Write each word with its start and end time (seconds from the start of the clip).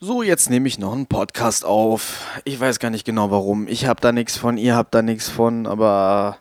So, 0.00 0.22
jetzt 0.22 0.48
nehme 0.48 0.68
ich 0.68 0.78
noch 0.78 0.92
einen 0.92 1.06
Podcast 1.08 1.64
auf. 1.64 2.40
Ich 2.44 2.60
weiß 2.60 2.78
gar 2.78 2.88
nicht 2.88 3.04
genau 3.04 3.32
warum. 3.32 3.66
Ich 3.66 3.86
habe 3.86 4.00
da 4.00 4.12
nichts 4.12 4.36
von, 4.36 4.56
ihr 4.56 4.76
habt 4.76 4.94
da 4.94 5.02
nichts 5.02 5.28
von, 5.28 5.66
aber 5.66 6.38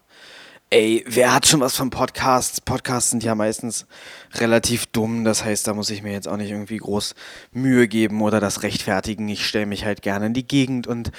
Ey, 0.69 1.05
wer 1.07 1.33
hat 1.33 1.47
schon 1.47 1.61
was 1.61 1.77
von 1.77 1.91
Podcasts? 1.91 2.59
Podcasts 2.59 3.11
sind 3.11 3.23
ja 3.23 3.35
meistens 3.35 3.85
relativ 4.33 4.85
dumm, 4.87 5.23
das 5.23 5.45
heißt, 5.45 5.65
da 5.65 5.73
muss 5.73 5.89
ich 5.89 6.03
mir 6.03 6.11
jetzt 6.11 6.27
auch 6.27 6.35
nicht 6.35 6.51
irgendwie 6.51 6.75
groß 6.75 7.15
Mühe 7.53 7.87
geben 7.87 8.21
oder 8.21 8.41
das 8.41 8.63
rechtfertigen. 8.63 9.29
Ich 9.29 9.45
stelle 9.45 9.65
mich 9.65 9.85
halt 9.85 10.01
gerne 10.01 10.25
in 10.25 10.33
die 10.33 10.45
Gegend 10.45 10.85
und 10.85 11.13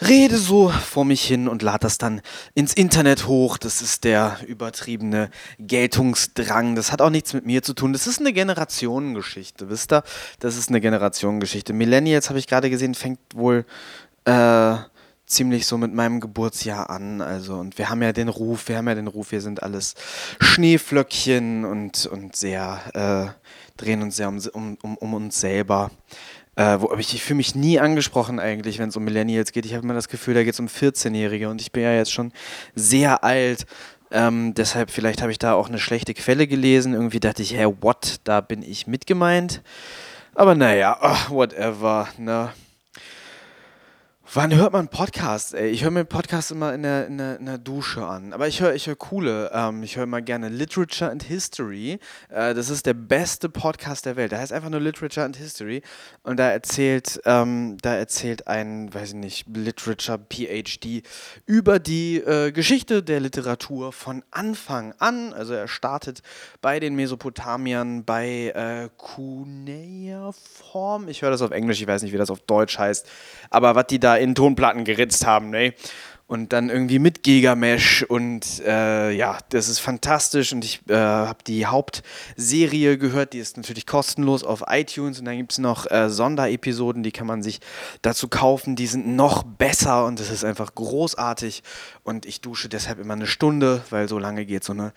rede 0.00 0.38
so 0.38 0.68
vor 0.68 1.04
mich 1.04 1.24
hin 1.24 1.48
und 1.48 1.62
lade 1.62 1.80
das 1.80 1.98
dann 1.98 2.20
ins 2.54 2.74
Internet 2.74 3.26
hoch. 3.26 3.58
Das 3.58 3.82
ist 3.82 4.04
der 4.04 4.38
übertriebene 4.46 5.30
Geltungsdrang. 5.58 6.76
Das 6.76 6.92
hat 6.92 7.02
auch 7.02 7.10
nichts 7.10 7.32
mit 7.32 7.44
mir 7.44 7.64
zu 7.64 7.74
tun. 7.74 7.92
Das 7.92 8.06
ist 8.06 8.20
eine 8.20 8.32
Generationengeschichte, 8.32 9.68
wisst 9.68 9.92
ihr? 9.92 10.04
Das 10.38 10.56
ist 10.56 10.68
eine 10.68 10.80
Generationengeschichte. 10.80 11.72
Millennials, 11.72 12.28
habe 12.28 12.38
ich 12.38 12.46
gerade 12.46 12.70
gesehen, 12.70 12.94
fängt 12.94 13.18
wohl... 13.34 13.64
Äh, 14.26 14.76
ziemlich 15.32 15.66
so 15.66 15.78
mit 15.78 15.92
meinem 15.92 16.20
Geburtsjahr 16.20 16.90
an. 16.90 17.20
Also, 17.20 17.54
und 17.54 17.78
wir 17.78 17.90
haben 17.90 18.02
ja 18.02 18.12
den 18.12 18.28
Ruf, 18.28 18.68
wir 18.68 18.76
haben 18.76 18.88
ja 18.88 18.94
den 18.94 19.08
Ruf, 19.08 19.32
wir 19.32 19.40
sind 19.40 19.62
alles 19.62 19.94
Schneeflöckchen 20.40 21.64
und, 21.64 22.06
und 22.06 22.36
sehr, 22.36 22.80
äh, 22.94 23.80
drehen 23.80 24.02
uns 24.02 24.16
sehr 24.16 24.28
um, 24.28 24.38
um, 24.82 24.96
um, 24.96 25.14
uns 25.14 25.40
selber. 25.40 25.90
Äh, 26.54 26.80
wo, 26.80 26.94
ich, 26.98 27.14
ich 27.14 27.22
fühle 27.22 27.38
mich 27.38 27.54
nie 27.54 27.80
angesprochen 27.80 28.38
eigentlich, 28.38 28.78
wenn 28.78 28.90
es 28.90 28.96
um 28.96 29.04
Millennials 29.04 29.52
geht. 29.52 29.64
Ich 29.64 29.74
habe 29.74 29.84
immer 29.84 29.94
das 29.94 30.08
Gefühl, 30.08 30.34
da 30.34 30.44
geht 30.44 30.54
es 30.54 30.60
um 30.60 30.66
14-Jährige 30.66 31.48
und 31.48 31.60
ich 31.60 31.72
bin 31.72 31.82
ja 31.82 31.94
jetzt 31.94 32.12
schon 32.12 32.32
sehr 32.74 33.24
alt. 33.24 33.66
Ähm, 34.10 34.52
deshalb, 34.52 34.90
vielleicht 34.90 35.22
habe 35.22 35.32
ich 35.32 35.38
da 35.38 35.54
auch 35.54 35.68
eine 35.68 35.78
schlechte 35.78 36.12
Quelle 36.12 36.46
gelesen. 36.46 36.92
Irgendwie 36.92 37.20
dachte 37.20 37.42
ich, 37.42 37.54
hey, 37.54 37.66
what, 37.80 38.20
da 38.24 38.42
bin 38.42 38.62
ich 38.62 38.86
mitgemeint. 38.86 39.62
Aber 40.34 40.54
naja, 40.54 40.98
oh, 41.02 41.34
whatever, 41.34 42.08
ne? 42.18 42.52
Wann 44.34 44.54
hört 44.54 44.72
man 44.72 44.88
Podcasts? 44.88 45.52
Ey? 45.52 45.68
Ich 45.68 45.84
höre 45.84 45.90
mir 45.90 46.06
Podcasts 46.06 46.50
immer 46.52 46.72
in 46.72 46.84
der, 46.84 47.06
in 47.06 47.18
der, 47.18 47.38
in 47.38 47.44
der 47.44 47.58
Dusche 47.58 48.06
an. 48.06 48.32
Aber 48.32 48.48
ich 48.48 48.62
höre 48.62 48.72
ich 48.72 48.86
hör 48.86 48.96
coole. 48.96 49.50
Ähm, 49.52 49.82
ich 49.82 49.96
höre 49.96 50.04
immer 50.04 50.22
gerne 50.22 50.48
Literature 50.48 51.10
and 51.10 51.22
History. 51.22 51.98
Äh, 52.30 52.54
das 52.54 52.70
ist 52.70 52.86
der 52.86 52.94
beste 52.94 53.50
Podcast 53.50 54.06
der 54.06 54.16
Welt. 54.16 54.32
Der 54.32 54.38
heißt 54.38 54.54
einfach 54.54 54.70
nur 54.70 54.80
Literature 54.80 55.26
and 55.26 55.36
History. 55.36 55.82
Und 56.22 56.38
da 56.38 56.48
erzählt, 56.48 57.20
ähm, 57.26 57.76
da 57.82 57.94
erzählt 57.94 58.46
ein, 58.46 58.94
weiß 58.94 59.10
ich 59.10 59.16
nicht, 59.16 59.48
Literature 59.54 60.18
PhD 60.18 61.02
über 61.44 61.78
die 61.78 62.16
äh, 62.16 62.52
Geschichte 62.52 63.02
der 63.02 63.20
Literatur 63.20 63.92
von 63.92 64.24
Anfang 64.30 64.94
an. 64.98 65.34
Also 65.34 65.52
er 65.52 65.68
startet 65.68 66.22
bei 66.62 66.80
den 66.80 66.94
Mesopotamiern, 66.94 68.06
bei 68.06 68.50
äh, 68.54 68.88
Cuneiform. 68.96 70.28
Ich 71.08 71.20
höre 71.20 71.32
das 71.32 71.42
auf 71.42 71.50
Englisch, 71.50 71.82
ich 71.82 71.86
weiß 71.86 72.02
nicht, 72.02 72.14
wie 72.14 72.16
das 72.16 72.30
auf 72.30 72.40
Deutsch 72.40 72.78
heißt. 72.78 73.06
Aber 73.50 73.74
was 73.74 73.88
die 73.88 74.00
da 74.00 74.21
in 74.22 74.34
Tonplatten 74.34 74.84
geritzt 74.84 75.26
haben, 75.26 75.50
ne? 75.50 75.74
Und 76.28 76.54
dann 76.54 76.70
irgendwie 76.70 76.98
mit 76.98 77.22
Gigamesh 77.24 78.04
und 78.04 78.62
äh, 78.64 79.10
ja, 79.10 79.36
das 79.50 79.68
ist 79.68 79.80
fantastisch. 79.80 80.54
Und 80.54 80.64
ich 80.64 80.80
äh, 80.88 80.94
habe 80.94 81.40
die 81.46 81.66
Hauptserie 81.66 82.96
gehört, 82.96 83.34
die 83.34 83.38
ist 83.38 83.58
natürlich 83.58 83.86
kostenlos 83.86 84.42
auf 84.42 84.64
iTunes. 84.66 85.18
Und 85.18 85.26
dann 85.26 85.36
gibt 85.36 85.52
es 85.52 85.58
noch 85.58 85.90
äh, 85.90 86.08
Sonderepisoden, 86.08 87.02
die 87.02 87.12
kann 87.12 87.26
man 87.26 87.42
sich 87.42 87.60
dazu 88.00 88.28
kaufen, 88.28 88.76
die 88.76 88.86
sind 88.86 89.14
noch 89.14 89.42
besser 89.42 90.06
und 90.06 90.20
das 90.20 90.30
ist 90.30 90.42
einfach 90.42 90.74
großartig. 90.74 91.62
Und 92.02 92.24
ich 92.24 92.40
dusche 92.40 92.70
deshalb 92.70 92.98
immer 92.98 93.12
eine 93.12 93.26
Stunde, 93.26 93.82
weil 93.90 94.08
so 94.08 94.18
lange 94.18 94.46
geht 94.46 94.64
so 94.64 94.72
eine 94.72 94.94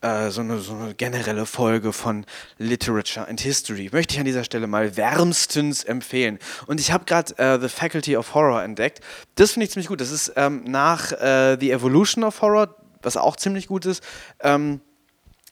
äh, 0.00 0.30
so, 0.30 0.40
eine, 0.42 0.58
so 0.58 0.74
eine 0.74 0.94
generelle 0.94 1.46
Folge 1.46 1.92
von 1.92 2.24
Literature 2.58 3.26
and 3.26 3.40
History. 3.40 3.90
Möchte 3.92 4.14
ich 4.14 4.20
an 4.20 4.26
dieser 4.26 4.44
Stelle 4.44 4.66
mal 4.66 4.96
wärmstens 4.96 5.84
empfehlen. 5.84 6.38
Und 6.66 6.80
ich 6.80 6.92
habe 6.92 7.04
gerade 7.04 7.36
äh, 7.38 7.58
The 7.60 7.68
Faculty 7.68 8.16
of 8.16 8.34
Horror 8.34 8.62
entdeckt. 8.62 9.00
Das 9.34 9.52
finde 9.52 9.64
ich 9.64 9.72
ziemlich 9.72 9.88
gut. 9.88 10.00
Das 10.00 10.10
ist 10.10 10.32
ähm, 10.36 10.64
nach 10.64 11.12
äh, 11.12 11.56
The 11.58 11.72
Evolution 11.72 12.24
of 12.24 12.40
Horror, 12.40 12.76
was 13.02 13.16
auch 13.16 13.36
ziemlich 13.36 13.66
gut 13.66 13.86
ist. 13.86 14.02
Ähm, 14.40 14.80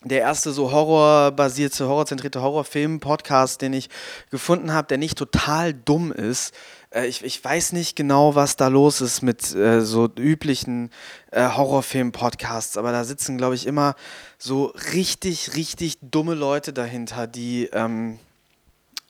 der 0.05 0.21
erste 0.21 0.53
so 0.53 0.71
horrorbasierte, 0.71 1.89
horrorzentrierte 1.89 2.41
Horrorfilm-Podcast, 2.41 3.61
den 3.61 3.73
ich 3.73 3.89
gefunden 4.31 4.73
habe, 4.73 4.87
der 4.87 4.99
nicht 4.99 5.19
total 5.19 5.75
dumm 5.75 6.13
ist. 6.13 6.55
Äh, 6.97 7.07
ich, 7.07 7.23
ich 7.25 7.45
weiß 7.45 7.73
nicht 7.73 7.95
genau, 7.95 8.35
was 8.35 8.57
da 8.57 8.69
los 8.69 9.01
ist 9.01 9.23
mit 9.23 9.55
äh, 9.55 9.83
so 9.83 10.09
üblichen 10.19 10.91
äh, 11.31 11.49
Horrorfilm-Podcasts, 11.49 12.77
aber 12.77 12.93
da 12.93 13.05
sitzen, 13.05 13.37
glaube 13.37 13.55
ich, 13.55 13.67
immer 13.67 13.95
so 14.39 14.73
richtig, 14.95 15.55
richtig 15.55 15.99
dumme 16.01 16.35
Leute 16.35 16.73
dahinter, 16.73 17.27
die 17.27 17.69
ähm, 17.73 18.19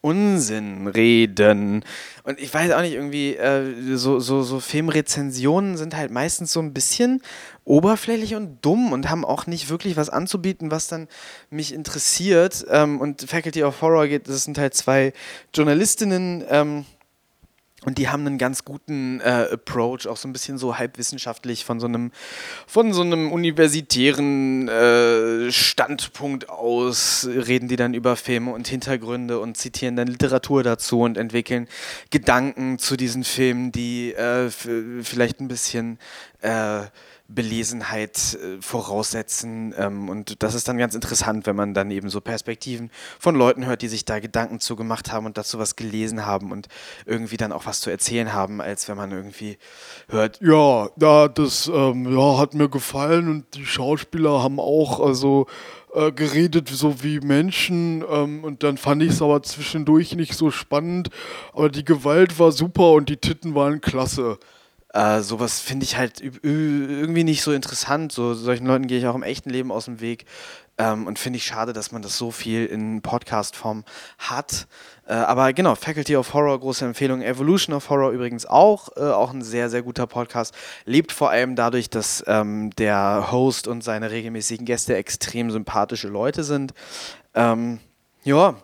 Unsinn 0.02 0.86
reden. 0.86 1.84
Und 2.22 2.38
ich 2.38 2.52
weiß 2.52 2.70
auch 2.72 2.80
nicht, 2.80 2.92
irgendwie, 2.92 3.34
äh, 3.34 3.96
so, 3.96 4.20
so, 4.20 4.42
so 4.42 4.60
Filmrezensionen 4.60 5.76
sind 5.76 5.96
halt 5.96 6.12
meistens 6.12 6.52
so 6.52 6.60
ein 6.60 6.72
bisschen 6.72 7.22
oberflächlich 7.64 8.36
und 8.36 8.64
dumm 8.64 8.92
und 8.92 9.10
haben 9.10 9.24
auch 9.24 9.46
nicht 9.48 9.68
wirklich 9.68 9.96
was 9.96 10.08
anzubieten, 10.08 10.70
was 10.70 10.86
dann 10.86 11.08
mich 11.50 11.74
interessiert. 11.74 12.64
Ähm, 12.68 13.00
und 13.00 13.22
Faculty 13.22 13.64
of 13.64 13.80
Horror 13.82 14.06
geht, 14.06 14.28
das 14.28 14.44
sind 14.44 14.58
halt 14.58 14.74
zwei 14.74 15.12
Journalistinnen, 15.52 16.44
ähm, 16.50 16.84
und 17.86 17.98
die 17.98 18.08
haben 18.08 18.26
einen 18.26 18.36
ganz 18.36 18.64
guten 18.64 19.20
äh, 19.20 19.46
Approach, 19.52 20.08
auch 20.08 20.16
so 20.16 20.26
ein 20.26 20.32
bisschen 20.32 20.58
so 20.58 20.76
halbwissenschaftlich 20.76 21.64
von 21.64 21.78
so 21.78 21.86
einem, 21.86 22.10
von 22.66 22.92
so 22.92 23.02
einem 23.02 23.30
universitären 23.30 24.66
äh, 24.66 25.52
Standpunkt 25.52 26.48
aus, 26.48 27.28
reden 27.30 27.68
die 27.68 27.76
dann 27.76 27.94
über 27.94 28.16
Filme 28.16 28.50
und 28.50 28.66
Hintergründe 28.66 29.38
und 29.38 29.56
zitieren 29.56 29.94
dann 29.94 30.08
Literatur 30.08 30.64
dazu 30.64 31.02
und 31.02 31.16
entwickeln 31.16 31.68
Gedanken 32.10 32.80
zu 32.80 32.96
diesen 32.96 33.22
Filmen, 33.22 33.70
die 33.70 34.12
äh, 34.14 34.50
vielleicht 34.50 35.40
ein 35.40 35.46
bisschen 35.46 36.00
äh, 36.40 36.80
Belesenheit 37.28 38.34
äh, 38.34 38.60
voraussetzen. 38.60 39.74
Ähm, 39.76 40.08
und 40.08 40.42
das 40.42 40.54
ist 40.54 40.68
dann 40.68 40.78
ganz 40.78 40.94
interessant, 40.94 41.46
wenn 41.46 41.56
man 41.56 41.74
dann 41.74 41.90
eben 41.90 42.08
so 42.08 42.20
Perspektiven 42.20 42.90
von 43.18 43.34
Leuten 43.34 43.66
hört, 43.66 43.82
die 43.82 43.88
sich 43.88 44.04
da 44.04 44.20
Gedanken 44.20 44.60
zu 44.60 44.76
gemacht 44.76 45.12
haben 45.12 45.26
und 45.26 45.36
dazu 45.36 45.58
was 45.58 45.76
gelesen 45.76 46.24
haben 46.24 46.52
und 46.52 46.68
irgendwie 47.04 47.36
dann 47.36 47.52
auch 47.52 47.66
was 47.66 47.80
zu 47.80 47.90
erzählen 47.90 48.32
haben, 48.32 48.60
als 48.60 48.88
wenn 48.88 48.96
man 48.96 49.10
irgendwie 49.10 49.58
hört, 50.08 50.40
ja, 50.40 50.88
ja 51.00 51.28
das 51.28 51.68
ähm, 51.72 52.16
ja, 52.16 52.38
hat 52.38 52.54
mir 52.54 52.68
gefallen 52.68 53.28
und 53.28 53.54
die 53.54 53.66
Schauspieler 53.66 54.42
haben 54.42 54.60
auch 54.60 55.00
also 55.00 55.46
äh, 55.94 56.12
geredet 56.12 56.68
so 56.68 57.02
wie 57.02 57.20
Menschen 57.20 58.04
ähm, 58.08 58.44
und 58.44 58.62
dann 58.62 58.76
fand 58.76 59.02
ich 59.02 59.10
es 59.10 59.22
aber 59.22 59.42
zwischendurch 59.42 60.14
nicht 60.14 60.34
so 60.34 60.50
spannend, 60.50 61.10
aber 61.52 61.70
die 61.70 61.84
Gewalt 61.84 62.38
war 62.38 62.52
super 62.52 62.92
und 62.92 63.08
die 63.08 63.16
Titten 63.16 63.54
waren 63.54 63.80
klasse. 63.80 64.38
Äh, 64.96 65.20
sowas 65.20 65.60
finde 65.60 65.84
ich 65.84 65.98
halt 65.98 66.22
irgendwie 66.22 67.22
nicht 67.22 67.42
so 67.42 67.52
interessant. 67.52 68.12
So 68.12 68.32
solchen 68.32 68.64
Leuten 68.64 68.86
gehe 68.86 68.98
ich 68.98 69.06
auch 69.06 69.14
im 69.14 69.22
echten 69.22 69.50
Leben 69.50 69.70
aus 69.70 69.84
dem 69.84 70.00
Weg. 70.00 70.24
Ähm, 70.78 71.06
und 71.06 71.18
finde 71.18 71.36
ich 71.36 71.44
schade, 71.44 71.74
dass 71.74 71.92
man 71.92 72.00
das 72.00 72.16
so 72.16 72.30
viel 72.30 72.64
in 72.64 73.02
Podcast-Form 73.02 73.84
hat. 74.16 74.66
Äh, 75.06 75.12
aber 75.12 75.52
genau, 75.52 75.74
Faculty 75.74 76.16
of 76.16 76.32
Horror, 76.32 76.58
große 76.58 76.86
Empfehlung. 76.86 77.20
Evolution 77.20 77.76
of 77.76 77.90
Horror 77.90 78.12
übrigens 78.12 78.46
auch. 78.46 78.88
Äh, 78.96 79.00
auch 79.00 79.34
ein 79.34 79.42
sehr, 79.42 79.68
sehr 79.68 79.82
guter 79.82 80.06
Podcast. 80.06 80.54
Lebt 80.86 81.12
vor 81.12 81.28
allem 81.28 81.56
dadurch, 81.56 81.90
dass 81.90 82.24
ähm, 82.26 82.70
der 82.76 83.28
Host 83.30 83.68
und 83.68 83.84
seine 83.84 84.10
regelmäßigen 84.10 84.64
Gäste 84.64 84.96
extrem 84.96 85.50
sympathische 85.50 86.08
Leute 86.08 86.42
sind. 86.42 86.72
Ähm, 87.34 87.80
ja, 88.24 88.54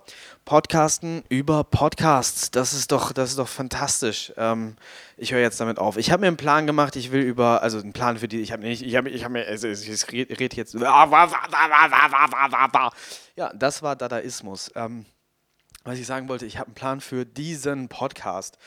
Podcasten 0.45 1.23
über 1.29 1.65
Podcasts. 1.65 2.51
Das 2.51 2.73
ist 2.73 2.91
doch, 2.91 3.13
das 3.13 3.31
ist 3.31 3.39
doch 3.39 3.49
fantastisch. 3.49 4.33
Ähm, 4.37 4.77
ich 5.17 5.33
höre 5.33 5.41
jetzt 5.41 5.61
damit 5.61 5.79
auf. 5.79 5.97
Ich 5.97 6.11
habe 6.11 6.23
mir 6.23 6.27
einen 6.27 6.37
Plan 6.37 6.67
gemacht. 6.67 6.97
Ich 6.97 7.13
will 7.13 7.23
über, 7.23 7.63
also 7.63 7.79
einen 7.79 7.93
Plan 7.93 8.19
für 8.19 8.29
die. 8.29 8.41
Ich 8.41 8.51
habe 8.53 8.63
nicht, 8.63 8.83
ich 8.83 8.97
habe, 8.97 9.09
ich 9.09 9.23
habe 9.25 9.35
mir, 9.35 9.47
also 9.47 9.69
ich 9.69 10.13
rede 10.13 10.57
jetzt. 10.57 10.75
Ja, 13.37 13.53
das 13.55 13.83
war 13.83 13.95
Dadaismus. 13.95 14.71
Ähm, 14.75 15.07
was 15.85 15.99
ich 15.99 16.07
sagen 16.07 16.29
wollte, 16.29 16.47
ich 16.47 16.59
habe 16.59 16.67
einen 16.69 16.75
Plan 16.75 17.01
für 17.01 17.25
diesen 17.25 17.89
Podcast. 17.89 18.59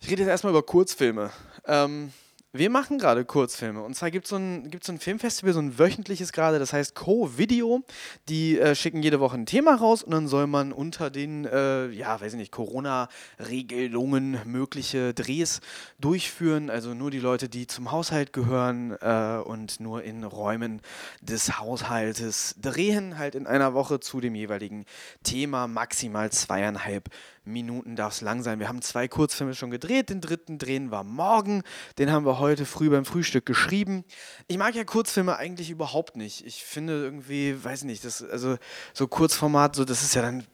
Ich 0.00 0.10
rede 0.10 0.22
jetzt 0.22 0.30
erstmal 0.30 0.52
über 0.52 0.62
Kurzfilme. 0.62 1.30
Ähm, 1.66 2.12
wir 2.54 2.70
machen 2.70 2.98
gerade 2.98 3.24
Kurzfilme. 3.24 3.82
Und 3.82 3.94
zwar 3.96 4.12
gibt 4.12 4.26
es 4.26 4.30
so 4.30 4.36
ein, 4.36 4.70
so 4.80 4.92
ein 4.92 5.00
Filmfestival, 5.00 5.52
so 5.52 5.58
ein 5.58 5.76
wöchentliches 5.76 6.32
gerade, 6.32 6.60
das 6.60 6.72
heißt 6.72 6.94
Co-Video. 6.94 7.82
Die 8.28 8.60
äh, 8.60 8.76
schicken 8.76 9.02
jede 9.02 9.18
Woche 9.18 9.36
ein 9.36 9.44
Thema 9.44 9.74
raus 9.74 10.04
und 10.04 10.12
dann 10.12 10.28
soll 10.28 10.46
man 10.46 10.72
unter 10.72 11.10
den, 11.10 11.46
äh, 11.46 11.88
ja, 11.88 12.20
weiß 12.20 12.34
ich 12.34 12.38
nicht, 12.38 12.52
Corona-Regelungen 12.52 14.38
mögliche 14.44 15.14
Drehs 15.14 15.62
durchführen. 15.98 16.70
Also 16.70 16.94
nur 16.94 17.10
die 17.10 17.18
Leute, 17.18 17.48
die 17.48 17.66
zum 17.66 17.90
Haushalt 17.90 18.32
gehören 18.32 18.96
äh, 19.00 19.40
und 19.44 19.80
nur 19.80 20.04
in 20.04 20.22
Räumen 20.22 20.80
des 21.22 21.58
Haushaltes 21.58 22.54
drehen, 22.60 23.18
halt 23.18 23.34
in 23.34 23.48
einer 23.48 23.74
Woche 23.74 23.98
zu 23.98 24.20
dem 24.20 24.36
jeweiligen 24.36 24.84
Thema, 25.24 25.66
maximal 25.66 26.30
zweieinhalb 26.30 27.10
Minuten 27.44 27.96
darf 27.96 28.14
es 28.14 28.20
lang 28.20 28.42
sein. 28.42 28.58
Wir 28.58 28.68
haben 28.68 28.82
zwei 28.82 29.08
Kurzfilme 29.08 29.54
schon 29.54 29.70
gedreht, 29.70 30.10
den 30.10 30.20
dritten 30.20 30.58
drehen 30.58 30.90
wir 30.90 31.04
morgen, 31.04 31.62
den 31.98 32.10
haben 32.10 32.24
wir 32.24 32.38
heute 32.38 32.64
früh 32.66 32.90
beim 32.90 33.04
Frühstück 33.04 33.46
geschrieben. 33.46 34.04
Ich 34.46 34.58
mag 34.58 34.74
ja 34.74 34.84
Kurzfilme 34.84 35.36
eigentlich 35.36 35.70
überhaupt 35.70 36.16
nicht. 36.16 36.46
Ich 36.46 36.64
finde 36.64 37.02
irgendwie, 37.02 37.62
weiß 37.62 37.84
nicht, 37.84 38.04
das, 38.04 38.22
also 38.22 38.56
so 38.92 39.06
Kurzformat, 39.06 39.76
so, 39.76 39.84
das 39.84 40.02
ist 40.02 40.14
ja 40.14 40.22
dann 40.22 40.44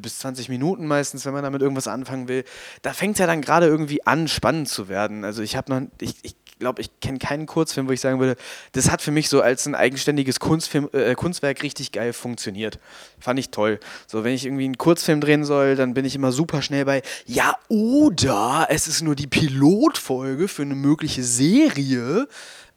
bis 0.00 0.18
20 0.18 0.48
Minuten 0.48 0.86
meistens, 0.86 1.24
wenn 1.24 1.32
man 1.32 1.44
damit 1.44 1.62
irgendwas 1.62 1.88
anfangen 1.88 2.28
will. 2.28 2.44
Da 2.82 2.92
fängt 2.92 3.14
es 3.14 3.18
ja 3.20 3.26
dann 3.26 3.40
gerade 3.40 3.66
irgendwie 3.66 4.06
an, 4.06 4.28
spannend 4.28 4.68
zu 4.68 4.88
werden. 4.88 5.24
Also 5.24 5.42
ich 5.42 5.56
habe 5.56 5.72
noch, 5.72 5.88
ich, 6.00 6.16
ich 6.22 6.41
glaube, 6.62 6.80
ich 6.80 6.90
kenne 7.00 7.18
keinen 7.18 7.46
Kurzfilm, 7.46 7.88
wo 7.88 7.92
ich 7.92 8.00
sagen 8.00 8.18
würde, 8.18 8.36
das 8.72 8.90
hat 8.90 9.02
für 9.02 9.10
mich 9.10 9.28
so 9.28 9.42
als 9.42 9.66
ein 9.66 9.74
eigenständiges 9.74 10.40
Kunstfilm, 10.40 10.88
äh, 10.92 11.14
Kunstwerk 11.14 11.62
richtig 11.62 11.92
geil 11.92 12.12
funktioniert. 12.12 12.78
Fand 13.18 13.38
ich 13.38 13.50
toll. 13.50 13.80
So, 14.06 14.24
wenn 14.24 14.32
ich 14.32 14.46
irgendwie 14.46 14.64
einen 14.64 14.78
Kurzfilm 14.78 15.20
drehen 15.20 15.44
soll, 15.44 15.76
dann 15.76 15.92
bin 15.92 16.04
ich 16.04 16.14
immer 16.14 16.32
super 16.32 16.62
schnell 16.62 16.84
bei, 16.84 17.02
ja, 17.26 17.56
oder 17.68 18.68
es 18.70 18.88
ist 18.88 19.02
nur 19.02 19.14
die 19.14 19.26
Pilotfolge 19.26 20.48
für 20.48 20.62
eine 20.62 20.74
mögliche 20.74 21.22
Serie. 21.24 22.28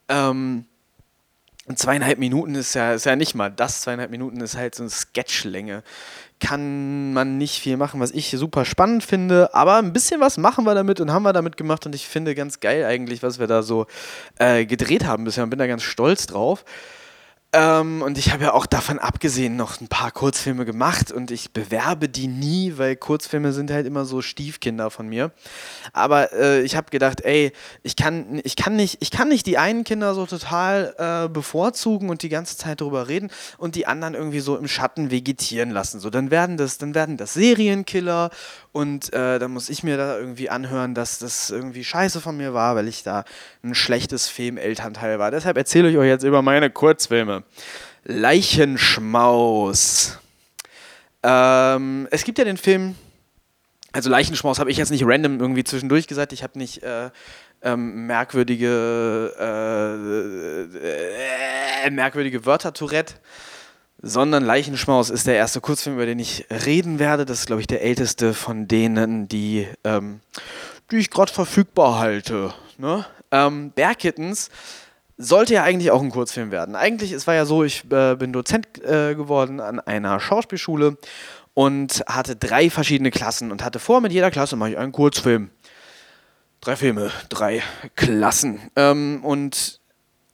Ähm, 0.10 0.66
zweieinhalb 1.74 2.20
Minuten 2.20 2.56
ist 2.56 2.76
ja, 2.76 2.94
ist 2.94 3.06
ja 3.06 3.16
nicht 3.16 3.34
mal 3.34 3.50
das, 3.50 3.82
zweieinhalb 3.82 4.12
Minuten 4.12 4.40
ist 4.42 4.56
halt 4.56 4.76
so 4.76 4.84
eine 4.84 4.90
Sketchlänge 4.90 5.84
kann 6.40 7.14
man 7.14 7.38
nicht 7.38 7.62
viel 7.62 7.78
machen, 7.78 8.00
was 8.02 8.12
ich 8.12 8.30
super 8.32 8.66
spannend 8.66 9.04
finde, 9.04 9.54
aber 9.54 9.78
ein 9.78 9.94
bisschen 9.94 10.20
was 10.20 10.38
machen 10.38 10.66
wir 10.66 10.76
damit 10.76 11.00
und 11.00 11.12
haben 11.12 11.24
wir 11.24 11.34
damit 11.34 11.56
gemacht 11.56 11.86
und 11.86 11.96
ich 11.96 12.08
finde 12.08 12.36
ganz 12.36 12.60
geil 12.60 12.84
eigentlich, 12.84 13.24
was 13.24 13.40
wir 13.40 13.48
da 13.48 13.64
so 13.64 13.88
äh, 14.38 14.66
gedreht 14.66 15.06
haben 15.06 15.24
bisher 15.24 15.44
und 15.44 15.50
bin 15.50 15.60
da 15.60 15.68
ganz 15.68 15.84
stolz 15.84 16.28
drauf. 16.28 16.66
Ähm, 17.58 18.02
und 18.02 18.18
ich 18.18 18.34
habe 18.34 18.44
ja 18.44 18.54
auch 18.54 18.66
davon 18.66 19.00
abgesehen 19.00 19.56
noch 19.56 19.80
ein 19.80 19.88
paar 19.88 20.12
Kurzfilme 20.12 20.66
gemacht 20.66 21.14
und 21.14 21.32
ich 21.32 21.54
bewerbe 21.54 22.10
die 22.10 22.28
nie, 22.28 22.74
weil 22.76 22.98
Kurzfilme 22.98 23.54
sind 23.54 23.72
halt 23.72 23.88
immer 23.88 24.04
so 24.04 24.22
Stiefkinder 24.22 24.92
von 24.92 25.08
mir. 25.08 25.32
Aber 25.94 26.34
äh, 26.34 26.64
ich 26.64 26.76
habe 26.76 26.92
gedacht, 26.92 27.22
ey, 27.22 27.54
ich 27.82 27.96
kann, 27.96 28.42
ich, 28.44 28.58
kann 28.58 28.76
nicht, 28.76 28.98
ich 29.00 29.10
kann 29.10 29.30
nicht 29.30 29.46
die 29.46 29.58
einen 29.58 29.86
Kinder 29.86 30.14
so 30.16 30.26
total 30.26 30.96
äh, 30.98 31.30
bevorzugen 31.30 32.10
und 32.10 32.24
die 32.24 32.30
ganze 32.30 32.58
Zeit 32.58 32.82
darüber 32.82 33.08
reden 33.08 33.32
und 33.58 33.76
die 33.76 33.88
anderen 33.88 34.16
irgendwie 34.16 34.42
so 34.42 34.58
im 34.58 34.68
Schatten 34.68 35.10
vegetieren 35.10 35.72
lassen. 35.72 36.02
So, 36.02 36.10
dann 36.10 36.32
werden 36.32 36.58
das, 36.58 36.78
dann 36.78 36.94
werden 36.94 37.16
das 37.16 37.36
Serienkiller 37.36 38.32
und 38.76 39.14
äh, 39.14 39.40
dann 39.40 39.52
muss 39.52 39.70
ich 39.70 39.84
mir 39.84 39.96
da 39.96 40.20
irgendwie 40.20 40.50
anhören, 40.50 40.96
dass 40.96 41.18
das 41.18 41.50
irgendwie 41.50 41.86
scheiße 41.86 42.20
von 42.20 42.36
mir 42.36 42.54
war, 42.54 42.76
weil 42.76 42.90
ich 42.90 43.04
da 43.04 43.24
ein 43.64 43.74
schlechtes 43.74 44.28
Filmelternteil 44.28 45.18
war. 45.18 45.32
Deshalb 45.32 45.56
erzähle 45.56 45.90
ich 45.90 45.98
euch 45.98 46.10
jetzt 46.10 46.26
über 46.26 46.42
meine 46.42 46.70
Kurzfilme. 46.70 47.44
Leichenschmaus. 48.04 50.20
Ähm, 51.24 52.10
es 52.12 52.26
gibt 52.26 52.38
ja 52.38 52.44
den 52.44 52.58
Film, 52.58 52.96
also 53.94 54.10
Leichenschmaus 54.10 54.60
habe 54.60 54.70
ich 54.70 54.76
jetzt 54.76 54.92
nicht 54.92 55.06
random 55.06 55.40
irgendwie 55.40 55.64
zwischendurch 55.64 56.08
gesagt, 56.08 56.34
ich 56.34 56.44
habe 56.44 56.60
nicht 56.60 56.84
äh, 56.84 57.12
ähm, 57.62 58.08
merkwürdige, 58.08 59.32
äh, 59.40 60.64
äh, 61.88 61.92
merkwürdige 61.92 62.46
Wörter 62.46 62.74
Tourette, 62.74 63.14
sondern 64.08 64.46
Leichenschmaus 64.46 65.10
ist 65.10 65.26
der 65.26 65.36
erste 65.36 65.62
Kurzfilm, 65.62 65.96
über 65.96 66.06
den 66.06 66.20
ich 66.20 66.46
reden 66.52 67.00
werde. 67.00 67.26
Das 67.26 67.40
ist, 67.40 67.48
glaube 67.48 67.62
ich, 67.62 67.68
der 67.68 67.82
älteste 67.82 68.36
von 68.36 68.68
denen, 68.68 69.28
die, 69.28 69.68
ähm, 69.84 70.20
die 70.92 70.98
ich 70.98 71.10
gerade 71.10 71.34
verfügbar 71.34 71.98
halte. 71.98 72.54
Ne? 72.78 73.04
Ähm, 73.32 73.72
Bear 73.72 73.96
Kittens 73.96 74.52
sollte 75.18 75.56
ja 75.56 75.64
eigentlich 75.64 75.90
auch 75.90 76.04
ein 76.04 76.12
Kurzfilm 76.12 76.52
werden. 76.52 76.76
Eigentlich, 76.76 77.14
es 77.14 77.26
war 77.26 77.34
ja 77.34 77.46
so, 77.46 77.64
ich 77.64 77.92
äh, 77.92 78.16
bin 78.16 78.32
Dozent 78.32 78.68
äh, 78.84 79.16
geworden 79.16 79.60
an 79.60 79.80
einer 79.80 80.20
Schauspielschule 80.20 80.98
und 81.56 82.04
hatte 82.06 82.36
drei 82.36 82.70
verschiedene 82.70 83.10
Klassen 83.10 83.52
und 83.52 83.64
hatte 83.64 83.80
vor, 83.80 84.02
mit 84.02 84.12
jeder 84.12 84.30
Klasse 84.30 84.56
mache 84.56 84.70
ich 84.70 84.78
einen 84.78 84.92
Kurzfilm. 84.92 85.50
Drei 86.62 86.76
Filme, 86.76 87.10
drei 87.30 87.64
Klassen. 87.96 88.70
Ähm, 88.76 89.22
und 89.24 89.80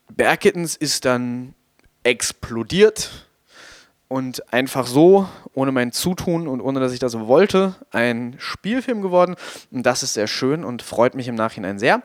Berkittens 0.10 0.76
ist 0.76 1.06
dann 1.06 1.54
explodiert 2.04 3.28
und 4.12 4.52
einfach 4.52 4.88
so, 4.88 5.26
ohne 5.54 5.72
mein 5.72 5.94
Zutun 5.94 6.50
und 6.50 6.60
ohne 6.60 6.82
dass 6.82 6.92
ich 6.92 7.00
das 7.00 7.18
wollte, 7.18 7.76
ein 7.92 8.36
Spielfilm 8.40 9.02
geworden. 9.02 9.36
Und 9.72 9.86
das 9.86 10.04
ist 10.04 10.16
sehr 10.16 10.28
schön 10.28 10.66
und 10.66 10.82
freut 10.82 11.16
mich 11.16 11.30
im 11.30 11.36
Nachhinein 11.36 11.80
sehr. 11.80 12.04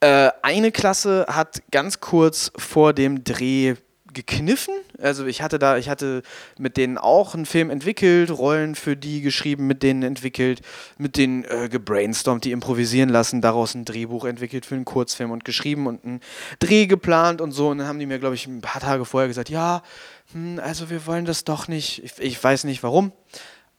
Äh, 0.00 0.32
eine 0.42 0.70
Klasse 0.70 1.24
hat 1.30 1.62
ganz 1.70 2.00
kurz 2.00 2.52
vor 2.58 2.92
dem 2.92 3.24
Dreh 3.24 3.76
gekniffen. 4.12 4.74
Also 5.00 5.24
ich 5.24 5.40
hatte 5.40 5.58
da, 5.58 5.78
ich 5.78 5.88
hatte 5.88 6.22
mit 6.58 6.76
denen 6.76 6.98
auch 6.98 7.34
einen 7.34 7.46
Film 7.46 7.70
entwickelt, 7.70 8.30
Rollen 8.30 8.74
für 8.74 8.96
die 8.96 9.22
geschrieben, 9.22 9.66
mit 9.66 9.82
denen 9.82 10.02
entwickelt, 10.02 10.60
mit 10.98 11.16
denen 11.16 11.44
äh, 11.44 11.68
gebrainstormt, 11.70 12.44
die 12.44 12.50
improvisieren 12.50 13.08
lassen, 13.08 13.40
daraus 13.40 13.74
ein 13.74 13.84
Drehbuch 13.84 14.26
entwickelt 14.26 14.66
für 14.66 14.74
einen 14.74 14.84
Kurzfilm 14.84 15.30
und 15.30 15.44
geschrieben 15.44 15.86
und 15.86 16.04
einen 16.04 16.20
Dreh 16.58 16.86
geplant 16.86 17.40
und 17.40 17.52
so. 17.52 17.68
Und 17.68 17.78
dann 17.78 17.86
haben 17.86 17.98
die 17.98 18.06
mir, 18.06 18.18
glaube 18.18 18.34
ich, 18.34 18.46
ein 18.46 18.60
paar 18.60 18.82
Tage 18.82 19.04
vorher 19.04 19.28
gesagt, 19.28 19.48
ja, 19.48 19.82
hm, 20.32 20.60
also 20.62 20.90
wir 20.90 21.06
wollen 21.06 21.24
das 21.24 21.44
doch 21.44 21.68
nicht. 21.68 22.02
Ich, 22.04 22.18
ich 22.18 22.42
weiß 22.42 22.64
nicht 22.64 22.82
warum, 22.82 23.12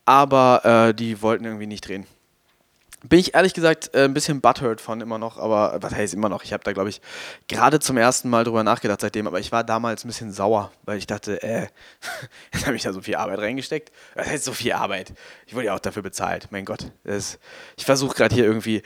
aber 0.04 0.88
äh, 0.88 0.94
die 0.94 1.22
wollten 1.22 1.44
irgendwie 1.44 1.66
nicht 1.66 1.86
drehen 1.86 2.06
bin 3.04 3.18
ich 3.18 3.34
ehrlich 3.34 3.54
gesagt 3.54 3.90
äh, 3.94 4.04
ein 4.04 4.14
bisschen 4.14 4.40
butthurt 4.40 4.80
von 4.80 5.00
immer 5.00 5.18
noch, 5.18 5.38
aber 5.38 5.76
was 5.80 5.94
heißt 5.94 6.14
immer 6.14 6.28
noch? 6.28 6.44
Ich 6.44 6.52
habe 6.52 6.62
da, 6.62 6.72
glaube 6.72 6.88
ich, 6.88 7.00
gerade 7.48 7.80
zum 7.80 7.96
ersten 7.96 8.30
Mal 8.30 8.44
drüber 8.44 8.62
nachgedacht 8.62 9.00
seitdem, 9.00 9.26
aber 9.26 9.40
ich 9.40 9.50
war 9.50 9.64
damals 9.64 10.04
ein 10.04 10.08
bisschen 10.08 10.32
sauer, 10.32 10.70
weil 10.84 10.98
ich 10.98 11.06
dachte, 11.06 11.42
äh, 11.42 11.66
jetzt 12.52 12.66
habe 12.66 12.76
ich 12.76 12.82
da 12.82 12.92
so 12.92 13.00
viel 13.00 13.16
Arbeit 13.16 13.40
reingesteckt. 13.40 13.92
Was 14.14 14.28
heißt 14.28 14.44
so 14.44 14.52
viel 14.52 14.72
Arbeit? 14.72 15.12
Ich 15.46 15.54
wurde 15.54 15.66
ja 15.66 15.74
auch 15.74 15.80
dafür 15.80 16.02
bezahlt, 16.02 16.48
mein 16.50 16.64
Gott. 16.64 16.92
Das, 17.04 17.38
ich 17.76 17.84
versuche 17.84 18.14
gerade 18.14 18.34
hier 18.34 18.44
irgendwie 18.44 18.82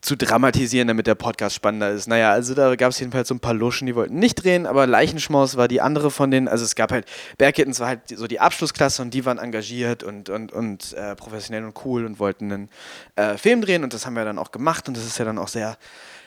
zu 0.00 0.16
dramatisieren, 0.16 0.86
damit 0.86 1.08
der 1.08 1.16
Podcast 1.16 1.56
spannender 1.56 1.90
ist. 1.90 2.06
Naja, 2.06 2.30
also 2.30 2.54
da 2.54 2.76
gab 2.76 2.90
es 2.90 3.00
jedenfalls 3.00 3.28
so 3.28 3.34
ein 3.34 3.40
paar 3.40 3.54
Luschen, 3.54 3.86
die 3.86 3.96
wollten 3.96 4.18
nicht 4.18 4.44
drehen, 4.44 4.64
aber 4.66 4.86
Leichenschmaus 4.86 5.56
war 5.56 5.66
die 5.66 5.80
andere 5.80 6.10
von 6.10 6.30
denen. 6.30 6.46
Also 6.46 6.64
es 6.64 6.76
gab 6.76 6.92
halt, 6.92 7.06
Bergkittens 7.36 7.80
war 7.80 7.88
halt 7.88 8.00
so 8.08 8.28
die 8.28 8.38
Abschlussklasse 8.38 9.02
und 9.02 9.12
die 9.12 9.24
waren 9.24 9.38
engagiert 9.38 10.04
und, 10.04 10.30
und, 10.30 10.52
und 10.52 10.92
äh, 10.92 11.16
professionell 11.16 11.64
und 11.64 11.74
cool 11.84 12.04
und 12.06 12.20
wollten 12.20 12.52
einen 12.52 12.68
äh, 13.16 13.36
Film 13.36 13.60
drehen 13.60 13.82
und 13.82 13.92
das 13.92 14.06
haben 14.06 14.14
wir 14.14 14.24
dann 14.24 14.38
auch 14.38 14.52
gemacht 14.52 14.86
und 14.86 14.96
das 14.96 15.04
ist 15.04 15.18
ja 15.18 15.24
dann 15.24 15.38
auch 15.38 15.48
sehr 15.48 15.76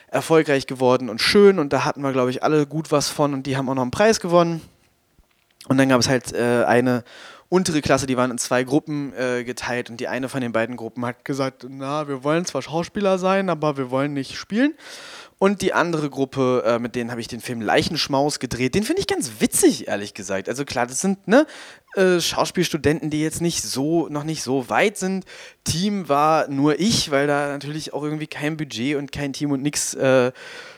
erfolgreich 0.08 0.66
geworden 0.66 1.08
und 1.08 1.22
schön 1.22 1.58
und 1.58 1.72
da 1.72 1.86
hatten 1.86 2.02
wir, 2.02 2.12
glaube 2.12 2.30
ich, 2.30 2.42
alle 2.42 2.66
gut 2.66 2.92
was 2.92 3.08
von 3.08 3.32
und 3.32 3.46
die 3.46 3.56
haben 3.56 3.68
auch 3.70 3.74
noch 3.74 3.82
einen 3.82 3.90
Preis 3.90 4.20
gewonnen. 4.20 4.60
Und 5.68 5.78
dann 5.78 5.88
gab 5.88 6.00
es 6.00 6.08
halt 6.08 6.32
äh, 6.34 6.64
eine 6.64 7.04
untere 7.52 7.82
Klasse, 7.82 8.06
die 8.06 8.16
waren 8.16 8.30
in 8.30 8.38
zwei 8.38 8.64
Gruppen 8.64 9.12
äh, 9.12 9.44
geteilt 9.44 9.90
und 9.90 10.00
die 10.00 10.08
eine 10.08 10.30
von 10.30 10.40
den 10.40 10.52
beiden 10.52 10.78
Gruppen 10.78 11.04
hat 11.04 11.22
gesagt, 11.26 11.66
na, 11.68 12.08
wir 12.08 12.24
wollen 12.24 12.46
zwar 12.46 12.62
Schauspieler 12.62 13.18
sein, 13.18 13.50
aber 13.50 13.76
wir 13.76 13.90
wollen 13.90 14.14
nicht 14.14 14.36
spielen. 14.36 14.72
Und 15.38 15.60
die 15.60 15.74
andere 15.74 16.08
Gruppe, 16.08 16.62
äh, 16.64 16.78
mit 16.78 16.94
denen 16.94 17.10
habe 17.10 17.20
ich 17.20 17.28
den 17.28 17.42
Film 17.42 17.60
Leichenschmaus 17.60 18.38
gedreht. 18.38 18.74
Den 18.74 18.84
finde 18.84 19.00
ich 19.00 19.06
ganz 19.06 19.32
witzig, 19.40 19.88
ehrlich 19.88 20.14
gesagt. 20.14 20.48
Also 20.48 20.64
klar, 20.64 20.86
das 20.86 21.02
sind 21.02 21.28
ne, 21.28 21.46
äh, 21.94 22.20
Schauspielstudenten, 22.20 23.10
die 23.10 23.20
jetzt 23.20 23.42
nicht 23.42 23.60
so, 23.60 24.08
noch 24.08 24.24
nicht 24.24 24.42
so 24.42 24.70
weit 24.70 24.96
sind. 24.96 25.26
Team 25.64 26.08
war 26.08 26.48
nur 26.48 26.80
ich, 26.80 27.10
weil 27.10 27.26
da 27.26 27.48
natürlich 27.48 27.92
auch 27.92 28.02
irgendwie 28.02 28.28
kein 28.28 28.56
Budget 28.56 28.96
und 28.96 29.12
kein 29.12 29.34
Team 29.34 29.50
und 29.50 29.62
nichts 29.62 29.92
äh, 29.92 30.32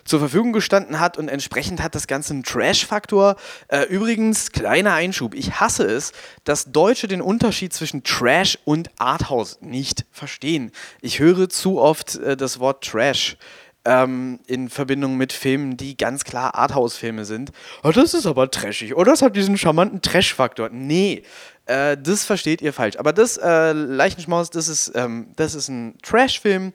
zur 0.05 0.21
Verfügung 0.21 0.53
gestanden 0.53 1.01
hat. 1.01 1.19
Und 1.19 1.29
entsprechend 1.29 1.83
hat 1.83 1.95
das 1.95 2.07
Ganze 2.07 2.35
einen 2.35 2.43
Trash-Faktor. 2.43 3.37
Äh, 3.69 3.85
übrigens, 3.85 4.53
kleiner 4.53 4.95
Einschub. 4.95 5.35
Ich 5.35 5.61
hasse 5.61 5.85
es, 5.85 6.13
dass 6.45 6.73
Deutsche 6.73 7.09
den 7.09 7.21
Unterschied 7.21 7.73
zwischen 7.73 8.05
Trash 8.05 8.59
und 8.65 8.91
Arthouse 8.99 9.59
nicht 9.61 10.05
verstehen. 10.11 10.73
Ich 11.01 11.19
höre 11.19 11.49
zu 11.49 11.81
oft 11.81 12.17
äh, 12.17 12.37
das 12.37 12.61
Wort 12.61 12.85
Trash 12.85 13.37
ähm, 13.85 14.41
in 14.47 14.69
Verbindung 14.69 15.17
mit 15.17 15.33
Filmen, 15.33 15.77
die 15.77 15.97
ganz 15.97 16.25
klar 16.25 16.55
Arthouse-Filme 16.55 17.25
sind. 17.25 17.51
Oh, 17.83 17.91
das 17.91 18.15
ist 18.15 18.27
aber 18.27 18.51
trashig. 18.51 18.97
Oh, 18.97 19.05
das 19.05 19.23
hat 19.23 19.37
diesen 19.37 19.59
charmanten 19.59 20.01
Trash-Faktor. 20.01 20.71
Nee, 20.71 21.23
äh, 21.67 21.97
das 21.97 22.25
versteht 22.25 22.63
ihr 22.63 22.73
falsch. 22.73 22.97
Aber 22.97 23.13
das 23.13 23.37
äh, 23.37 23.73
Leichenschmaus, 23.73 24.51
das 24.51 24.69
ist, 24.69 24.93
ähm, 24.95 25.29
das 25.37 25.55
ist 25.55 25.69
ein 25.69 25.99
Trash-Film. 26.03 26.73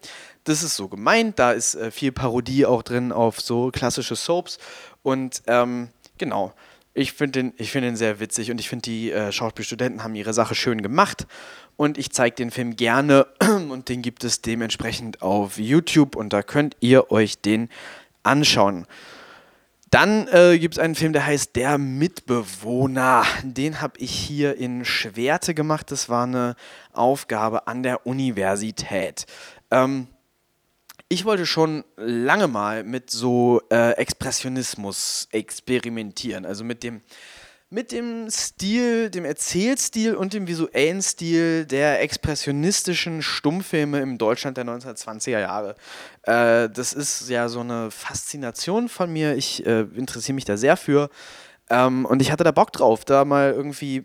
Das 0.50 0.64
ist 0.64 0.76
so 0.76 0.88
gemeint. 0.88 1.38
Da 1.38 1.52
ist 1.52 1.76
äh, 1.76 1.92
viel 1.92 2.12
Parodie 2.12 2.66
auch 2.66 2.82
drin 2.82 3.12
auf 3.12 3.40
so 3.40 3.70
klassische 3.70 4.16
Soaps. 4.16 4.58
Und 5.04 5.44
ähm, 5.46 5.90
genau. 6.18 6.54
Ich 6.96 7.14
finde 7.14 7.44
den, 7.44 7.66
find 7.66 7.86
den 7.86 7.96
sehr 7.96 8.20
witzig 8.20 8.50
und 8.50 8.60
ich 8.60 8.68
finde, 8.68 8.82
die 8.82 9.12
äh, 9.12 9.32
Schauspielstudenten 9.32 10.04
haben 10.04 10.16
ihre 10.16 10.34
Sache 10.34 10.56
schön 10.56 10.82
gemacht 10.82 11.28
und 11.78 12.00
ich 12.00 12.12
zeige 12.12 12.36
den 12.36 12.50
Film 12.50 12.76
gerne 12.76 13.28
und 13.70 13.90
den 13.90 14.02
gibt 14.02 14.24
es 14.24 14.42
dementsprechend 14.42 15.22
auf 15.22 15.60
YouTube 15.60 16.16
und 16.16 16.34
da 16.34 16.42
könnt 16.42 16.76
ihr 16.80 17.12
euch 17.12 17.40
den 17.42 17.70
anschauen. 18.24 18.88
Dann 19.92 20.28
äh, 20.30 20.58
gibt 20.58 20.76
es 20.76 20.80
einen 20.80 20.96
Film, 20.96 21.14
der 21.14 21.28
heißt 21.28 21.56
Der 21.56 21.78
Mitbewohner. 21.78 23.24
Den 23.44 23.82
habe 23.82 24.00
ich 24.00 24.12
hier 24.12 24.58
in 24.58 24.84
Schwerte 24.84 25.54
gemacht. 25.54 25.92
Das 25.92 26.10
war 26.10 26.24
eine 26.24 26.56
Aufgabe 26.92 27.68
an 27.68 27.84
der 27.84 28.08
Universität. 28.08 29.28
Ähm, 29.70 30.08
ich 31.10 31.26
wollte 31.26 31.46
schon 31.48 31.84
lange 31.98 32.48
mal 32.48 32.84
mit 32.84 33.10
so 33.10 33.62
äh, 33.72 33.92
Expressionismus 33.94 35.28
experimentieren, 35.32 36.46
also 36.46 36.64
mit 36.64 36.84
dem 36.84 37.02
mit 37.72 37.92
dem 37.92 38.32
Stil, 38.32 39.12
dem 39.12 39.26
Erzählstil 39.26 40.16
und 40.16 40.34
dem 40.34 40.48
visuellen 40.48 41.04
Stil 41.04 41.66
der 41.66 42.02
expressionistischen 42.02 43.22
Stummfilme 43.22 44.00
im 44.00 44.18
Deutschland 44.18 44.58
der 44.58 44.66
1920er 44.66 45.40
Jahre. 45.40 45.76
Äh, 46.24 46.68
das 46.70 46.94
ist 46.94 47.30
ja 47.30 47.48
so 47.48 47.60
eine 47.60 47.92
Faszination 47.92 48.90
von 48.90 49.14
mir. 49.14 49.36
Ich 49.36 49.64
äh, 49.68 49.82
interessiere 49.82 50.34
mich 50.34 50.46
da 50.46 50.58
sehr 50.58 50.78
für. 50.78 51.12
Ähm, 51.70 52.06
und 52.06 52.24
ich 52.24 52.32
hatte 52.32 52.44
da 52.44 52.52
Bock 52.52 52.74
drauf, 52.74 53.06
da 53.06 53.24
mal 53.24 53.52
irgendwie 53.52 54.04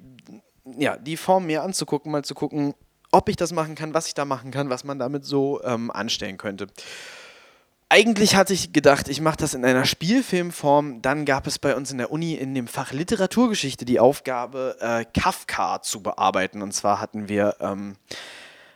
ja, 0.76 0.98
die 0.98 1.16
Form 1.16 1.46
mir 1.46 1.62
anzugucken, 1.62 2.12
mal 2.12 2.24
zu 2.24 2.34
gucken, 2.34 2.74
ob 3.14 3.28
ich 3.28 3.36
das 3.36 3.52
machen 3.52 3.74
kann, 3.74 3.94
was 3.94 4.08
ich 4.08 4.14
da 4.14 4.24
machen 4.24 4.50
kann, 4.50 4.70
was 4.70 4.84
man 4.84 4.98
damit 4.98 5.24
so 5.24 5.62
ähm, 5.64 5.90
anstellen 5.90 6.36
könnte 6.36 6.66
eigentlich 7.94 8.34
hatte 8.34 8.52
ich 8.52 8.72
gedacht, 8.72 9.08
ich 9.08 9.20
mache 9.20 9.36
das 9.36 9.54
in 9.54 9.64
einer 9.64 9.84
Spielfilmform. 9.84 11.00
Dann 11.00 11.24
gab 11.24 11.46
es 11.46 11.60
bei 11.60 11.76
uns 11.76 11.92
in 11.92 11.98
der 11.98 12.10
Uni 12.10 12.34
in 12.34 12.52
dem 12.52 12.66
Fach 12.66 12.92
Literaturgeschichte 12.92 13.84
die 13.84 14.00
Aufgabe, 14.00 14.76
äh, 14.80 15.04
Kafka 15.04 15.80
zu 15.80 16.02
bearbeiten. 16.02 16.60
Und 16.60 16.72
zwar 16.72 17.00
hatten 17.00 17.28
wir 17.28 17.54
ähm, 17.60 17.94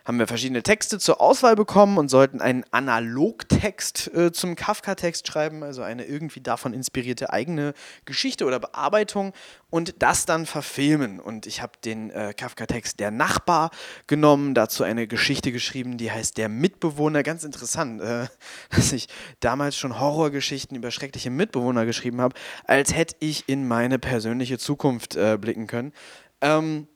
haben 0.09 0.17
wir 0.17 0.25
verschiedene 0.25 0.63
Texte 0.63 0.97
zur 0.97 1.21
Auswahl 1.21 1.55
bekommen 1.55 1.99
und 1.99 2.09
sollten 2.09 2.41
einen 2.41 2.65
Analogtext 2.71 4.11
äh, 4.15 4.31
zum 4.31 4.55
Kafka-Text 4.55 5.27
schreiben, 5.27 5.61
also 5.61 5.83
eine 5.83 6.03
irgendwie 6.03 6.41
davon 6.41 6.73
inspirierte 6.73 7.31
eigene 7.31 7.75
Geschichte 8.05 8.45
oder 8.45 8.59
Bearbeitung 8.59 9.33
und 9.69 10.01
das 10.01 10.25
dann 10.25 10.47
verfilmen. 10.47 11.19
Und 11.19 11.45
ich 11.45 11.61
habe 11.61 11.73
den 11.85 12.09
äh, 12.09 12.33
Kafka-Text 12.35 12.99
Der 12.99 13.11
Nachbar 13.11 13.69
genommen, 14.07 14.55
dazu 14.55 14.83
eine 14.83 15.05
Geschichte 15.05 15.51
geschrieben, 15.51 15.99
die 15.99 16.11
heißt 16.11 16.39
Der 16.39 16.49
Mitbewohner. 16.49 17.21
Ganz 17.21 17.43
interessant, 17.43 18.01
äh, 18.01 18.25
dass 18.75 18.91
ich 18.91 19.09
damals 19.41 19.77
schon 19.77 19.99
Horrorgeschichten 19.99 20.75
über 20.75 20.89
schreckliche 20.89 21.29
Mitbewohner 21.29 21.85
geschrieben 21.85 22.19
habe, 22.19 22.33
als 22.65 22.95
hätte 22.95 23.15
ich 23.19 23.47
in 23.47 23.67
meine 23.67 23.99
persönliche 23.99 24.57
Zukunft 24.57 25.15
äh, 25.15 25.37
blicken 25.39 25.67
können. 25.67 25.93
Ähm, 26.41 26.87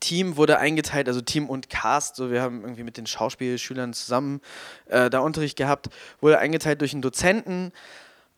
Team 0.00 0.36
wurde 0.36 0.58
eingeteilt, 0.58 1.08
also 1.08 1.20
Team 1.20 1.48
und 1.48 1.70
Cast, 1.70 2.16
so 2.16 2.30
wir 2.30 2.42
haben 2.42 2.62
irgendwie 2.62 2.82
mit 2.82 2.96
den 2.96 3.06
Schauspielschülern 3.06 3.92
zusammen 3.92 4.40
äh, 4.86 5.10
da 5.10 5.20
Unterricht 5.20 5.56
gehabt, 5.56 5.88
wurde 6.20 6.38
eingeteilt 6.38 6.80
durch 6.80 6.92
einen 6.92 7.02
Dozenten. 7.02 7.72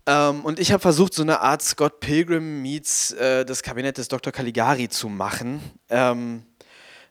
Ähm, 0.06 0.44
und 0.44 0.58
ich 0.58 0.72
habe 0.72 0.80
versucht, 0.80 1.14
so 1.14 1.22
eine 1.22 1.40
Art 1.40 1.62
Scott 1.62 2.00
Pilgrim 2.00 2.62
meets 2.62 3.12
äh, 3.12 3.44
das 3.44 3.62
Kabinett 3.62 3.98
des 3.98 4.08
Dr. 4.08 4.32
Caligari 4.32 4.88
zu 4.88 5.08
machen. 5.08 5.60
Ähm, 5.88 6.44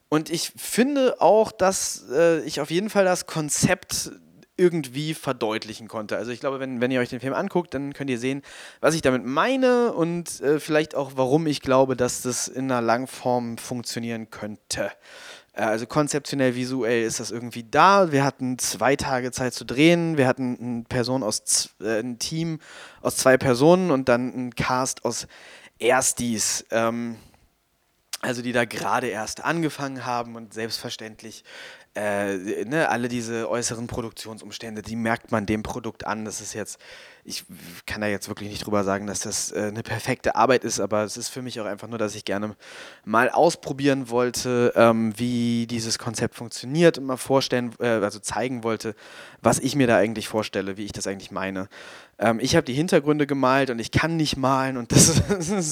und 0.10 0.30
ich 0.30 0.52
finde 0.58 1.22
auch, 1.22 1.54
dass 1.54 2.04
äh, 2.12 2.42
ich 2.42 2.60
auf 2.60 2.70
jeden 2.70 2.90
Fall 2.90 3.06
das 3.06 3.28
Konzept 3.28 4.12
irgendwie 4.62 5.16
verdeutlichen 5.16 5.88
konnte. 5.88 6.16
Also 6.16 6.32
ich 6.32 6.40
glaube, 6.40 6.60
wenn, 6.60 6.80
wenn 6.80 6.92
ihr 6.92 7.00
euch 7.00 7.10
den 7.10 7.20
Film 7.20 7.34
anguckt, 7.34 7.74
dann 7.74 7.94
könnt 7.94 8.10
ihr 8.10 8.20
sehen, 8.20 8.44
was 8.80 8.94
ich 8.94 9.02
damit 9.02 9.26
meine 9.26 9.94
und 9.94 10.40
äh, 10.42 10.60
vielleicht 10.60 10.94
auch, 10.94 11.14
warum 11.16 11.48
ich 11.48 11.62
glaube, 11.62 11.96
dass 11.96 12.22
das 12.22 12.48
in 12.48 12.72
einer 12.72 12.82
Langform 12.82 13.58
funktionieren 13.58 14.30
könnte. 14.30 14.92
Äh, 15.54 15.64
also 15.64 15.88
konzeptionell, 15.88 16.56
visuell 16.56 17.04
ist 17.04 17.20
das 17.20 17.32
irgendwie 17.32 17.64
da. 17.64 18.12
Wir 18.12 18.24
hatten 18.24 18.60
zwei 18.60 18.96
Tage 18.96 19.32
Zeit 19.32 19.54
zu 19.54 19.66
drehen. 19.66 20.18
Wir 20.18 20.28
hatten 20.28 20.58
eine 20.60 20.84
Person 20.84 21.24
aus, 21.24 21.70
äh, 21.82 22.00
ein 22.00 22.20
Team 22.20 22.60
aus 23.02 23.18
zwei 23.18 23.38
Personen 23.38 23.90
und 23.92 24.08
dann 24.10 24.28
ein 24.28 24.56
Cast 24.56 25.04
aus 25.06 25.28
Erstis. 25.80 26.66
Ähm, 26.70 27.18
also 28.22 28.44
die 28.44 28.52
da 28.52 28.66
gerade 28.66 29.08
erst 29.08 29.44
angefangen 29.44 30.06
haben 30.06 30.36
und 30.36 30.54
selbstverständlich 30.54 31.44
äh, 31.96 32.66
ne, 32.66 32.90
alle 32.90 33.08
diese 33.08 33.50
äußeren 33.50 33.88
Produktionsumstände, 33.88 34.82
die 34.82 34.96
merkt 34.96 35.32
man 35.32 35.46
dem 35.46 35.64
Produkt 35.64 36.06
an. 36.06 36.26
Das 36.26 36.42
ist 36.42 36.54
jetzt, 36.54 36.80
ich 37.24 37.46
kann 37.86 38.02
da 38.02 38.08
jetzt 38.08 38.28
wirklich 38.28 38.50
nicht 38.50 38.66
drüber 38.66 38.84
sagen, 38.84 39.08
dass 39.08 39.20
das 39.20 39.52
äh, 39.52 39.68
eine 39.68 39.84
perfekte 39.84 40.36
Arbeit 40.36 40.64
ist, 40.64 40.80
aber 40.80 41.04
es 41.04 41.18
ist 41.18 41.30
für 41.30 41.42
mich 41.42 41.60
auch 41.60 41.66
einfach 41.66 41.88
nur, 41.88 42.00
dass 42.00 42.16
ich 42.16 42.26
gerne 42.26 42.56
mal 43.06 43.30
ausprobieren 43.30 44.10
wollte, 44.10 44.74
ähm, 44.76 45.14
wie 45.18 45.68
dieses 45.68 46.00
Konzept 46.00 46.36
funktioniert 46.36 46.98
und 46.98 47.06
mal 47.06 47.18
vorstellen, 47.18 47.74
äh, 47.80 47.88
also 47.88 48.20
zeigen 48.20 48.64
wollte, 48.64 48.96
was 49.42 49.60
ich 49.60 49.76
mir 49.76 49.88
da 49.88 49.98
eigentlich 49.98 50.28
vorstelle, 50.28 50.78
wie 50.78 50.86
ich 50.86 50.92
das 50.92 51.08
eigentlich 51.08 51.32
meine. 51.32 51.68
Ähm, 52.18 52.40
ich 52.40 52.56
habe 52.56 52.66
die 52.66 52.74
Hintergründe 52.74 53.28
gemalt 53.28 53.70
und 53.70 53.80
ich 53.80 53.92
kann 53.92 54.16
nicht 54.16 54.38
malen 54.38 54.78
und 54.78 54.92
das, 54.94 55.22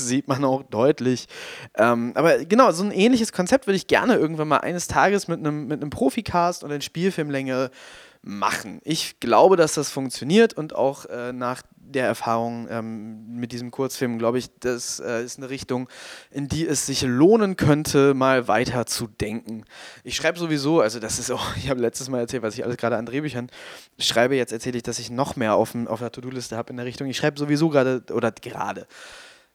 sieht 0.07 0.27
man 0.27 0.43
auch 0.43 0.63
deutlich. 0.63 1.27
Ähm, 1.75 2.11
aber 2.15 2.45
genau, 2.45 2.71
so 2.71 2.83
ein 2.83 2.91
ähnliches 2.91 3.31
Konzept 3.31 3.67
würde 3.67 3.77
ich 3.77 3.87
gerne 3.87 4.15
irgendwann 4.15 4.47
mal 4.47 4.57
eines 4.57 4.87
Tages 4.87 5.27
mit 5.27 5.39
einem 5.39 5.67
mit 5.67 5.87
Profikast 5.89 6.63
und 6.63 6.71
in 6.71 6.81
Spielfilmlänge 6.81 7.71
machen. 8.21 8.81
Ich 8.83 9.19
glaube, 9.19 9.55
dass 9.55 9.73
das 9.73 9.89
funktioniert 9.89 10.53
und 10.53 10.75
auch 10.75 11.05
äh, 11.05 11.31
nach 11.31 11.61
der 11.77 12.05
Erfahrung 12.05 12.67
ähm, 12.69 13.35
mit 13.35 13.51
diesem 13.51 13.71
Kurzfilm, 13.71 14.19
glaube 14.19 14.37
ich, 14.37 14.49
das 14.59 14.99
äh, 14.99 15.23
ist 15.23 15.37
eine 15.37 15.49
Richtung, 15.49 15.89
in 16.29 16.47
die 16.47 16.67
es 16.67 16.85
sich 16.85 17.01
lohnen 17.01 17.55
könnte, 17.55 18.13
mal 18.13 18.47
weiter 18.47 18.85
zu 18.85 19.07
denken. 19.07 19.63
Ich 20.03 20.15
schreibe 20.15 20.37
sowieso, 20.37 20.81
also 20.81 20.99
das 20.99 21.17
ist 21.17 21.31
auch, 21.31 21.55
ich 21.57 21.69
habe 21.69 21.81
letztes 21.81 22.09
Mal 22.09 22.19
erzählt, 22.19 22.43
was 22.43 22.55
ich 22.55 22.63
alles 22.63 22.77
gerade 22.77 22.97
an 22.97 23.05
Drehbüchern 23.05 23.49
schreibe, 23.97 24.35
jetzt 24.35 24.53
erzähle 24.53 24.77
ich, 24.77 24.83
dass 24.83 24.99
ich 24.99 25.09
noch 25.09 25.35
mehr 25.35 25.55
auf, 25.55 25.73
auf 25.87 25.99
der 25.99 26.11
To-Do-Liste 26.11 26.57
habe 26.57 26.71
in 26.71 26.77
der 26.77 26.85
Richtung. 26.85 27.07
Ich 27.07 27.17
schreibe 27.17 27.39
sowieso 27.39 27.69
gerade, 27.69 28.03
oder 28.11 28.31
gerade, 28.31 28.85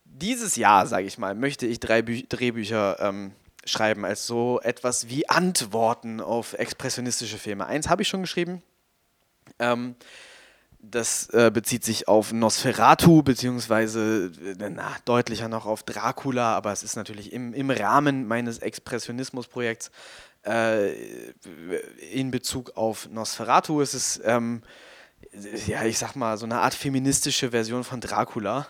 dieses 0.04 0.56
Jahr, 0.56 0.86
sage 0.86 1.06
ich 1.06 1.18
mal, 1.18 1.34
möchte 1.34 1.66
ich 1.66 1.80
drei 1.80 2.02
Bü 2.02 2.22
Drehbücher 2.28 2.96
ähm, 3.00 3.32
schreiben, 3.66 4.04
als 4.04 4.26
so 4.26 4.60
etwas 4.62 5.08
wie 5.08 5.28
Antworten 5.28 6.20
auf 6.20 6.54
expressionistische 6.54 7.38
Filme. 7.38 7.66
Eins 7.66 7.88
habe 7.88 8.02
ich 8.02 8.08
schon 8.08 8.22
geschrieben. 8.22 8.62
Ähm, 9.58 9.96
das 10.90 11.28
äh, 11.30 11.50
bezieht 11.52 11.84
sich 11.84 12.08
auf 12.08 12.32
Nosferatu, 12.32 13.22
beziehungsweise 13.22 14.30
äh, 14.58 14.68
na, 14.70 14.94
deutlicher 15.04 15.48
noch 15.48 15.66
auf 15.66 15.82
Dracula, 15.82 16.54
aber 16.54 16.72
es 16.72 16.82
ist 16.82 16.96
natürlich 16.96 17.32
im, 17.32 17.54
im 17.54 17.70
Rahmen 17.70 18.26
meines 18.26 18.58
Expressionismusprojekts 18.58 19.90
äh, 20.46 20.92
in 22.12 22.30
Bezug 22.30 22.76
auf 22.76 23.08
Nosferatu. 23.08 23.80
Es 23.80 23.94
ist, 23.94 24.20
ähm, 24.24 24.62
ja, 25.66 25.84
ich 25.84 25.98
sag 25.98 26.16
mal, 26.16 26.36
so 26.36 26.44
eine 26.44 26.60
Art 26.60 26.74
feministische 26.74 27.50
Version 27.50 27.84
von 27.84 28.00
Dracula, 28.00 28.66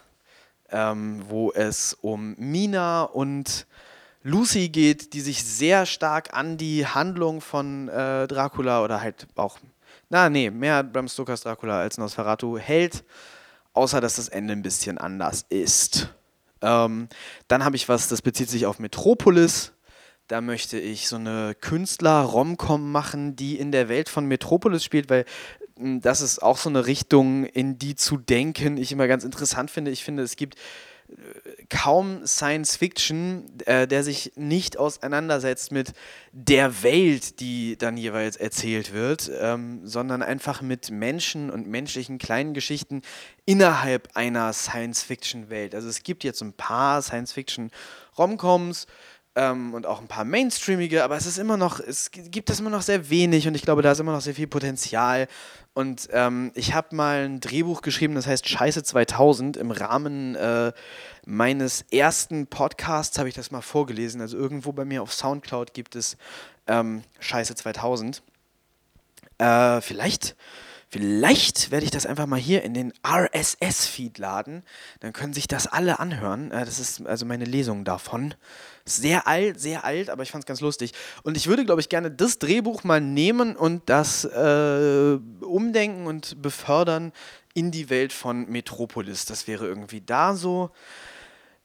ähm, 0.70 1.24
wo 1.28 1.52
es 1.52 1.94
um 1.94 2.36
Mina 2.38 3.02
und 3.02 3.66
Lucy 4.26 4.70
geht, 4.70 5.12
die 5.12 5.20
sich 5.20 5.44
sehr 5.44 5.84
stark 5.84 6.32
an 6.32 6.56
die 6.56 6.86
Handlung 6.86 7.42
von 7.42 7.88
äh, 7.90 8.26
Dracula 8.26 8.82
oder 8.82 9.02
halt 9.02 9.26
auch, 9.36 9.58
na 10.08 10.30
nee, 10.30 10.50
mehr 10.50 10.82
Bram 10.82 11.08
Stokers 11.08 11.42
Dracula 11.42 11.80
als 11.80 11.98
Nosferatu 11.98 12.56
hält, 12.56 13.04
außer 13.74 14.00
dass 14.00 14.16
das 14.16 14.30
Ende 14.30 14.54
ein 14.54 14.62
bisschen 14.62 14.96
anders 14.96 15.44
ist. 15.50 16.08
Ähm, 16.62 17.08
dann 17.48 17.66
habe 17.66 17.76
ich 17.76 17.86
was, 17.90 18.08
das 18.08 18.22
bezieht 18.22 18.48
sich 18.48 18.64
auf 18.64 18.78
Metropolis. 18.78 19.72
Da 20.26 20.40
möchte 20.40 20.78
ich 20.78 21.06
so 21.06 21.16
eine 21.16 21.54
Künstler-Romcom 21.60 22.90
machen, 22.90 23.36
die 23.36 23.58
in 23.58 23.72
der 23.72 23.90
Welt 23.90 24.08
von 24.08 24.24
Metropolis 24.24 24.82
spielt, 24.82 25.10
weil 25.10 25.26
hm, 25.76 26.00
das 26.00 26.22
ist 26.22 26.42
auch 26.42 26.56
so 26.56 26.70
eine 26.70 26.86
Richtung, 26.86 27.44
in 27.44 27.78
die 27.78 27.94
zu 27.94 28.16
denken, 28.16 28.78
ich 28.78 28.90
immer 28.90 29.06
ganz 29.06 29.22
interessant 29.22 29.70
finde. 29.70 29.90
Ich 29.90 30.02
finde, 30.02 30.22
es 30.22 30.36
gibt 30.36 30.56
kaum 31.70 32.26
Science 32.26 32.76
Fiction, 32.76 33.44
äh, 33.66 33.86
der 33.86 34.02
sich 34.02 34.32
nicht 34.36 34.78
auseinandersetzt 34.78 35.72
mit 35.72 35.92
der 36.32 36.82
Welt, 36.82 37.40
die 37.40 37.76
dann 37.76 37.96
jeweils 37.96 38.36
erzählt 38.36 38.92
wird, 38.92 39.30
ähm, 39.40 39.86
sondern 39.86 40.22
einfach 40.22 40.62
mit 40.62 40.90
Menschen 40.90 41.50
und 41.50 41.66
menschlichen 41.66 42.18
kleinen 42.18 42.54
Geschichten 42.54 43.02
innerhalb 43.44 44.16
einer 44.16 44.52
Science 44.52 45.02
Fiction 45.02 45.50
Welt. 45.50 45.74
Also 45.74 45.88
es 45.88 46.02
gibt 46.02 46.24
jetzt 46.24 46.42
ein 46.42 46.52
paar 46.52 47.02
Science 47.02 47.32
Fiction 47.32 47.70
Romcoms, 48.16 48.86
ähm, 49.36 49.74
und 49.74 49.86
auch 49.86 50.00
ein 50.00 50.08
paar 50.08 50.24
mainstreamige, 50.24 51.02
aber 51.02 51.16
es 51.16 51.26
ist 51.26 51.38
immer 51.38 51.56
noch, 51.56 51.80
es 51.80 52.10
gibt 52.10 52.50
das 52.50 52.60
immer 52.60 52.70
noch 52.70 52.82
sehr 52.82 53.10
wenig 53.10 53.48
und 53.48 53.54
ich 53.54 53.62
glaube, 53.62 53.82
da 53.82 53.92
ist 53.92 54.00
immer 54.00 54.12
noch 54.12 54.20
sehr 54.20 54.34
viel 54.34 54.46
Potenzial. 54.46 55.26
Und 55.74 56.08
ähm, 56.12 56.52
ich 56.54 56.72
habe 56.72 56.94
mal 56.94 57.24
ein 57.24 57.40
Drehbuch 57.40 57.82
geschrieben, 57.82 58.14
das 58.14 58.28
heißt 58.28 58.48
Scheiße 58.48 58.84
2000. 58.84 59.56
Im 59.56 59.72
Rahmen 59.72 60.36
äh, 60.36 60.72
meines 61.26 61.82
ersten 61.90 62.46
Podcasts 62.46 63.18
habe 63.18 63.28
ich 63.28 63.34
das 63.34 63.50
mal 63.50 63.60
vorgelesen. 63.60 64.20
Also 64.20 64.36
irgendwo 64.36 64.70
bei 64.72 64.84
mir 64.84 65.02
auf 65.02 65.12
Soundcloud 65.12 65.74
gibt 65.74 65.96
es 65.96 66.16
ähm, 66.68 67.02
Scheiße 67.18 67.56
2000. 67.56 68.22
Äh, 69.38 69.80
vielleicht 69.80 70.36
Vielleicht 70.88 71.70
werde 71.70 71.84
ich 71.84 71.90
das 71.90 72.06
einfach 72.06 72.26
mal 72.26 72.38
hier 72.38 72.62
in 72.62 72.74
den 72.74 72.92
RSS-Feed 73.06 74.18
laden. 74.18 74.62
Dann 75.00 75.12
können 75.12 75.32
sich 75.32 75.48
das 75.48 75.66
alle 75.66 75.98
anhören. 75.98 76.50
Äh, 76.50 76.64
das 76.64 76.78
ist 76.78 77.06
also 77.06 77.26
meine 77.26 77.44
Lesung 77.44 77.84
davon. 77.84 78.34
Sehr 78.84 79.26
alt, 79.26 79.60
sehr 79.60 79.84
alt, 79.84 80.10
aber 80.10 80.22
ich 80.22 80.30
fand 80.30 80.44
es 80.44 80.46
ganz 80.46 80.60
lustig. 80.60 80.92
Und 81.22 81.36
ich 81.36 81.46
würde, 81.46 81.64
glaube 81.64 81.80
ich, 81.80 81.88
gerne 81.88 82.10
das 82.10 82.38
Drehbuch 82.38 82.84
mal 82.84 83.00
nehmen 83.00 83.56
und 83.56 83.82
das 83.88 84.24
äh, 84.24 85.18
umdenken 85.40 86.06
und 86.06 86.40
befördern 86.42 87.12
in 87.54 87.70
die 87.70 87.88
Welt 87.88 88.12
von 88.12 88.48
Metropolis. 88.50 89.24
Das 89.24 89.46
wäre 89.46 89.66
irgendwie 89.66 90.00
da 90.00 90.34
so 90.34 90.70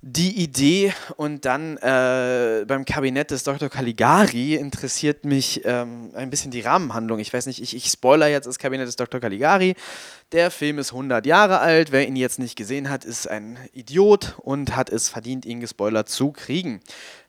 die 0.01 0.41
Idee 0.41 0.93
und 1.17 1.43
dann 1.43 1.75
äh, 1.77 2.63
beim 2.65 2.85
Kabinett 2.85 3.31
des 3.31 3.43
Dr. 3.43 3.67
Caligari 3.67 4.55
interessiert 4.55 5.25
mich 5.25 5.61
ähm, 5.65 6.11
ein 6.13 6.29
bisschen 6.29 6.51
die 6.51 6.61
Rahmenhandlung. 6.61 7.19
Ich 7.19 7.33
weiß 7.33 7.47
nicht, 7.47 7.61
ich, 7.61 7.75
ich 7.75 7.87
spoiler 7.87 8.27
jetzt 8.27 8.45
das 8.45 8.59
Kabinett 8.59 8.87
des 8.87 8.95
Dr. 8.95 9.19
Caligari. 9.19 9.75
Der 10.31 10.51
Film 10.51 10.79
ist 10.79 10.93
100 10.93 11.25
Jahre 11.25 11.59
alt. 11.59 11.91
Wer 11.91 12.07
ihn 12.07 12.15
jetzt 12.15 12.39
nicht 12.39 12.55
gesehen 12.55 12.89
hat, 12.89 13.03
ist 13.03 13.29
ein 13.29 13.57
Idiot 13.73 14.35
und 14.37 14.77
hat 14.77 14.89
es 14.89 15.09
verdient, 15.09 15.45
ihn 15.45 15.59
gespoilert 15.59 16.07
zu 16.07 16.31
kriegen. 16.31 16.79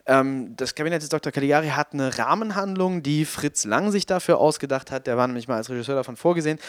Ähm, 0.07 0.55
das 0.57 0.77
Kabinett 0.77 1.03
des 1.03 1.09
Dr. 1.09 1.33
Caligari 1.33 1.71
hat 1.71 1.93
eine 1.93 2.19
Rahmenhandlung, 2.19 3.03
die 3.03 3.25
Fritz 3.25 3.65
Lang 3.65 3.91
sich 3.91 4.07
dafür 4.07 4.39
ausgedacht 4.39 4.93
hat. 4.93 5.09
Der 5.09 5.17
war 5.17 5.27
nämlich 5.27 5.49
mal 5.49 5.57
als 5.57 5.71
Regisseur 5.71 5.97
davon 5.97 6.17
vorgesehen. 6.17 6.61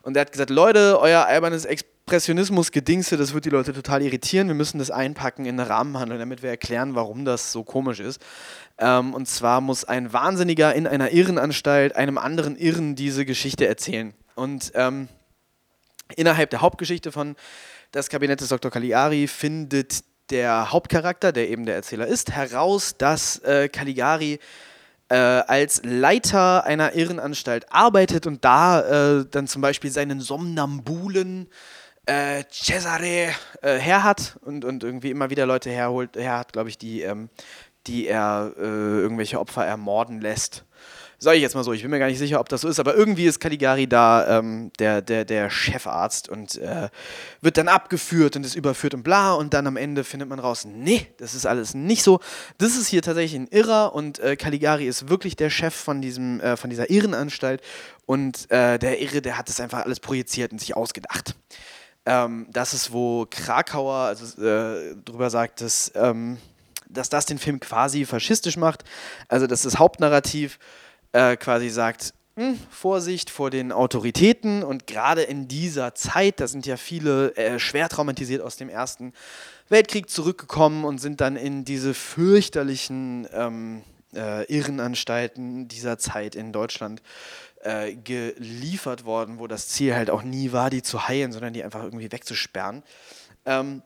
Und 0.00 0.14
der 0.14 0.22
hat 0.22 0.32
gesagt: 0.32 0.48
Leute, 0.48 0.98
euer 1.00 1.26
albernes 1.26 1.66
Experiment 1.66 1.99
Expressionismus-Gedingse, 2.10 3.16
das 3.16 3.34
wird 3.34 3.44
die 3.44 3.50
Leute 3.50 3.72
total 3.72 4.02
irritieren. 4.02 4.48
Wir 4.48 4.56
müssen 4.56 4.80
das 4.80 4.90
einpacken 4.90 5.46
in 5.46 5.60
eine 5.60 5.70
Rahmenhandlung, 5.70 6.18
damit 6.18 6.42
wir 6.42 6.50
erklären, 6.50 6.96
warum 6.96 7.24
das 7.24 7.52
so 7.52 7.62
komisch 7.62 8.00
ist. 8.00 8.20
Ähm, 8.78 9.14
und 9.14 9.28
zwar 9.28 9.60
muss 9.60 9.84
ein 9.84 10.12
Wahnsinniger 10.12 10.74
in 10.74 10.88
einer 10.88 11.12
Irrenanstalt 11.12 11.94
einem 11.94 12.18
anderen 12.18 12.56
Irren 12.56 12.96
diese 12.96 13.24
Geschichte 13.24 13.68
erzählen. 13.68 14.12
Und 14.34 14.72
ähm, 14.74 15.06
innerhalb 16.16 16.50
der 16.50 16.62
Hauptgeschichte 16.62 17.12
von 17.12 17.36
Das 17.92 18.08
Kabinett 18.08 18.40
des 18.40 18.48
Dr. 18.48 18.72
Caligari 18.72 19.28
findet 19.28 20.02
der 20.30 20.72
Hauptcharakter, 20.72 21.30
der 21.30 21.48
eben 21.48 21.64
der 21.64 21.76
Erzähler 21.76 22.08
ist, 22.08 22.32
heraus, 22.32 22.96
dass 22.98 23.38
äh, 23.44 23.68
Caligari 23.68 24.40
äh, 25.10 25.14
als 25.14 25.82
Leiter 25.84 26.64
einer 26.64 26.96
Irrenanstalt 26.96 27.72
arbeitet 27.72 28.26
und 28.26 28.44
da 28.44 29.20
äh, 29.20 29.26
dann 29.30 29.46
zum 29.46 29.62
Beispiel 29.62 29.92
seinen 29.92 30.20
Somnambulen 30.20 31.48
äh, 32.10 32.44
Cesare 32.50 33.34
äh, 33.62 33.78
her 33.78 34.02
hat 34.02 34.36
und, 34.42 34.64
und 34.64 34.82
irgendwie 34.82 35.10
immer 35.10 35.30
wieder 35.30 35.46
Leute 35.46 35.70
herholt, 35.70 36.16
her 36.16 36.38
hat, 36.38 36.52
glaube 36.52 36.68
ich, 36.68 36.76
die, 36.76 37.02
ähm, 37.02 37.28
die 37.86 38.08
er 38.08 38.52
äh, 38.58 38.62
irgendwelche 38.62 39.38
Opfer 39.38 39.64
ermorden 39.64 40.20
lässt. 40.20 40.64
Sag 41.22 41.36
ich 41.36 41.42
jetzt 41.42 41.54
mal 41.54 41.62
so, 41.62 41.74
ich 41.74 41.82
bin 41.82 41.90
mir 41.90 41.98
gar 41.98 42.06
nicht 42.06 42.18
sicher, 42.18 42.40
ob 42.40 42.48
das 42.48 42.62
so 42.62 42.68
ist, 42.68 42.80
aber 42.80 42.96
irgendwie 42.96 43.26
ist 43.26 43.40
Caligari 43.40 43.86
da 43.86 44.38
ähm, 44.38 44.72
der, 44.78 45.02
der, 45.02 45.26
der 45.26 45.50
Chefarzt 45.50 46.30
und 46.30 46.56
äh, 46.56 46.88
wird 47.42 47.58
dann 47.58 47.68
abgeführt 47.68 48.36
und 48.36 48.46
ist 48.46 48.56
überführt 48.56 48.94
und 48.94 49.02
bla 49.02 49.34
und 49.34 49.52
dann 49.52 49.66
am 49.66 49.76
Ende 49.76 50.02
findet 50.02 50.30
man 50.30 50.38
raus, 50.38 50.64
nee, 50.64 51.06
das 51.18 51.34
ist 51.34 51.44
alles 51.44 51.74
nicht 51.74 52.02
so. 52.02 52.20
Das 52.56 52.74
ist 52.76 52.88
hier 52.88 53.02
tatsächlich 53.02 53.38
ein 53.38 53.48
Irrer 53.48 53.94
und 53.94 54.18
äh, 54.18 54.34
Caligari 54.34 54.86
ist 54.86 55.10
wirklich 55.10 55.36
der 55.36 55.50
Chef 55.50 55.74
von, 55.74 56.00
diesem, 56.00 56.40
äh, 56.40 56.56
von 56.56 56.70
dieser 56.70 56.90
Irrenanstalt 56.90 57.60
und 58.06 58.50
äh, 58.50 58.78
der 58.78 59.00
Irre, 59.00 59.20
der 59.20 59.36
hat 59.36 59.48
das 59.48 59.60
einfach 59.60 59.84
alles 59.84 60.00
projiziert 60.00 60.52
und 60.52 60.58
sich 60.58 60.74
ausgedacht. 60.74 61.36
Ähm, 62.10 62.46
das 62.50 62.74
ist, 62.74 62.92
wo 62.92 63.24
Krakauer 63.30 63.94
also, 63.94 64.42
äh, 64.42 64.96
drüber 65.04 65.30
sagt, 65.30 65.60
dass, 65.60 65.92
ähm, 65.94 66.38
dass 66.88 67.08
das 67.08 67.24
den 67.24 67.38
Film 67.38 67.60
quasi 67.60 68.04
faschistisch 68.04 68.56
macht. 68.56 68.82
Also, 69.28 69.46
dass 69.46 69.62
das 69.62 69.78
Hauptnarrativ 69.78 70.58
äh, 71.12 71.36
quasi 71.36 71.68
sagt, 71.68 72.12
hm, 72.34 72.58
Vorsicht 72.68 73.30
vor 73.30 73.50
den 73.50 73.70
Autoritäten 73.70 74.64
und 74.64 74.88
gerade 74.88 75.22
in 75.22 75.46
dieser 75.46 75.94
Zeit, 75.94 76.40
da 76.40 76.48
sind 76.48 76.66
ja 76.66 76.76
viele 76.76 77.36
äh, 77.36 77.60
schwer 77.60 77.88
traumatisiert 77.88 78.42
aus 78.42 78.56
dem 78.56 78.68
Ersten 78.68 79.12
Weltkrieg 79.68 80.10
zurückgekommen 80.10 80.84
und 80.84 80.98
sind 80.98 81.20
dann 81.20 81.36
in 81.36 81.64
diese 81.64 81.94
fürchterlichen 81.94 83.28
ähm, 83.32 83.82
äh, 84.14 84.44
Irrenanstalten 84.44 85.68
dieser 85.68 85.98
Zeit 85.98 86.34
in 86.34 86.52
Deutschland 86.52 87.02
äh, 87.62 87.94
geliefert 87.94 89.04
worden, 89.04 89.38
wo 89.38 89.46
das 89.46 89.68
Ziel 89.68 89.94
halt 89.94 90.10
auch 90.10 90.22
nie 90.22 90.52
war, 90.52 90.70
die 90.70 90.82
zu 90.82 91.08
heilen, 91.08 91.32
sondern 91.32 91.52
die 91.52 91.62
einfach 91.62 91.82
irgendwie 91.82 92.10
wegzusperren. 92.10 92.82
Ähm, 93.46 93.82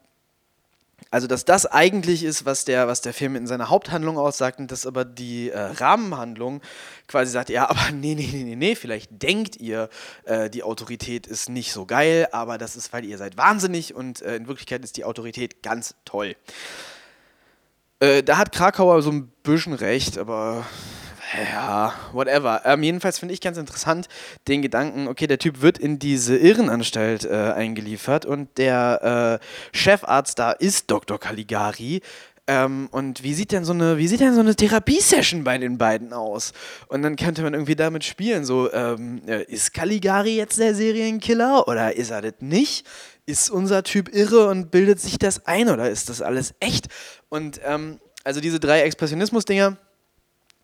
also, 1.10 1.26
dass 1.26 1.44
das 1.44 1.66
eigentlich 1.66 2.24
ist, 2.24 2.44
was 2.44 2.64
der, 2.64 2.88
was 2.88 3.00
der 3.00 3.14
Film 3.14 3.36
in 3.36 3.46
seiner 3.46 3.68
Haupthandlung 3.68 4.18
aussagt, 4.18 4.58
und 4.58 4.72
dass 4.72 4.86
aber 4.86 5.04
die 5.04 5.50
äh, 5.50 5.58
Rahmenhandlung 5.58 6.60
quasi 7.08 7.30
sagt, 7.30 7.50
ja, 7.50 7.68
aber 7.70 7.90
nee, 7.92 8.14
nee, 8.14 8.28
nee, 8.32 8.56
nee, 8.56 8.74
vielleicht 8.74 9.22
denkt 9.22 9.56
ihr, 9.56 9.88
äh, 10.24 10.50
die 10.50 10.62
Autorität 10.62 11.26
ist 11.26 11.48
nicht 11.48 11.72
so 11.72 11.86
geil, 11.86 12.28
aber 12.32 12.58
das 12.58 12.76
ist, 12.76 12.92
weil 12.92 13.04
ihr 13.04 13.18
seid 13.18 13.36
wahnsinnig 13.36 13.94
und 13.94 14.22
äh, 14.22 14.36
in 14.36 14.48
Wirklichkeit 14.48 14.82
ist 14.82 14.96
die 14.96 15.04
Autorität 15.04 15.62
ganz 15.62 15.94
toll. 16.04 16.36
Äh, 18.00 18.22
da 18.22 18.36
hat 18.38 18.52
Krakauer 18.52 19.02
so 19.02 19.10
ein 19.10 19.28
bisschen 19.42 19.74
recht, 19.74 20.18
aber 20.18 20.64
ja, 21.52 21.92
whatever. 22.12 22.62
Ähm, 22.64 22.82
jedenfalls 22.82 23.18
finde 23.18 23.34
ich 23.34 23.40
ganz 23.40 23.58
interessant 23.58 24.08
den 24.46 24.62
Gedanken, 24.62 25.08
okay, 25.08 25.26
der 25.26 25.38
Typ 25.38 25.62
wird 25.62 25.78
in 25.78 25.98
diese 25.98 26.36
Irrenanstalt 26.36 27.24
äh, 27.24 27.52
eingeliefert 27.54 28.26
und 28.26 28.56
der 28.58 29.40
äh, 29.40 29.76
Chefarzt 29.76 30.38
da 30.38 30.52
ist 30.52 30.90
Dr. 30.90 31.18
Caligari. 31.18 32.02
Ähm, 32.46 32.88
und 32.90 33.22
wie 33.22 33.32
sieht 33.32 33.52
denn 33.52 33.64
so 33.64 33.72
eine, 33.72 33.96
wie 33.96 34.06
sieht 34.06 34.20
denn 34.20 34.34
so 34.34 34.40
eine 34.40 34.54
Therapiesession 34.54 35.44
bei 35.44 35.56
den 35.56 35.78
beiden 35.78 36.12
aus? 36.12 36.52
Und 36.88 37.02
dann 37.02 37.16
könnte 37.16 37.42
man 37.42 37.54
irgendwie 37.54 37.74
damit 37.74 38.04
spielen, 38.04 38.44
so, 38.44 38.70
ähm, 38.72 39.22
äh, 39.26 39.44
ist 39.44 39.72
Caligari 39.72 40.36
jetzt 40.36 40.58
der 40.58 40.74
Serienkiller 40.74 41.66
oder 41.68 41.96
ist 41.96 42.10
er 42.10 42.20
das 42.20 42.34
nicht? 42.40 42.86
Ist 43.26 43.50
unser 43.50 43.82
Typ 43.82 44.14
irre 44.14 44.48
und 44.48 44.70
bildet 44.70 45.00
sich 45.00 45.18
das 45.18 45.46
ein 45.46 45.68
oder 45.70 45.90
ist 45.90 46.08
das 46.08 46.20
alles 46.20 46.54
echt? 46.60 46.88
Und 47.28 47.60
ähm, 47.64 48.00
also 48.22 48.40
diese 48.40 48.60
drei 48.60 48.82
Expressionismus-Dinger, 48.82 49.78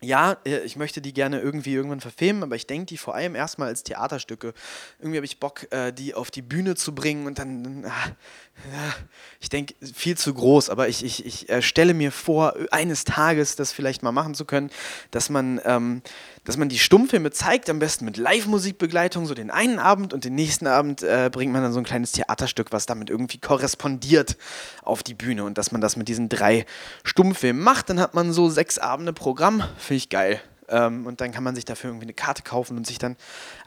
ja, 0.03 0.37
äh, 0.45 0.59
ich 0.61 0.75
möchte 0.75 0.99
die 1.01 1.13
gerne 1.13 1.39
irgendwie 1.39 1.73
irgendwann 1.73 2.01
verfilmen, 2.01 2.43
aber 2.43 2.55
ich 2.55 2.65
denke 2.65 2.87
die 2.87 2.97
vor 2.97 3.13
allem 3.13 3.35
erstmal 3.35 3.67
als 3.67 3.83
Theaterstücke. 3.83 4.53
Irgendwie 4.99 5.17
habe 5.17 5.25
ich 5.25 5.39
Bock, 5.39 5.71
äh, 5.71 5.91
die 5.91 6.15
auf 6.15 6.31
die 6.31 6.41
Bühne 6.41 6.75
zu 6.75 6.95
bringen 6.95 7.27
und 7.27 7.37
dann, 7.37 7.85
ah, 7.85 8.93
ich 9.39 9.49
denke, 9.49 9.75
viel 9.93 10.17
zu 10.17 10.33
groß, 10.33 10.71
aber 10.71 10.87
ich, 10.87 11.05
ich, 11.05 11.25
ich 11.25 11.49
äh, 11.49 11.61
stelle 11.61 11.93
mir 11.93 12.11
vor, 12.11 12.55
eines 12.71 13.03
Tages 13.03 13.55
das 13.55 13.71
vielleicht 13.71 14.01
mal 14.01 14.11
machen 14.11 14.33
zu 14.33 14.45
können, 14.45 14.71
dass 15.11 15.29
man, 15.29 15.61
ähm, 15.65 16.01
dass 16.43 16.57
man 16.57 16.69
die 16.69 16.79
Stummfilme 16.79 17.31
zeigt, 17.31 17.69
am 17.69 17.79
besten 17.79 18.05
mit 18.05 18.17
Live-Musikbegleitung, 18.17 19.25
so 19.25 19.33
den 19.33 19.51
einen 19.51 19.79
Abend 19.79 20.13
und 20.13 20.25
den 20.25 20.35
nächsten 20.35 20.67
Abend 20.67 21.03
äh, 21.03 21.29
bringt 21.31 21.53
man 21.53 21.61
dann 21.61 21.73
so 21.73 21.79
ein 21.79 21.85
kleines 21.85 22.11
Theaterstück, 22.11 22.71
was 22.71 22.85
damit 22.85 23.09
irgendwie 23.09 23.37
korrespondiert 23.37 24.37
auf 24.81 25.03
die 25.03 25.13
Bühne 25.13 25.43
und 25.43 25.57
dass 25.57 25.71
man 25.71 25.81
das 25.81 25.95
mit 25.97 26.07
diesen 26.07 26.29
drei 26.29 26.65
Stummfilmen 27.03 27.61
macht, 27.61 27.89
dann 27.89 27.99
hat 27.99 28.13
man 28.13 28.33
so 28.33 28.49
sechs 28.49 28.79
Abende 28.79 29.13
Programm, 29.13 29.63
finde 29.77 29.97
ich 29.97 30.09
geil. 30.09 30.41
Ähm, 30.71 31.05
und 31.05 31.21
dann 31.21 31.31
kann 31.31 31.43
man 31.43 31.53
sich 31.53 31.65
dafür 31.65 31.89
irgendwie 31.89 32.05
eine 32.05 32.13
Karte 32.13 32.43
kaufen 32.43 32.77
und 32.77 32.87
sich 32.87 32.97
dann 32.97 33.17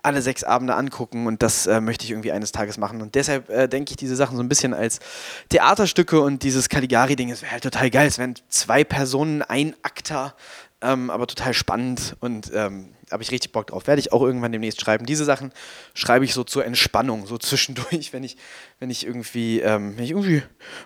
alle 0.02 0.22
sechs 0.22 0.42
Abende 0.42 0.74
angucken. 0.74 1.26
Und 1.26 1.42
das 1.42 1.66
äh, 1.66 1.80
möchte 1.80 2.04
ich 2.04 2.10
irgendwie 2.10 2.32
eines 2.32 2.50
Tages 2.50 2.78
machen. 2.78 3.02
Und 3.02 3.14
deshalb 3.14 3.50
äh, 3.50 3.68
denke 3.68 3.90
ich 3.90 3.96
diese 3.96 4.16
Sachen 4.16 4.36
so 4.36 4.42
ein 4.42 4.48
bisschen 4.48 4.74
als 4.74 5.00
Theaterstücke 5.50 6.20
und 6.20 6.42
dieses 6.42 6.68
Caligari-Ding, 6.68 7.30
es 7.30 7.42
wäre 7.42 7.52
halt 7.52 7.62
total 7.62 7.90
geil. 7.90 8.08
Es 8.08 8.18
wären 8.18 8.34
zwei 8.48 8.84
Personen, 8.84 9.42
ein 9.42 9.76
Akter, 9.82 10.34
ähm, 10.84 11.10
aber 11.10 11.26
total 11.26 11.54
spannend 11.54 12.16
und 12.20 12.50
ähm, 12.54 12.90
habe 13.10 13.22
ich 13.22 13.30
richtig 13.30 13.52
Bock 13.52 13.68
drauf. 13.68 13.86
Werde 13.86 14.00
ich 14.00 14.12
auch 14.12 14.22
irgendwann 14.22 14.52
demnächst 14.52 14.80
schreiben. 14.80 15.06
Diese 15.06 15.24
Sachen 15.24 15.52
schreibe 15.94 16.24
ich 16.24 16.34
so 16.34 16.44
zur 16.44 16.64
Entspannung, 16.64 17.26
so 17.26 17.38
zwischendurch, 17.38 18.12
wenn 18.12 18.22
ich, 18.22 18.36
wenn 18.80 18.90
ich 18.90 19.06
irgendwie, 19.06 19.60
ähm, 19.60 19.96
wenn 19.96 20.04
ich 20.04 20.10
irgendwie 20.10 20.42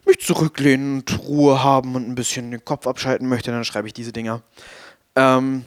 mich 0.07 0.21
zurücklehnen 0.21 1.01
und 1.01 1.19
Ruhe 1.21 1.63
haben 1.63 1.95
und 1.97 2.09
ein 2.09 2.15
bisschen 2.15 2.51
den 2.51 2.65
Kopf 2.65 2.87
abschalten 2.87 3.29
möchte, 3.29 3.51
dann 3.51 3.65
schreibe 3.65 3.89
ich 3.89 3.95
diese 3.95 4.13
Dinger. 4.13 4.43
Ähm, 5.17 5.65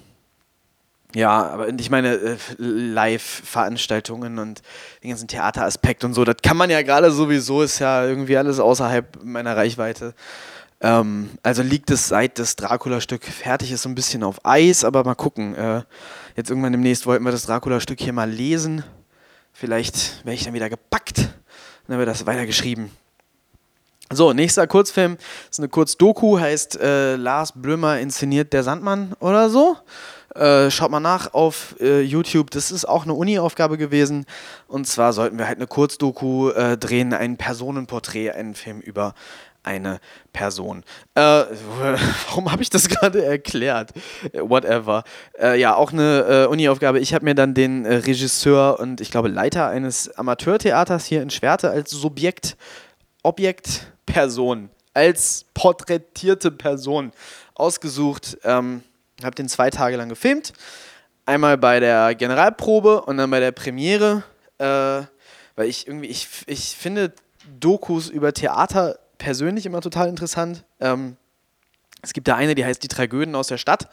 ja, 1.14 1.46
aber 1.50 1.68
ich 1.68 1.90
meine, 1.90 2.14
äh, 2.14 2.38
Live-Veranstaltungen 2.58 4.40
und 4.40 4.62
den 5.04 5.10
ganzen 5.10 5.28
Theateraspekt 5.28 6.06
und 6.06 6.14
so, 6.14 6.24
das 6.24 6.38
kann 6.42 6.56
man 6.56 6.70
ja 6.70 6.82
gerade 6.84 7.12
sowieso, 7.12 7.64
ist 7.64 7.80
ja 7.80 8.06
irgendwie 8.06 8.38
alles 8.38 8.60
außerhalb 8.60 9.22
meiner 9.24 9.58
Reichweite. 9.58 10.14
Ähm, 10.82 11.30
also 11.44 11.62
liegt 11.62 11.92
es 11.92 12.08
seit 12.08 12.40
das 12.40 12.56
Dracula-Stück 12.56 13.24
fertig 13.24 13.72
ist 13.72 13.84
so 13.84 13.90
ein 13.90 13.96
bisschen 13.96 14.24
auf 14.24 14.44
Eis, 14.44 14.84
aber 14.84 15.04
mal 15.04 15.16
gucken. 15.16 15.56
Äh, 15.56 15.84
jetzt 16.36 16.50
irgendwann 16.50 16.72
demnächst 16.72 17.06
wollten 17.06 17.24
wir 17.24 17.32
das 17.32 17.46
Dracula-Stück 17.46 18.00
hier 18.00 18.14
mal 18.14 18.30
lesen. 18.30 18.84
Vielleicht 19.54 20.26
wäre 20.26 20.34
ich 20.34 20.44
dann 20.44 20.54
wieder 20.54 20.70
gepackt 20.70 21.20
und 21.20 21.90
dann 21.90 22.00
wird 22.00 22.10
das 22.10 22.26
weitergeschrieben. 22.26 22.90
So, 24.14 24.34
nächster 24.34 24.68
Kurzfilm 24.68 25.18
ist 25.50 25.60
eine 25.60 25.70
Kurzdoku, 25.70 26.38
heißt 26.38 26.80
äh, 26.82 27.16
Lars 27.16 27.54
Blömer 27.56 28.00
inszeniert 28.00 28.52
Der 28.52 28.64
Sandmann 28.64 29.14
oder 29.20 29.50
so. 29.50 29.78
Äh, 30.36 30.70
schaut 30.72 30.92
mal 30.92 31.00
nach 31.00 31.34
auf 31.34 31.76
äh, 31.80 32.02
YouTube. 32.02 32.52
Das 32.52 32.72
ist 32.72 32.86
auch 32.86 33.04
eine 33.04 33.14
Uni-Aufgabe 33.14 33.78
gewesen. 33.78 34.26
Und 34.68 34.88
zwar 34.88 35.14
sollten 35.14 35.38
wir 35.38 35.48
halt 35.48 35.58
eine 35.58 35.68
Kurzdoku 35.68 36.50
äh, 36.50 36.78
drehen, 36.78 37.14
ein 37.14 37.38
Personenporträt, 37.38 38.32
einen 38.32 38.56
Film 38.56 38.80
über 38.80 39.14
eine 39.64 40.00
Person. 40.34 40.84
Äh, 41.16 41.22
warum 42.28 42.52
habe 42.52 42.62
ich 42.62 42.70
das 42.70 42.90
gerade 42.90 43.24
erklärt? 43.24 43.92
Whatever. 44.34 45.04
Äh, 45.40 45.60
ja, 45.60 45.76
auch 45.76 45.92
eine 45.92 46.46
äh, 46.46 46.46
Uni-Aufgabe. 46.48 47.00
Ich 47.00 47.14
habe 47.14 47.26
mir 47.26 47.36
dann 47.36 47.54
den 47.54 47.86
äh, 47.86 47.96
Regisseur 47.96 48.80
und 48.80 49.02
ich 49.02 49.12
glaube 49.12 49.28
Leiter 49.28 49.68
eines 49.68 50.10
Amateurtheaters 50.18 51.06
hier 51.06 51.22
in 51.22 51.30
Schwerte 51.30 51.70
als 51.70 51.92
Subjekt, 51.92 52.58
Objekt, 53.24 53.92
Person, 54.06 54.70
als 54.94 55.46
porträtierte 55.54 56.52
Person 56.52 57.12
ausgesucht. 57.56 58.38
Ähm, 58.44 58.84
habe 59.24 59.36
den 59.36 59.50
zwei 59.50 59.70
Tage 59.70 59.98
lang 59.98 60.10
gefilmt. 60.10 60.54
Einmal 61.26 61.58
bei 61.58 61.80
der 61.80 62.16
Generalprobe 62.16 63.02
und 63.04 63.18
dann 63.18 63.30
bei 63.30 63.40
der 63.40 63.52
Premiere. 63.52 64.24
Äh, 64.58 65.04
weil 65.56 65.68
ich 65.68 65.88
irgendwie, 65.88 66.08
ich, 66.08 66.28
ich 66.48 66.76
finde 66.76 67.14
Dokus 67.60 68.10
über 68.10 68.34
Theater 68.34 69.00
persönlich 69.22 69.68
immer 69.68 69.82
total 69.82 70.10
interessant. 70.10 70.66
Ähm, 70.80 71.16
es 72.02 72.14
gibt 72.14 72.28
da 72.28 72.36
eine, 72.36 72.56
die 72.56 72.66
heißt 72.66 72.82
Die 72.82 72.88
Tragöden 72.88 73.36
aus 73.36 73.48
der 73.48 73.60
Stadt. 73.60 73.88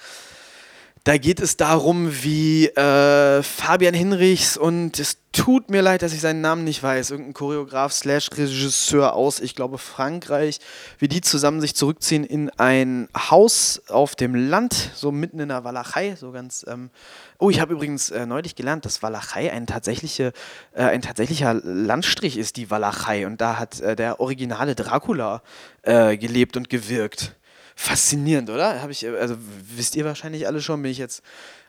Da 1.04 1.16
geht 1.16 1.40
es 1.40 1.56
darum, 1.56 2.11
wie 2.22 2.66
äh, 2.66 3.42
Fabian 3.42 3.94
Hinrichs 3.94 4.56
und 4.56 4.98
es 4.98 5.18
tut 5.32 5.70
mir 5.70 5.82
leid, 5.82 6.02
dass 6.02 6.12
ich 6.12 6.20
seinen 6.20 6.40
Namen 6.40 6.64
nicht 6.64 6.82
weiß, 6.82 7.11
irgendein 7.11 7.34
Choreograf 7.34 7.92
slash 7.92 8.30
Regisseur 8.32 9.14
aus, 9.14 9.40
ich 9.40 9.54
glaube 9.54 9.78
Frankreich, 9.78 10.58
wie 10.98 11.08
die 11.08 11.20
zusammen 11.20 11.61
sich 11.61 11.74
zurückziehen 11.74 12.24
in 12.24 12.50
ein 12.58 13.08
Haus 13.16 13.82
auf 13.88 14.16
dem 14.16 14.34
Land, 14.34 14.90
so 14.94 15.12
mitten 15.12 15.38
in 15.38 15.48
der 15.48 15.64
Walachei, 15.64 16.16
so 16.16 16.32
ganz. 16.32 16.64
Ähm 16.68 16.90
oh, 17.38 17.50
ich 17.50 17.61
habe 17.61 17.74
übrigens 17.74 18.11
äh, 18.11 18.26
neulich 18.26 18.56
gelernt, 18.56 18.84
dass 18.84 19.02
Walachei 19.02 19.52
ein, 19.52 19.66
tatsächliche, 19.66 20.32
äh, 20.72 20.82
ein 20.82 21.02
tatsächlicher 21.02 21.54
Landstrich 21.54 22.37
ist, 22.37 22.56
die 22.56 22.70
Walachei. 22.70 23.26
Und 23.26 23.40
da 23.40 23.58
hat 23.58 23.80
äh, 23.80 23.96
der 23.96 24.20
originale 24.20 24.74
Dracula 24.74 25.42
äh, 25.82 26.16
gelebt 26.16 26.56
und 26.56 26.68
gewirkt. 26.68 27.38
Faszinierend, 27.80 28.50
oder? 28.50 28.82
Habe 28.82 28.90
ich, 28.90 29.06
also 29.06 29.36
wisst 29.38 29.94
ihr 29.94 30.04
wahrscheinlich 30.04 30.48
alle 30.48 30.60
schon, 30.60 30.82
bin 30.82 30.90
ich 30.90 30.98
jetzt, 30.98 31.22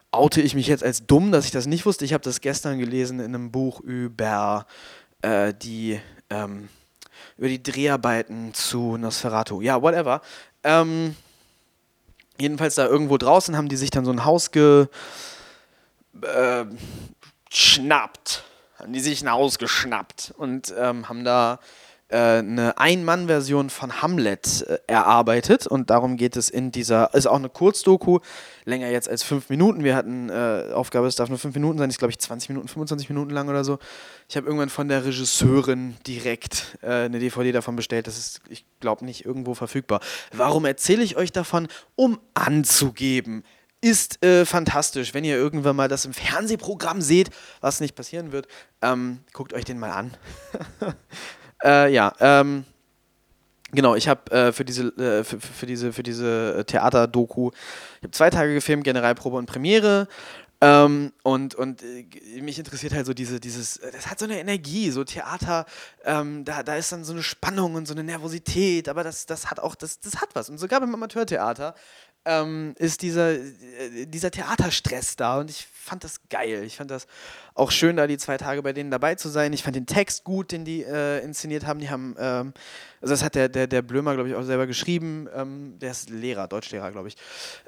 oute 0.09 0.41
ich 0.41 0.55
mich 0.55 0.65
jetzt 0.65 0.83
als 0.83 1.05
dumm, 1.05 1.31
dass 1.31 1.45
ich 1.45 1.51
das 1.51 1.67
nicht 1.67 1.85
wusste. 1.85 2.03
Ich 2.03 2.13
habe 2.13 2.23
das 2.23 2.41
gestern 2.41 2.79
gelesen 2.79 3.19
in 3.19 3.27
einem 3.27 3.51
Buch 3.51 3.79
über 3.79 4.65
äh, 5.21 5.53
die, 5.53 6.01
ähm, 6.31 6.67
über 7.37 7.47
die 7.47 7.61
Dreharbeiten 7.61 8.55
zu 8.55 8.97
Nosferatu. 8.97 9.61
Ja, 9.61 9.83
whatever. 9.83 10.21
Ähm, 10.63 11.15
jedenfalls 12.39 12.73
da 12.73 12.87
irgendwo 12.87 13.19
draußen 13.19 13.55
haben 13.55 13.69
die 13.69 13.77
sich 13.77 13.91
dann 13.91 14.03
so 14.03 14.11
ein 14.11 14.25
Haus 14.25 14.49
geschnappt. 14.49 14.89
Äh, 16.23 16.65
haben 18.81 18.93
die 18.93 18.99
sich 18.99 19.21
ein 19.21 19.31
Haus 19.31 19.59
geschnappt 19.59 20.33
und 20.35 20.73
ähm, 20.75 21.07
haben 21.07 21.23
da 21.23 21.59
eine 22.15 22.77
Ein-Mann-Version 22.77 23.69
von 23.69 24.01
Hamlet 24.01 24.65
äh, 24.67 24.79
erarbeitet 24.87 25.67
und 25.67 25.89
darum 25.89 26.17
geht 26.17 26.35
es 26.35 26.49
in 26.49 26.71
dieser, 26.71 27.13
ist 27.13 27.27
auch 27.27 27.35
eine 27.35 27.49
Kurzdoku, 27.49 28.19
länger 28.65 28.89
jetzt 28.89 29.09
als 29.09 29.23
fünf 29.23 29.49
Minuten. 29.49 29.83
Wir 29.83 29.95
hatten 29.95 30.29
äh, 30.29 30.71
Aufgabe, 30.73 31.07
es 31.07 31.15
darf 31.15 31.29
nur 31.29 31.37
fünf 31.37 31.55
Minuten 31.55 31.77
sein, 31.77 31.89
ist 31.89 31.99
glaube 31.99 32.11
ich 32.11 32.19
20 32.19 32.49
Minuten, 32.49 32.67
25 32.67 33.09
Minuten 33.09 33.31
lang 33.31 33.49
oder 33.49 33.63
so. 33.63 33.79
Ich 34.27 34.37
habe 34.37 34.47
irgendwann 34.47 34.69
von 34.69 34.87
der 34.87 35.05
Regisseurin 35.05 35.97
direkt 36.05 36.77
äh, 36.81 37.05
eine 37.05 37.19
DVD 37.19 37.51
davon 37.51 37.75
bestellt. 37.75 38.07
Das 38.07 38.17
ist, 38.17 38.41
ich 38.49 38.65
glaube, 38.79 39.05
nicht 39.05 39.25
irgendwo 39.25 39.53
verfügbar. 39.53 40.01
Warum 40.33 40.65
erzähle 40.65 41.03
ich 41.03 41.15
euch 41.15 41.31
davon? 41.31 41.67
Um 41.95 42.19
anzugeben, 42.33 43.43
ist 43.81 44.23
äh, 44.23 44.45
fantastisch. 44.45 45.13
Wenn 45.13 45.23
ihr 45.23 45.35
irgendwann 45.35 45.75
mal 45.75 45.87
das 45.87 46.05
im 46.05 46.13
Fernsehprogramm 46.13 47.01
seht, 47.01 47.29
was 47.61 47.79
nicht 47.79 47.95
passieren 47.95 48.31
wird, 48.31 48.47
ähm, 48.81 49.19
guckt 49.33 49.53
euch 49.53 49.65
den 49.65 49.79
mal 49.79 49.91
an. 49.91 50.17
Äh, 51.63 51.93
ja, 51.93 52.13
ähm, 52.19 52.65
genau, 53.71 53.95
ich 53.95 54.07
habe 54.07 54.31
äh, 54.31 54.51
für 54.51 54.65
diese, 54.65 54.87
äh, 54.97 55.23
für, 55.23 55.39
für, 55.39 55.65
diese, 55.65 55.93
für 55.93 56.03
diese 56.03 56.63
Theater-Doku, 56.65 57.51
ich 57.97 58.03
habe 58.03 58.11
zwei 58.11 58.29
Tage 58.29 58.53
gefilmt, 58.53 58.83
Generalprobe 58.83 59.37
und 59.37 59.45
Premiere. 59.45 60.07
Ähm, 60.61 61.13
und 61.23 61.55
und 61.55 61.81
äh, 61.83 62.41
mich 62.41 62.59
interessiert 62.59 62.93
halt 62.93 63.05
so 63.05 63.13
diese, 63.13 63.39
dieses, 63.39 63.79
das 63.93 64.07
hat 64.07 64.19
so 64.19 64.25
eine 64.25 64.39
Energie, 64.39 64.91
so 64.91 65.05
Theater, 65.05 65.65
ähm, 66.03 66.43
da, 66.43 66.63
da 66.63 66.75
ist 66.75 66.91
dann 66.91 67.05
so 67.05 67.13
eine 67.13 67.23
Spannung 67.23 67.75
und 67.75 67.87
so 67.87 67.93
eine 67.93 68.03
Nervosität, 68.03 68.89
aber 68.89 69.05
das, 69.05 69.25
das 69.25 69.49
hat 69.49 69.61
auch, 69.61 69.75
das, 69.75 70.01
das 70.01 70.19
hat 70.19 70.29
was. 70.33 70.49
Und 70.49 70.57
sogar 70.57 70.81
beim 70.81 70.93
Amateurtheater 70.93 71.75
ähm, 72.25 72.75
ist 72.77 73.01
dieser, 73.01 73.31
äh, 73.31 74.05
dieser 74.05 74.31
Theaterstress 74.31 75.15
da 75.15 75.39
und 75.39 75.49
ich 75.49 75.67
fand 75.89 76.03
das 76.03 76.21
geil. 76.29 76.63
Ich 76.63 76.77
fand 76.77 76.91
das 76.91 77.07
auch 77.55 77.71
schön, 77.71 77.97
da 77.97 78.07
die 78.07 78.17
zwei 78.17 78.37
Tage 78.37 78.61
bei 78.61 78.73
denen 78.73 78.91
dabei 78.91 79.15
zu 79.15 79.29
sein. 79.29 79.51
Ich 79.53 79.63
fand 79.63 79.75
den 79.75 79.85
Text 79.85 80.23
gut, 80.23 80.51
den 80.51 80.63
die 80.63 80.83
äh, 80.83 81.23
inszeniert 81.23 81.65
haben. 81.65 81.79
Die 81.79 81.89
haben, 81.89 82.15
ähm, 82.19 82.53
also 83.01 83.13
das 83.13 83.23
hat 83.23 83.35
der, 83.35 83.49
der, 83.49 83.67
der 83.67 83.81
Blömer, 83.81 84.13
glaube 84.13 84.29
ich, 84.29 84.35
auch 84.35 84.43
selber 84.43 84.67
geschrieben. 84.67 85.27
Ähm, 85.35 85.77
der 85.79 85.91
ist 85.91 86.09
Lehrer, 86.09 86.47
Deutschlehrer, 86.47 86.91
glaube 86.91 87.07
ich. 87.07 87.17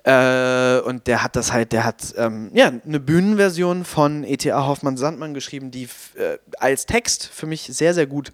Äh, 0.04 0.80
und 0.88 1.08
der 1.08 1.24
hat 1.24 1.36
das 1.36 1.52
halt, 1.52 1.72
der 1.72 1.84
hat 1.84 2.14
ähm, 2.18 2.52
ja, 2.54 2.72
eine 2.86 3.00
Bühnenversion 3.00 3.84
von 3.86 4.24
E.T.A. 4.24 4.68
Hoffmann-Sandmann 4.68 5.34
geschrieben, 5.34 5.72
die 5.72 5.90
äh, 6.16 6.38
als 6.58 6.86
Text 6.86 7.26
für 7.26 7.48
mich 7.48 7.64
sehr, 7.64 7.94
sehr 7.94 8.08
gut 8.08 8.32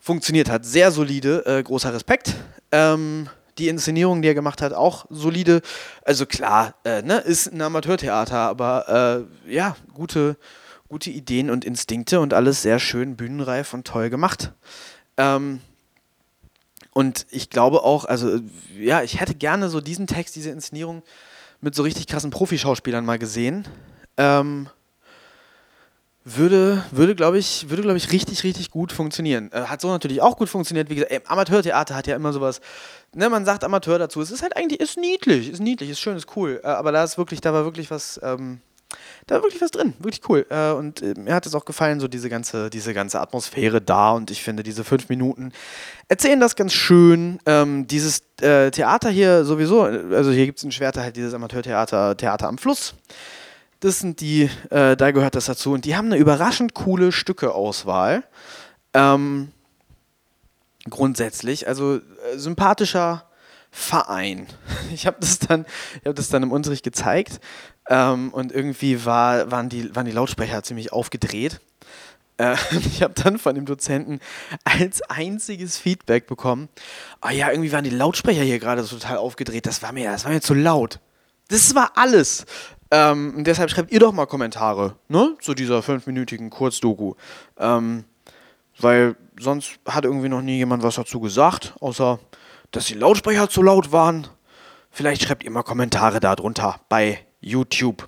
funktioniert 0.00 0.50
hat. 0.50 0.64
Sehr 0.64 0.90
solide, 0.90 1.46
äh, 1.46 1.62
großer 1.62 1.94
Respekt. 1.94 2.34
Ähm, 2.72 3.28
die 3.58 3.68
Inszenierung, 3.68 4.22
die 4.22 4.28
er 4.28 4.34
gemacht 4.34 4.62
hat, 4.62 4.72
auch 4.72 5.06
solide. 5.10 5.62
Also 6.04 6.26
klar, 6.26 6.74
äh, 6.84 7.02
ne, 7.02 7.18
ist 7.18 7.52
ein 7.52 7.60
Amateurtheater, 7.60 8.38
aber 8.38 9.26
äh, 9.46 9.52
ja, 9.52 9.76
gute, 9.94 10.36
gute 10.88 11.10
Ideen 11.10 11.50
und 11.50 11.64
Instinkte 11.64 12.20
und 12.20 12.34
alles 12.34 12.62
sehr 12.62 12.78
schön 12.78 13.16
bühnenreif 13.16 13.74
und 13.74 13.86
toll 13.86 14.10
gemacht. 14.10 14.52
Ähm, 15.16 15.60
und 16.92 17.26
ich 17.30 17.50
glaube 17.50 17.82
auch, 17.82 18.04
also 18.04 18.40
ja, 18.78 19.02
ich 19.02 19.20
hätte 19.20 19.34
gerne 19.34 19.68
so 19.68 19.80
diesen 19.80 20.06
Text, 20.06 20.36
diese 20.36 20.50
Inszenierung 20.50 21.02
mit 21.60 21.74
so 21.74 21.82
richtig 21.82 22.06
krassen 22.06 22.30
Profischauspielern 22.30 23.04
mal 23.04 23.18
gesehen. 23.18 23.66
Ähm, 24.16 24.68
würde, 26.24 26.84
würde 26.90 27.14
glaube 27.14 27.38
ich, 27.38 27.66
glaube 27.68 27.96
ich, 27.96 28.12
richtig, 28.12 28.44
richtig 28.44 28.70
gut 28.70 28.92
funktionieren. 28.92 29.50
Äh, 29.52 29.62
hat 29.62 29.80
so 29.80 29.88
natürlich 29.88 30.20
auch 30.20 30.36
gut 30.36 30.48
funktioniert. 30.48 30.88
Wie 30.88 30.94
gesagt, 30.94 31.12
ey, 31.12 31.20
Amateurtheater 31.26 31.94
hat 31.94 32.06
ja 32.06 32.16
immer 32.16 32.32
sowas, 32.32 32.60
ne, 33.14 33.28
man 33.28 33.44
sagt 33.44 33.64
Amateur 33.64 33.98
dazu. 33.98 34.20
Es 34.20 34.30
ist 34.30 34.42
halt 34.42 34.56
eigentlich, 34.56 34.80
ist 34.80 34.96
niedlich, 34.96 35.50
ist 35.50 35.60
niedlich, 35.60 35.90
ist 35.90 36.00
schön, 36.00 36.16
ist 36.16 36.36
cool. 36.36 36.60
Äh, 36.62 36.68
aber 36.68 36.92
da 36.92 37.02
ist 37.02 37.18
wirklich, 37.18 37.40
da 37.40 37.52
war 37.52 37.64
wirklich 37.64 37.90
was, 37.90 38.20
ähm, 38.22 38.60
da 39.26 39.36
war 39.36 39.42
wirklich 39.42 39.62
was 39.62 39.70
drin, 39.70 39.94
wirklich 39.98 40.28
cool. 40.28 40.46
Äh, 40.48 40.72
und 40.72 41.02
äh, 41.02 41.14
mir 41.16 41.34
hat 41.34 41.46
es 41.46 41.54
auch 41.54 41.64
gefallen, 41.64 41.98
so 41.98 42.06
diese 42.06 42.28
ganze, 42.28 42.70
diese 42.70 42.94
ganze 42.94 43.20
Atmosphäre 43.20 43.80
da. 43.80 44.12
Und 44.12 44.30
ich 44.30 44.42
finde, 44.42 44.62
diese 44.62 44.84
fünf 44.84 45.08
Minuten 45.08 45.52
erzählen 46.08 46.38
das 46.38 46.54
ganz 46.54 46.72
schön. 46.72 47.38
Ähm, 47.46 47.86
dieses 47.88 48.22
äh, 48.40 48.70
Theater 48.70 49.10
hier 49.10 49.44
sowieso, 49.44 49.82
also 49.82 50.30
hier 50.30 50.46
gibt 50.46 50.58
es 50.58 50.64
in 50.64 50.72
Schwerte 50.72 51.02
halt 51.02 51.16
dieses 51.16 51.34
Amateurtheater, 51.34 52.16
Theater 52.16 52.48
am 52.48 52.58
Fluss. 52.58 52.94
Das 53.82 53.98
sind 53.98 54.20
die, 54.20 54.48
äh, 54.70 54.96
da 54.96 55.10
gehört 55.10 55.34
das 55.34 55.46
dazu. 55.46 55.72
Und 55.72 55.84
die 55.84 55.96
haben 55.96 56.06
eine 56.06 56.16
überraschend 56.16 56.72
coole 56.72 57.10
Stückeauswahl. 57.10 58.22
Ähm, 58.94 59.50
grundsätzlich, 60.88 61.66
also 61.66 61.96
äh, 61.96 62.00
sympathischer 62.36 63.24
Verein. 63.72 64.46
Ich 64.94 65.06
habe 65.06 65.16
das 65.18 65.40
dann, 65.40 65.66
ich 66.04 66.12
das 66.14 66.28
dann 66.28 66.44
im 66.44 66.52
Unterricht 66.52 66.84
gezeigt 66.84 67.40
ähm, 67.88 68.32
und 68.32 68.52
irgendwie 68.52 69.04
war, 69.04 69.50
waren, 69.50 69.68
die, 69.68 69.96
waren 69.96 70.06
die 70.06 70.12
Lautsprecher 70.12 70.62
ziemlich 70.62 70.92
aufgedreht. 70.92 71.60
Äh, 72.36 72.54
ich 72.86 73.02
habe 73.02 73.14
dann 73.14 73.36
von 73.40 73.56
dem 73.56 73.66
Dozenten 73.66 74.20
als 74.62 75.02
einziges 75.02 75.76
Feedback 75.76 76.28
bekommen: 76.28 76.68
Ah 77.20 77.30
oh 77.30 77.32
ja, 77.32 77.50
irgendwie 77.50 77.72
waren 77.72 77.82
die 77.82 77.90
Lautsprecher 77.90 78.42
hier 78.42 78.60
gerade 78.60 78.84
so 78.84 78.96
total 78.96 79.16
aufgedreht. 79.16 79.66
Das 79.66 79.82
war 79.82 79.90
mir, 79.90 80.12
das 80.12 80.24
war 80.24 80.30
mir 80.30 80.40
zu 80.40 80.54
laut. 80.54 81.00
Das 81.48 81.74
war 81.74 81.92
alles. 81.96 82.46
Ähm, 82.92 83.42
deshalb 83.42 83.70
schreibt 83.70 83.90
ihr 83.90 84.00
doch 84.00 84.12
mal 84.12 84.26
Kommentare 84.26 84.96
ne, 85.08 85.34
zu 85.40 85.54
dieser 85.54 85.82
fünfminütigen 85.82 86.50
Kurzdoku. 86.50 87.14
Ähm, 87.58 88.04
weil 88.78 89.16
sonst 89.40 89.78
hat 89.88 90.04
irgendwie 90.04 90.28
noch 90.28 90.42
nie 90.42 90.58
jemand 90.58 90.82
was 90.82 90.96
dazu 90.96 91.18
gesagt, 91.18 91.72
außer 91.80 92.18
dass 92.70 92.84
die 92.84 92.94
Lautsprecher 92.94 93.48
zu 93.48 93.62
laut 93.62 93.92
waren. 93.92 94.28
Vielleicht 94.90 95.22
schreibt 95.22 95.42
ihr 95.42 95.50
mal 95.50 95.62
Kommentare 95.62 96.20
darunter 96.20 96.80
bei 96.90 97.20
YouTube. 97.40 98.06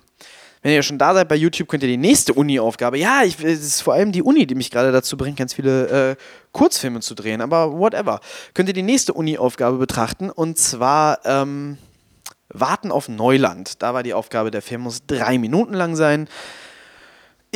Wenn 0.61 0.73
ihr 0.73 0.83
schon 0.83 0.99
da 0.99 1.15
seid 1.15 1.29
bei 1.29 1.35
YouTube, 1.35 1.67
könnt 1.67 1.81
ihr 1.81 1.89
die 1.89 1.97
nächste 1.97 2.33
Uni-Aufgabe. 2.33 2.99
Ja, 2.99 3.23
ich, 3.23 3.43
es 3.43 3.61
ist 3.63 3.81
vor 3.81 3.95
allem 3.95 4.11
die 4.11 4.21
Uni, 4.21 4.45
die 4.45 4.55
mich 4.55 4.69
gerade 4.69 4.91
dazu 4.91 5.17
bringt, 5.17 5.37
ganz 5.37 5.55
viele 5.55 6.11
äh, 6.11 6.15
Kurzfilme 6.51 6.99
zu 6.99 7.15
drehen, 7.15 7.41
aber 7.41 7.71
whatever. 7.71 8.19
Könnt 8.53 8.69
ihr 8.69 8.73
die 8.73 8.83
nächste 8.83 9.13
Uni-Aufgabe 9.13 9.77
betrachten 9.77 10.29
und 10.29 10.59
zwar 10.59 11.19
ähm, 11.25 11.79
Warten 12.59 12.91
auf 12.91 13.09
Neuland. 13.09 13.81
Da 13.81 13.93
war 13.93 14.03
die 14.03 14.13
Aufgabe, 14.13 14.51
der 14.51 14.61
Film 14.61 14.81
muss 14.81 15.05
drei 15.05 15.37
Minuten 15.37 15.73
lang 15.73 15.95
sein. 15.95 16.27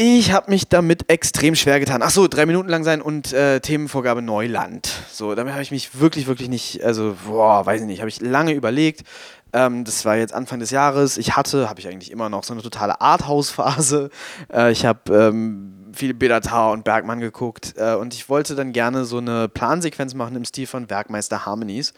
Ich 0.02 0.32
habe 0.32 0.50
mich 0.50 0.70
damit 0.70 1.12
extrem 1.12 1.56
schwer 1.56 1.78
getan. 1.80 2.02
Ach 2.02 2.10
so, 2.10 2.30
drei 2.30 2.46
Minuten 2.46 2.70
lang 2.70 2.86
sein 2.86 3.02
und 3.02 3.34
äh, 3.34 3.60
Themenvorgabe 3.60 4.22
Neuland. 4.22 4.90
So, 5.12 5.36
damit 5.36 5.52
habe 5.52 5.62
ich 5.62 5.72
mich 5.72 6.00
wirklich, 6.00 6.26
wirklich 6.26 6.48
nicht, 6.48 6.82
also, 6.86 7.18
boah, 7.26 7.66
weiß 7.66 7.82
ich 7.82 7.88
nicht, 7.88 8.00
habe 8.00 8.08
ich 8.08 8.22
lange 8.22 8.54
überlegt. 8.54 9.04
Ähm, 9.52 9.84
das 9.84 10.06
war 10.06 10.16
jetzt 10.16 10.34
Anfang 10.34 10.60
des 10.60 10.72
Jahres. 10.72 11.18
Ich 11.18 11.36
hatte, 11.36 11.70
habe 11.70 11.82
ich 11.82 11.88
eigentlich 11.90 12.12
immer 12.12 12.30
noch, 12.30 12.46
so 12.46 12.54
eine 12.54 12.62
totale 12.62 13.02
Arthouse-Phase. 13.02 14.10
Äh, 14.52 14.72
ich 14.72 14.86
habe 14.86 15.14
ähm, 15.14 15.92
viel 15.94 16.14
Bedatar 16.14 16.72
und 16.72 16.84
Bergmann 16.84 17.20
geguckt 17.20 17.74
äh, 17.78 17.94
und 17.94 18.14
ich 18.14 18.30
wollte 18.30 18.56
dann 18.56 18.72
gerne 18.72 19.06
so 19.06 19.18
eine 19.18 19.50
Plansequenz 19.50 20.14
machen 20.14 20.36
im 20.36 20.46
Stil 20.46 20.66
von 20.66 20.90
Werkmeister 20.90 21.46
Harmonies. 21.46 21.94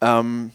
Ähm, 0.00 0.50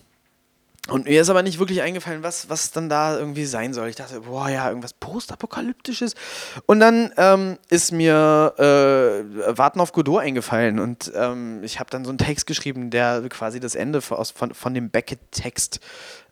und 0.88 1.06
mir 1.06 1.20
ist 1.20 1.30
aber 1.30 1.42
nicht 1.42 1.58
wirklich 1.58 1.82
eingefallen, 1.82 2.22
was, 2.22 2.48
was 2.48 2.72
dann 2.72 2.90
da 2.90 3.18
irgendwie 3.18 3.46
sein 3.46 3.74
soll. 3.74 3.88
Ich 3.90 3.96
dachte, 3.96 4.22
boah, 4.22 4.50
ja, 4.50 4.68
irgendwas 4.70 4.94
Postapokalyptisches. 4.94 6.14
Und 6.68 6.80
dann 6.80 7.12
ähm, 7.18 7.58
ist 7.70 7.92
mir 7.92 8.54
äh, 8.60 9.58
Warten 9.58 9.80
auf 9.80 9.94
Godot 9.94 10.22
eingefallen. 10.22 10.78
Und 10.78 11.12
ähm, 11.16 11.64
ich 11.64 11.80
habe 11.80 11.90
dann 11.90 12.06
so 12.06 12.10
einen 12.10 12.20
Text 12.20 12.46
geschrieben, 12.46 12.92
der 12.92 13.28
quasi 13.30 13.60
das 13.60 13.74
Ende 13.74 14.02
von, 14.02 14.24
von, 14.26 14.54
von 14.54 14.74
dem 14.76 14.92
Beckett-Text 14.92 15.80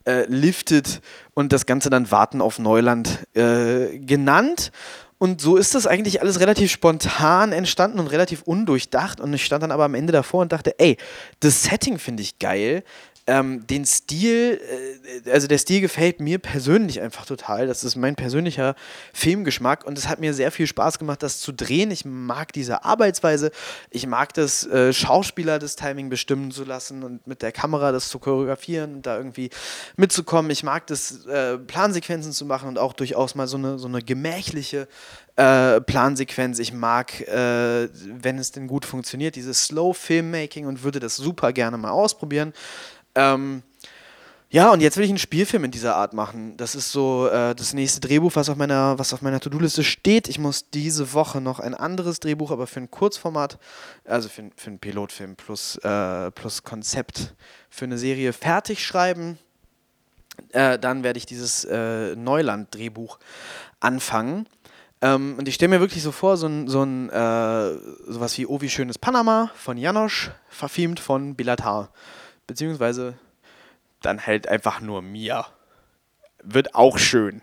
äh, 0.06 0.24
liftet 0.26 1.00
und 1.34 1.52
das 1.52 1.66
Ganze 1.66 1.90
dann 1.90 2.12
Warten 2.12 2.40
auf 2.40 2.60
Neuland 2.60 3.26
äh, 3.34 3.98
genannt. 3.98 4.70
Und 5.18 5.40
so 5.40 5.56
ist 5.56 5.74
das 5.74 5.86
eigentlich 5.86 6.20
alles 6.20 6.38
relativ 6.38 6.70
spontan 6.70 7.52
entstanden 7.52 7.98
und 7.98 8.08
relativ 8.08 8.42
undurchdacht. 8.42 9.20
Und 9.20 9.32
ich 9.32 9.44
stand 9.44 9.62
dann 9.62 9.72
aber 9.72 9.84
am 9.84 9.94
Ende 9.94 10.12
davor 10.12 10.42
und 10.42 10.52
dachte, 10.52 10.78
ey, 10.78 10.96
das 11.40 11.64
Setting 11.64 11.98
finde 11.98 12.22
ich 12.22 12.38
geil. 12.38 12.84
Ähm, 13.26 13.66
den 13.66 13.86
Stil, 13.86 14.60
äh, 15.24 15.30
also 15.30 15.46
der 15.46 15.56
Stil 15.56 15.80
gefällt 15.80 16.20
mir 16.20 16.38
persönlich 16.38 17.00
einfach 17.00 17.24
total. 17.24 17.66
Das 17.66 17.82
ist 17.82 17.96
mein 17.96 18.16
persönlicher 18.16 18.74
Filmgeschmack 19.14 19.86
und 19.86 19.96
es 19.96 20.08
hat 20.08 20.20
mir 20.20 20.34
sehr 20.34 20.52
viel 20.52 20.66
Spaß 20.66 20.98
gemacht, 20.98 21.22
das 21.22 21.40
zu 21.40 21.52
drehen. 21.52 21.90
Ich 21.90 22.04
mag 22.04 22.52
diese 22.52 22.84
Arbeitsweise. 22.84 23.50
Ich 23.88 24.06
mag 24.06 24.34
das, 24.34 24.66
äh, 24.66 24.92
Schauspieler 24.92 25.58
das 25.58 25.76
Timing 25.76 26.10
bestimmen 26.10 26.50
zu 26.50 26.64
lassen 26.64 27.02
und 27.02 27.26
mit 27.26 27.40
der 27.40 27.52
Kamera 27.52 27.92
das 27.92 28.10
zu 28.10 28.18
choreografieren 28.18 28.96
und 28.96 29.06
da 29.06 29.16
irgendwie 29.16 29.48
mitzukommen. 29.96 30.50
Ich 30.50 30.62
mag 30.62 30.86
das, 30.86 31.24
äh, 31.24 31.56
Plansequenzen 31.56 32.32
zu 32.32 32.44
machen 32.44 32.68
und 32.68 32.78
auch 32.78 32.92
durchaus 32.92 33.34
mal 33.34 33.46
so 33.46 33.56
eine, 33.56 33.78
so 33.78 33.88
eine 33.88 34.02
gemächliche 34.02 34.86
äh, 35.36 35.80
Plansequenz. 35.80 36.58
Ich 36.58 36.72
mag, 36.72 37.20
äh, 37.22 37.88
wenn 37.92 38.38
es 38.38 38.52
denn 38.52 38.66
gut 38.66 38.84
funktioniert, 38.84 39.34
dieses 39.34 39.64
Slow 39.64 39.92
Filmmaking 39.94 40.66
und 40.66 40.82
würde 40.82 41.00
das 41.00 41.16
super 41.16 41.52
gerne 41.52 41.76
mal 41.76 41.90
ausprobieren. 41.90 42.52
Ähm, 43.14 43.62
ja, 44.54 44.70
und 44.70 44.80
jetzt 44.80 44.96
will 44.96 45.02
ich 45.02 45.10
einen 45.10 45.18
Spielfilm 45.18 45.64
in 45.64 45.72
dieser 45.72 45.96
Art 45.96 46.12
machen. 46.12 46.56
Das 46.56 46.76
ist 46.76 46.92
so 46.92 47.26
äh, 47.26 47.56
das 47.56 47.72
nächste 47.72 47.98
Drehbuch, 47.98 48.36
was 48.36 48.48
auf 48.48 48.56
meiner, 48.56 48.96
meiner 49.20 49.40
To-Do-Liste 49.40 49.82
steht. 49.82 50.28
Ich 50.28 50.38
muss 50.38 50.70
diese 50.70 51.12
Woche 51.12 51.40
noch 51.40 51.58
ein 51.58 51.74
anderes 51.74 52.20
Drehbuch, 52.20 52.52
aber 52.52 52.68
für 52.68 52.78
ein 52.78 52.88
Kurzformat, 52.88 53.58
also 54.04 54.28
für, 54.28 54.50
für 54.54 54.70
einen 54.70 54.78
Pilotfilm 54.78 55.34
plus, 55.34 55.74
äh, 55.78 56.30
plus 56.30 56.62
Konzept 56.62 57.34
für 57.68 57.86
eine 57.86 57.98
Serie 57.98 58.32
fertig 58.32 58.86
schreiben. 58.86 59.40
Äh, 60.52 60.78
dann 60.78 61.02
werde 61.02 61.18
ich 61.18 61.26
dieses 61.26 61.64
äh, 61.64 62.14
Neuland-Drehbuch 62.14 63.18
anfangen. 63.80 64.46
Ähm, 65.00 65.34
und 65.36 65.48
ich 65.48 65.56
stelle 65.56 65.70
mir 65.70 65.80
wirklich 65.80 66.04
so 66.04 66.12
vor, 66.12 66.36
so 66.36 66.46
ein, 66.46 66.68
so 66.68 66.84
ein 66.84 67.10
äh, 67.10 67.72
sowas 68.06 68.38
wie 68.38 68.46
Oh, 68.46 68.60
wie 68.60 68.70
schönes 68.70 68.98
Panama 68.98 69.50
von 69.56 69.78
Janosch, 69.78 70.30
verfilmt 70.48 71.00
von 71.00 71.34
Bilatar 71.34 71.90
beziehungsweise 72.46 73.14
dann 74.02 74.26
halt 74.26 74.48
einfach 74.48 74.80
nur 74.80 75.02
mir. 75.02 75.46
Wird 76.42 76.74
auch 76.74 76.98
schön. 76.98 77.42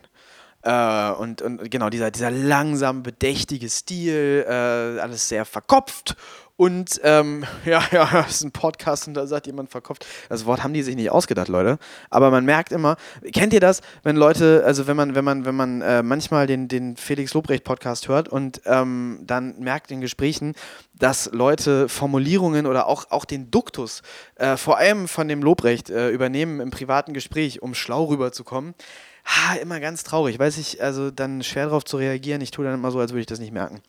Äh, 0.64 1.12
und, 1.12 1.42
und 1.42 1.72
genau, 1.72 1.90
dieser, 1.90 2.12
dieser 2.12 2.30
langsam 2.30 3.04
bedächtige 3.04 3.70
Stil, 3.70 4.46
äh, 4.48 5.00
alles 5.00 5.28
sehr 5.28 5.46
verkopft 5.46 6.16
und 6.62 7.02
ähm, 7.04 7.43
ja, 7.65 7.82
ja, 7.91 8.08
das 8.12 8.30
ist 8.36 8.43
ein 8.43 8.52
Podcast 8.52 9.08
und 9.08 9.15
da 9.15 9.26
sagt 9.26 9.47
jemand 9.47 9.71
verkopft. 9.71 10.06
Das 10.30 10.45
Wort 10.45 10.63
haben 10.63 10.76
die 10.76 10.84
sich 10.84 10.95
nicht 10.95 11.10
ausgedacht, 11.10 11.47
Leute. 11.47 11.80
Aber 12.12 12.30
man 12.30 12.45
merkt 12.45 12.71
immer, 12.71 12.97
kennt 13.34 13.52
ihr 13.54 13.60
das, 13.60 13.82
wenn 14.04 14.15
Leute, 14.15 14.62
also 14.63 14.86
wenn 14.86 14.95
man, 14.95 15.15
wenn 15.15 15.26
man, 15.26 15.45
wenn 15.45 15.56
man 15.56 15.82
äh, 15.82 16.04
manchmal 16.04 16.45
den, 16.45 16.67
den 16.67 16.97
Felix 16.97 17.34
Lobrecht 17.34 17.63
Podcast 17.63 18.10
hört 18.10 18.30
und 18.30 18.62
ähm, 18.65 19.21
dann 19.24 19.58
merkt 19.58 19.89
in 19.89 20.02
Gesprächen, 20.02 20.54
dass 20.93 21.32
Leute 21.34 21.89
Formulierungen 21.89 22.67
oder 22.67 22.86
auch, 22.86 23.10
auch 23.10 23.26
den 23.26 23.50
Duktus 23.50 24.04
äh, 24.36 24.56
vor 24.56 24.78
allem 24.78 25.08
von 25.08 25.28
dem 25.28 25.41
Lobrecht 25.41 25.89
äh, 25.89 26.10
übernehmen 26.12 26.60
im 26.60 26.69
privaten 26.69 27.13
Gespräch, 27.13 27.63
um 27.63 27.74
schlau 27.74 28.04
rüberzukommen. 28.04 28.76
Ha, 29.26 29.56
immer 29.56 29.80
ganz 29.80 30.04
traurig. 30.04 30.38
Weiß 30.38 30.58
ich, 30.58 30.84
also 30.84 31.10
dann 31.10 31.43
schwer 31.43 31.65
darauf 31.65 31.86
zu 31.86 31.97
reagieren. 31.97 32.41
Ich 32.41 32.52
tue 32.52 32.65
dann 32.65 32.74
immer 32.74 32.91
so, 32.91 33.00
als 33.00 33.12
würde 33.12 33.21
ich 33.21 33.28
das 33.28 33.39
nicht 33.39 33.54
merken. 33.54 33.82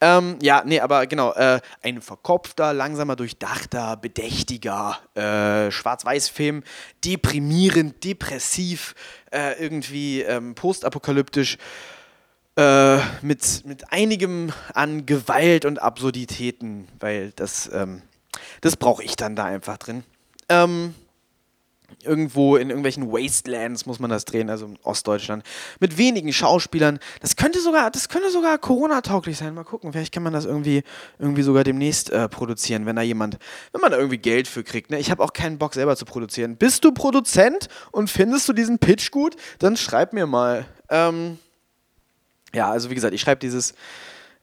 Ähm, 0.00 0.38
ja, 0.40 0.62
nee, 0.64 0.80
aber 0.80 1.06
genau, 1.06 1.32
äh, 1.34 1.60
ein 1.82 2.00
verkopfter, 2.00 2.72
langsamer, 2.72 3.16
durchdachter, 3.16 3.96
bedächtiger 3.96 4.98
äh, 5.14 5.70
Schwarz-Weiß-Film, 5.70 6.62
deprimierend, 7.04 8.02
depressiv, 8.02 8.94
äh, 9.30 9.62
irgendwie 9.62 10.22
ähm, 10.22 10.54
postapokalyptisch, 10.54 11.58
äh, 12.56 12.98
mit, 13.22 13.62
mit 13.66 13.92
einigem 13.92 14.52
an 14.74 15.06
Gewalt 15.06 15.64
und 15.66 15.80
Absurditäten, 15.80 16.88
weil 16.98 17.32
das, 17.36 17.70
ähm, 17.72 18.02
das 18.62 18.76
brauche 18.76 19.02
ich 19.02 19.16
dann 19.16 19.36
da 19.36 19.44
einfach 19.44 19.76
drin. 19.76 20.02
Ähm, 20.48 20.94
irgendwo 22.02 22.56
in 22.56 22.70
irgendwelchen 22.70 23.10
Wastelands 23.10 23.86
muss 23.86 23.98
man 23.98 24.10
das 24.10 24.24
drehen, 24.24 24.50
also 24.50 24.66
in 24.66 24.78
Ostdeutschland, 24.82 25.44
mit 25.80 25.98
wenigen 25.98 26.32
Schauspielern. 26.32 26.98
Das 27.20 27.36
könnte 27.36 27.60
sogar, 27.60 27.90
das 27.90 28.08
könnte 28.08 28.30
sogar 28.30 28.58
Corona-tauglich 28.58 29.36
sein. 29.36 29.54
Mal 29.54 29.64
gucken, 29.64 29.92
vielleicht 29.92 30.12
kann 30.12 30.22
man 30.22 30.32
das 30.32 30.44
irgendwie, 30.44 30.82
irgendwie 31.18 31.42
sogar 31.42 31.64
demnächst 31.64 32.10
äh, 32.10 32.28
produzieren, 32.28 32.86
wenn 32.86 32.96
da 32.96 33.02
jemand, 33.02 33.38
wenn 33.72 33.80
man 33.80 33.90
da 33.90 33.98
irgendwie 33.98 34.18
Geld 34.18 34.48
für 34.48 34.64
kriegt. 34.64 34.90
Ne? 34.90 34.98
Ich 34.98 35.10
habe 35.10 35.22
auch 35.22 35.32
keinen 35.32 35.58
Bock 35.58 35.74
selber 35.74 35.96
zu 35.96 36.04
produzieren. 36.04 36.56
Bist 36.56 36.84
du 36.84 36.92
Produzent 36.92 37.68
und 37.92 38.10
findest 38.10 38.48
du 38.48 38.52
diesen 38.52 38.78
Pitch 38.78 39.10
gut? 39.10 39.36
Dann 39.58 39.76
schreib 39.76 40.12
mir 40.12 40.26
mal. 40.26 40.66
Ähm, 40.88 41.38
ja, 42.52 42.70
also 42.70 42.90
wie 42.90 42.94
gesagt, 42.94 43.14
ich 43.14 43.20
schreibe 43.20 43.40
dieses 43.40 43.74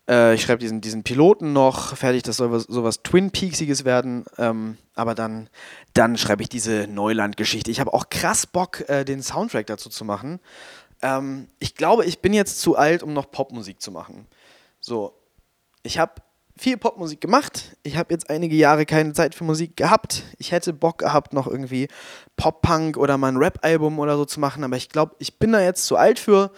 äh, 0.07 0.35
ich 0.35 0.41
schreibe 0.41 0.59
diesen, 0.59 0.81
diesen 0.81 1.03
Piloten 1.03 1.53
noch 1.53 1.95
fertig, 1.95 2.23
das 2.23 2.37
soll 2.37 2.51
was, 2.51 2.63
sowas 2.63 3.03
Twin 3.03 3.31
Peaksiges 3.31 3.85
werden. 3.85 4.25
Ähm, 4.37 4.77
aber 4.95 5.15
dann, 5.15 5.49
dann 5.93 6.17
schreibe 6.17 6.41
ich 6.41 6.49
diese 6.49 6.87
Neuland-Geschichte. 6.87 7.71
Ich 7.71 7.79
habe 7.79 7.93
auch 7.93 8.09
krass 8.09 8.47
Bock, 8.47 8.87
äh, 8.89 9.05
den 9.05 9.21
Soundtrack 9.21 9.67
dazu 9.67 9.89
zu 9.89 10.05
machen. 10.05 10.39
Ähm, 11.01 11.47
ich 11.59 11.75
glaube, 11.75 12.05
ich 12.05 12.19
bin 12.19 12.33
jetzt 12.33 12.61
zu 12.61 12.75
alt, 12.75 13.03
um 13.03 13.13
noch 13.13 13.31
Popmusik 13.31 13.81
zu 13.81 13.91
machen. 13.91 14.27
So, 14.79 15.13
ich 15.83 15.99
habe 15.99 16.13
viel 16.57 16.77
Popmusik 16.77 17.21
gemacht. 17.21 17.77
Ich 17.83 17.97
habe 17.97 18.13
jetzt 18.13 18.29
einige 18.29 18.55
Jahre 18.55 18.85
keine 18.85 19.13
Zeit 19.13 19.35
für 19.35 19.43
Musik 19.43 19.77
gehabt. 19.77 20.23
Ich 20.37 20.51
hätte 20.51 20.73
Bock 20.73 20.99
gehabt, 20.99 21.33
noch 21.33 21.47
irgendwie 21.47 21.87
Pop-Punk 22.35 22.97
oder 22.97 23.17
mal 23.17 23.27
ein 23.27 23.37
Rap-Album 23.37 23.99
oder 23.99 24.17
so 24.17 24.25
zu 24.25 24.39
machen, 24.39 24.63
aber 24.63 24.75
ich 24.75 24.89
glaube, 24.89 25.15
ich 25.19 25.37
bin 25.37 25.51
da 25.51 25.61
jetzt 25.61 25.85
zu 25.85 25.97
alt 25.97 26.19
für. 26.19 26.51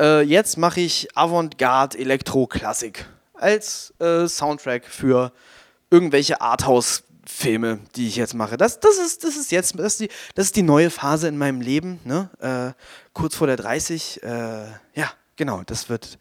Äh, 0.00 0.22
jetzt 0.22 0.56
mache 0.56 0.80
ich 0.80 1.14
Avantgarde 1.14 1.98
Elektro-Klassik 1.98 3.04
als 3.34 3.92
äh, 4.00 4.26
Soundtrack 4.26 4.86
für 4.86 5.30
irgendwelche 5.90 6.40
Arthouse-Filme, 6.40 7.80
die 7.96 8.08
ich 8.08 8.16
jetzt 8.16 8.32
mache. 8.32 8.56
Das, 8.56 8.80
das, 8.80 8.96
ist, 8.96 9.24
das 9.24 9.36
ist 9.36 9.52
jetzt, 9.52 9.78
das 9.78 9.92
ist, 9.92 10.00
die, 10.00 10.08
das 10.34 10.46
ist 10.46 10.56
die 10.56 10.62
neue 10.62 10.88
Phase 10.88 11.28
in 11.28 11.36
meinem 11.36 11.60
Leben, 11.60 12.00
ne? 12.04 12.30
Äh, 12.40 12.72
kurz 13.12 13.34
vor 13.34 13.46
der 13.46 13.56
30. 13.56 14.22
Äh, 14.22 14.28
ja, 14.94 15.10
genau, 15.36 15.62
das 15.66 15.90
wird, 15.90 16.18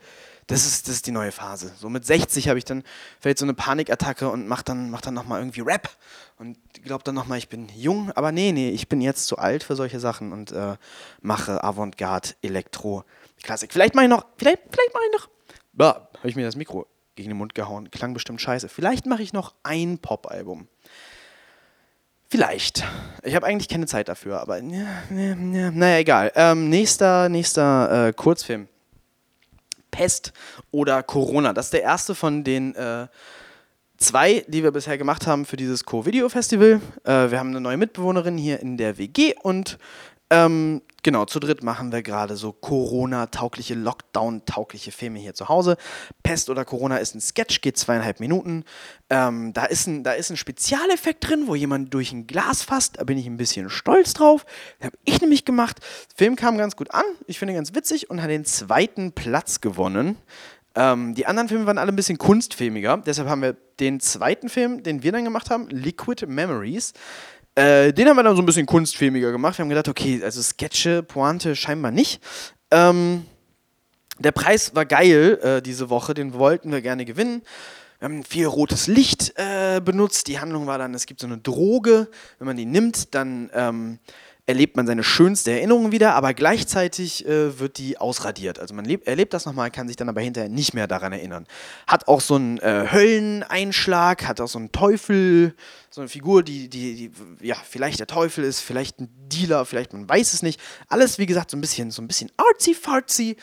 das 0.47 0.65
ist, 0.65 0.89
das 0.89 0.95
ist 0.95 1.07
die 1.07 1.11
neue 1.11 1.31
Phase. 1.31 1.71
So 1.79 1.87
mit 1.89 2.05
60 2.05 2.49
habe 2.49 2.59
ich 2.59 2.65
dann 2.65 2.83
vielleicht 3.21 3.37
so 3.37 3.45
eine 3.45 3.53
Panikattacke 3.53 4.29
und 4.29 4.45
mache 4.45 4.65
dann, 4.65 4.89
mach 4.89 5.01
dann 5.01 5.13
nochmal 5.13 5.39
irgendwie 5.39 5.61
Rap 5.61 5.89
und 6.37 6.57
glaube 6.83 7.05
dann 7.05 7.15
nochmal, 7.15 7.37
ich 7.37 7.47
bin 7.47 7.69
jung, 7.75 8.11
aber 8.13 8.33
nee, 8.33 8.51
nee, 8.51 8.71
ich 8.71 8.89
bin 8.89 8.99
jetzt 8.99 9.27
zu 9.27 9.37
alt 9.37 9.63
für 9.63 9.77
solche 9.77 10.01
Sachen 10.01 10.33
und 10.33 10.51
äh, 10.51 10.75
mache 11.21 11.63
Avantgarde 11.63 12.31
Elektro 12.41 13.05
Klassik. 13.43 13.73
Vielleicht 13.73 13.95
mache 13.95 14.05
ich 14.05 14.09
noch, 14.09 14.25
vielleicht, 14.37 14.59
vielleicht 14.69 14.93
mache 14.93 15.03
ich 15.07 15.13
noch, 15.13 15.29
habe 16.19 16.29
ich 16.29 16.35
mir 16.35 16.45
das 16.45 16.55
Mikro 16.55 16.87
gegen 17.15 17.29
den 17.29 17.37
Mund 17.37 17.55
gehauen. 17.55 17.91
Klang 17.91 18.13
bestimmt 18.13 18.41
scheiße. 18.41 18.69
Vielleicht 18.69 19.05
mache 19.05 19.21
ich 19.21 19.33
noch 19.33 19.53
ein 19.63 19.97
Pop-Album. 19.99 20.67
Vielleicht. 22.29 22.83
Ich 23.23 23.35
habe 23.35 23.45
eigentlich 23.45 23.67
keine 23.67 23.87
Zeit 23.87 24.07
dafür, 24.07 24.39
aber 24.39 24.61
ja, 24.61 24.85
ja, 25.09 25.35
ja. 25.35 25.71
naja, 25.71 25.97
egal. 25.97 26.31
Ähm, 26.35 26.69
nächster 26.69 27.27
nächster 27.27 28.07
äh, 28.07 28.13
Kurzfilm. 28.13 28.67
Pest 29.89 30.31
oder 30.71 31.01
Corona. 31.01 31.53
Das 31.53 31.65
ist 31.65 31.73
der 31.73 31.81
erste 31.81 32.13
von 32.13 32.43
den 32.43 32.75
äh, 32.75 33.07
zwei, 33.97 34.45
die 34.47 34.63
wir 34.63 34.71
bisher 34.71 34.97
gemacht 34.97 35.25
haben 35.27 35.45
für 35.45 35.57
dieses 35.57 35.85
Co-Video-Festival. 35.85 36.81
Äh, 37.03 37.31
wir 37.31 37.39
haben 37.39 37.49
eine 37.49 37.61
neue 37.61 37.77
Mitbewohnerin 37.77 38.37
hier 38.37 38.59
in 38.59 38.77
der 38.77 38.97
WG 38.97 39.33
und 39.41 39.79
ähm, 40.29 40.81
genau, 41.03 41.25
zu 41.25 41.39
dritt 41.39 41.63
machen 41.63 41.91
wir 41.91 42.01
gerade 42.01 42.35
so 42.35 42.51
Corona-taugliche, 42.51 43.75
Lockdown-taugliche 43.75 44.91
Filme 44.91 45.19
hier 45.19 45.33
zu 45.33 45.49
Hause. 45.49 45.77
Pest 46.23 46.49
oder 46.49 46.65
Corona 46.65 46.97
ist 46.97 47.15
ein 47.15 47.21
Sketch, 47.21 47.61
geht 47.61 47.77
zweieinhalb 47.77 48.19
Minuten. 48.19 48.63
Ähm, 49.09 49.53
da, 49.53 49.65
ist 49.65 49.87
ein, 49.87 50.03
da 50.03 50.13
ist 50.13 50.29
ein 50.29 50.37
Spezialeffekt 50.37 51.27
drin, 51.27 51.43
wo 51.47 51.55
jemand 51.55 51.93
durch 51.93 52.11
ein 52.11 52.27
Glas 52.27 52.63
fasst. 52.63 52.99
Da 52.99 53.03
bin 53.03 53.17
ich 53.17 53.27
ein 53.27 53.37
bisschen 53.37 53.69
stolz 53.69 54.13
drauf. 54.13 54.45
Habe 54.81 54.97
ich 55.05 55.21
nämlich 55.21 55.45
gemacht. 55.45 55.79
Der 55.79 56.25
Film 56.25 56.35
kam 56.35 56.57
ganz 56.57 56.75
gut 56.75 56.93
an. 56.93 57.03
Ich 57.27 57.39
finde 57.39 57.53
ganz 57.53 57.73
witzig 57.73 58.09
und 58.09 58.21
hat 58.21 58.29
den 58.29 58.45
zweiten 58.45 59.11
Platz 59.11 59.61
gewonnen. 59.61 60.17
Ähm, 60.75 61.15
die 61.15 61.25
anderen 61.25 61.49
Filme 61.49 61.65
waren 61.65 61.77
alle 61.77 61.91
ein 61.91 61.95
bisschen 61.95 62.17
kunstfilmiger. 62.17 62.97
Deshalb 62.97 63.27
haben 63.27 63.41
wir 63.41 63.57
den 63.79 63.99
zweiten 63.99 64.49
Film, 64.49 64.83
den 64.83 65.03
wir 65.03 65.11
dann 65.11 65.23
gemacht 65.23 65.49
haben, 65.49 65.67
Liquid 65.69 66.25
Memories. 66.27 66.93
Äh, 67.59 67.91
den 67.91 68.07
haben 68.07 68.15
wir 68.15 68.23
dann 68.23 68.37
so 68.37 68.41
ein 68.41 68.45
bisschen 68.45 68.65
kunstfilmiger 68.65 69.33
gemacht. 69.33 69.57
Wir 69.57 69.63
haben 69.63 69.69
gedacht, 69.69 69.89
okay, 69.89 70.21
also 70.23 70.41
Sketche, 70.41 71.03
Pointe 71.03 71.57
scheinbar 71.57 71.91
nicht. 71.91 72.21
Ähm, 72.71 73.25
der 74.17 74.31
Preis 74.31 74.73
war 74.75 74.85
geil 74.85 75.37
äh, 75.43 75.61
diese 75.61 75.89
Woche, 75.89 76.13
den 76.13 76.33
wollten 76.33 76.71
wir 76.71 76.81
gerne 76.81 77.03
gewinnen. 77.03 77.41
Wir 77.99 78.07
haben 78.07 78.23
viel 78.23 78.45
rotes 78.45 78.87
Licht 78.87 79.33
äh, 79.35 79.81
benutzt. 79.83 80.27
Die 80.27 80.39
Handlung 80.39 80.67
war 80.67 80.77
dann, 80.77 80.93
es 80.93 81.05
gibt 81.05 81.19
so 81.19 81.27
eine 81.27 81.37
Droge. 81.37 82.07
Wenn 82.37 82.45
man 82.47 82.55
die 82.55 82.65
nimmt, 82.65 83.13
dann 83.13 83.49
ähm, 83.53 83.99
erlebt 84.49 84.75
man 84.75 84.87
seine 84.87 85.03
schönste 85.03 85.51
Erinnerung 85.51 85.91
wieder, 85.91 86.15
aber 86.15 86.33
gleichzeitig 86.33 87.23
äh, 87.27 87.59
wird 87.59 87.77
die 87.77 87.99
ausradiert. 87.99 88.57
Also 88.57 88.73
man 88.73 88.83
lebt, 88.83 89.05
erlebt 89.05 89.31
das 89.35 89.45
nochmal, 89.45 89.69
kann 89.69 89.87
sich 89.87 89.95
dann 89.95 90.09
aber 90.09 90.21
hinterher 90.21 90.49
nicht 90.49 90.73
mehr 90.73 90.87
daran 90.87 91.13
erinnern. 91.13 91.45
Hat 91.85 92.07
auch 92.07 92.19
so 92.19 92.33
einen 92.33 92.57
äh, 92.57 92.87
Hölleneinschlag, 92.91 94.27
hat 94.27 94.41
auch 94.41 94.47
so 94.47 94.57
einen 94.57 94.71
Teufel, 94.71 95.53
so 95.91 96.01
eine 96.01 96.09
Figur, 96.09 96.41
die, 96.41 96.67
die, 96.67 96.95
die, 96.95 97.45
ja, 97.45 97.57
vielleicht 97.63 97.99
der 97.99 98.07
Teufel 98.07 98.43
ist, 98.43 98.61
vielleicht 98.61 98.99
ein 98.99 99.09
Dealer, 99.27 99.65
vielleicht 99.65 99.93
man 99.93 100.09
weiß 100.09 100.33
es 100.33 100.41
nicht. 100.41 100.59
Alles, 100.87 101.19
wie 101.19 101.27
gesagt, 101.27 101.51
so 101.51 101.57
ein 101.57 101.61
bisschen, 101.61 101.91
so 101.91 102.01
ein 102.01 102.07
bisschen 102.07 102.31
artsy-fartsy. 102.35 103.37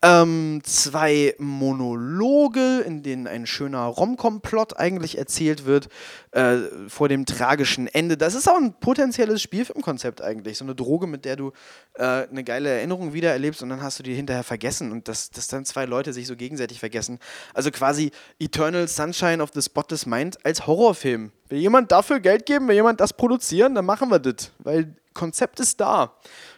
Ähm, 0.00 0.60
zwei 0.62 1.34
Monologe, 1.38 2.82
in 2.86 3.02
denen 3.02 3.26
ein 3.26 3.46
schöner 3.46 3.84
Rom-Com-Plot 3.84 4.78
eigentlich 4.78 5.18
erzählt 5.18 5.64
wird, 5.64 5.88
äh, 6.30 6.58
vor 6.86 7.08
dem 7.08 7.26
tragischen 7.26 7.88
Ende. 7.88 8.16
Das 8.16 8.36
ist 8.36 8.48
auch 8.48 8.56
ein 8.56 8.78
potenzielles 8.78 9.42
Spielfilmkonzept 9.42 10.22
eigentlich. 10.22 10.56
So 10.56 10.64
eine 10.64 10.76
Droge, 10.76 11.08
mit 11.08 11.24
der 11.24 11.34
du 11.34 11.50
äh, 11.94 12.04
eine 12.04 12.44
geile 12.44 12.68
Erinnerung 12.68 13.12
wiedererlebst 13.12 13.60
und 13.60 13.70
dann 13.70 13.82
hast 13.82 13.98
du 13.98 14.04
die 14.04 14.14
hinterher 14.14 14.44
vergessen 14.44 14.92
und 14.92 15.08
dass, 15.08 15.30
dass 15.30 15.48
dann 15.48 15.64
zwei 15.64 15.84
Leute 15.84 16.12
sich 16.12 16.28
so 16.28 16.36
gegenseitig 16.36 16.78
vergessen. 16.78 17.18
Also 17.52 17.72
quasi 17.72 18.12
Eternal 18.38 18.86
Sunshine 18.86 19.42
of 19.42 19.50
the 19.52 19.62
Spotless 19.62 20.06
Mind 20.06 20.38
als 20.44 20.64
Horrorfilm. 20.68 21.32
Will 21.48 21.58
jemand 21.58 21.90
dafür 21.90 22.20
Geld 22.20 22.46
geben, 22.46 22.68
will 22.68 22.76
jemand 22.76 23.00
das 23.00 23.12
produzieren, 23.12 23.74
dann 23.74 23.86
machen 23.86 24.10
wir 24.10 24.20
das. 24.20 24.52
Weil 24.60 24.94
Konzept 25.12 25.58
ist 25.58 25.80
da. 25.80 26.12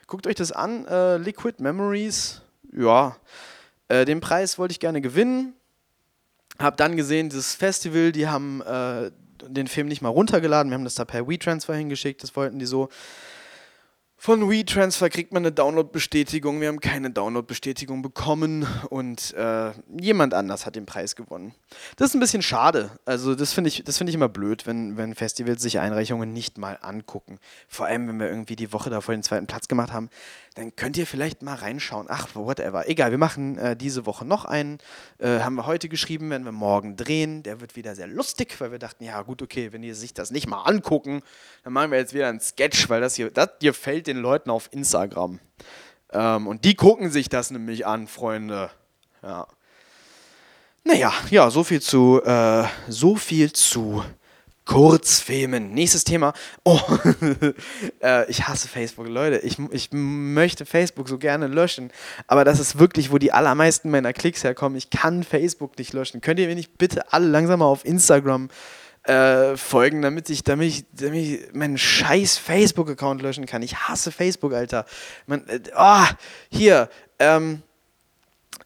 Guckt 0.07 0.27
euch 0.27 0.35
das 0.35 0.53
an. 0.53 0.87
Äh, 0.87 1.17
Liquid 1.17 1.63
Memories 1.63 2.43
ja, 2.73 3.17
äh, 3.89 4.05
den 4.05 4.21
Preis 4.21 4.59
wollte 4.59 4.73
ich 4.73 4.81
gerne 4.81 5.01
gewinnen. 5.01 5.55
Hab 6.59 6.77
dann 6.77 6.97
gesehen, 6.97 7.31
das 7.31 7.55
Festival, 7.55 8.13
die 8.13 8.29
haben 8.29 8.61
äh, 8.63 9.11
den 9.49 9.67
Film 9.67 9.89
nicht 9.89 10.03
mal 10.03 10.11
runtergeladen. 10.11 10.71
Wir 10.71 10.75
haben 10.75 10.85
das 10.85 10.95
da 10.95 11.05
per 11.05 11.29
WeTransfer 11.29 11.75
hingeschickt, 11.75 12.23
das 12.23 12.37
wollten 12.37 12.59
die 12.59 12.67
so. 12.67 12.89
Von 14.23 14.51
WeTransfer 14.51 15.09
kriegt 15.09 15.33
man 15.33 15.45
eine 15.45 15.51
Download-Bestätigung. 15.51 16.61
Wir 16.61 16.69
haben 16.69 16.81
keine 16.81 17.11
Download-Bestätigung 17.11 18.03
bekommen 18.03 18.67
und 18.91 19.33
äh, 19.33 19.71
jemand 19.99 20.35
anders 20.35 20.67
hat 20.67 20.77
den 20.77 20.85
Preis 20.85 21.17
gewonnen. 21.17 21.55
Das 21.97 22.11
ist 22.11 22.17
ein 22.17 22.21
bisschen 22.21 22.43
schade. 22.43 22.91
Also 23.07 23.35
das 23.35 23.55
finde 23.55 23.69
ich, 23.69 23.83
find 23.87 24.11
ich 24.11 24.15
immer 24.15 24.29
blöd, 24.29 24.67
wenn, 24.67 24.99
wenn 24.99 25.15
Festivals 25.15 25.63
sich 25.63 25.79
Einreichungen 25.79 26.35
nicht 26.35 26.59
mal 26.59 26.79
angucken. 26.83 27.39
Vor 27.67 27.87
allem, 27.87 28.09
wenn 28.09 28.21
wir 28.21 28.29
irgendwie 28.29 28.57
die 28.57 28.75
Woche 28.75 28.91
davor 28.91 29.15
den 29.15 29.23
zweiten 29.23 29.47
Platz 29.47 29.69
gemacht 29.69 29.91
haben 29.91 30.11
dann 30.55 30.75
könnt 30.75 30.97
ihr 30.97 31.07
vielleicht 31.07 31.43
mal 31.43 31.55
reinschauen. 31.55 32.07
Ach, 32.09 32.29
whatever. 32.35 32.89
Egal, 32.89 33.13
wir 33.13 33.19
machen 33.19 33.57
äh, 33.57 33.77
diese 33.77 34.05
Woche 34.05 34.25
noch 34.25 34.45
einen. 34.45 34.79
Äh, 35.19 35.41
haben 35.41 35.55
wir 35.55 35.67
heute 35.67 35.89
geschrieben, 35.89 36.29
werden 36.31 36.45
wir 36.45 36.53
morgen 36.53 36.97
drehen. 36.97 37.45
Der 37.45 37.61
wird 37.61 37.77
wieder 37.77 37.95
sehr 37.95 38.09
lustig, 38.09 38.61
weil 38.61 38.73
wir 38.73 38.81
dachten, 38.81 39.05
ja 39.05 39.23
gut, 39.23 39.43
okay, 39.43 39.73
wenn 39.73 39.83
die 39.83 39.93
sich 39.93 40.13
das 40.13 40.33
nicht 40.33 40.49
mal 40.49 40.63
angucken, 40.63 41.23
dann 41.63 41.73
machen 41.73 41.93
wir 41.93 41.99
jetzt 41.99 42.15
wieder 42.15 42.29
einen 42.29 42.41
Sketch, 42.41 42.89
weil 42.89 43.01
das 43.01 43.15
hier, 43.15 43.31
das 43.31 43.51
hier 43.61 43.75
fällt 43.75 44.09
den 44.09 44.19
Leuten 44.19 44.51
auf 44.51 44.69
Instagram. 44.73 45.39
Ähm, 46.13 46.47
und 46.49 46.65
die 46.65 46.75
gucken 46.75 47.11
sich 47.11 47.29
das 47.29 47.53
nämlich 47.53 47.87
an, 47.87 48.09
Freunde. 48.09 48.71
Ja. 49.23 49.47
Naja, 50.83 51.13
ja, 51.31 51.51
so 51.51 51.63
viel 51.63 51.81
zu, 51.81 52.21
äh, 52.25 52.65
so 52.89 53.15
viel 53.15 53.53
zu 53.53 54.03
Kurzfilmen. 54.71 55.73
Nächstes 55.73 56.05
Thema. 56.05 56.33
Oh, 56.63 56.79
äh, 58.05 58.31
ich 58.31 58.47
hasse 58.47 58.69
Facebook, 58.69 59.09
Leute. 59.09 59.39
Ich, 59.39 59.59
ich 59.73 59.89
möchte 59.91 60.65
Facebook 60.65 61.09
so 61.09 61.19
gerne 61.19 61.49
löschen. 61.49 61.91
Aber 62.29 62.45
das 62.45 62.61
ist 62.61 62.79
wirklich, 62.79 63.11
wo 63.11 63.19
die 63.19 63.33
allermeisten 63.33 63.91
meiner 63.91 64.13
Klicks 64.13 64.45
herkommen. 64.45 64.79
Ich 64.79 64.89
kann 64.91 65.25
Facebook 65.25 65.77
nicht 65.77 65.93
löschen. 65.93 66.21
Könnt 66.21 66.39
ihr 66.39 66.47
mir 66.47 66.55
nicht 66.55 66.79
bitte 66.79 67.13
alle 67.13 67.27
langsam 67.27 67.59
mal 67.59 67.67
auf 67.67 67.85
Instagram 67.85 68.49
äh, 69.03 69.57
folgen, 69.57 70.03
damit 70.03 70.31
ich, 70.31 70.45
damit 70.45 70.69
ich, 70.69 70.85
damit 70.93 71.21
ich 71.21 71.53
meinen 71.53 71.77
scheiß 71.77 72.39
Facebook-Account 72.39 73.23
löschen 73.23 73.47
kann? 73.47 73.63
Ich 73.63 73.77
hasse 73.77 74.13
Facebook, 74.13 74.53
Alter. 74.53 74.87
Man, 75.27 75.49
äh, 75.49 75.59
oh, 75.77 76.05
hier, 76.49 76.89
ähm, 77.19 77.65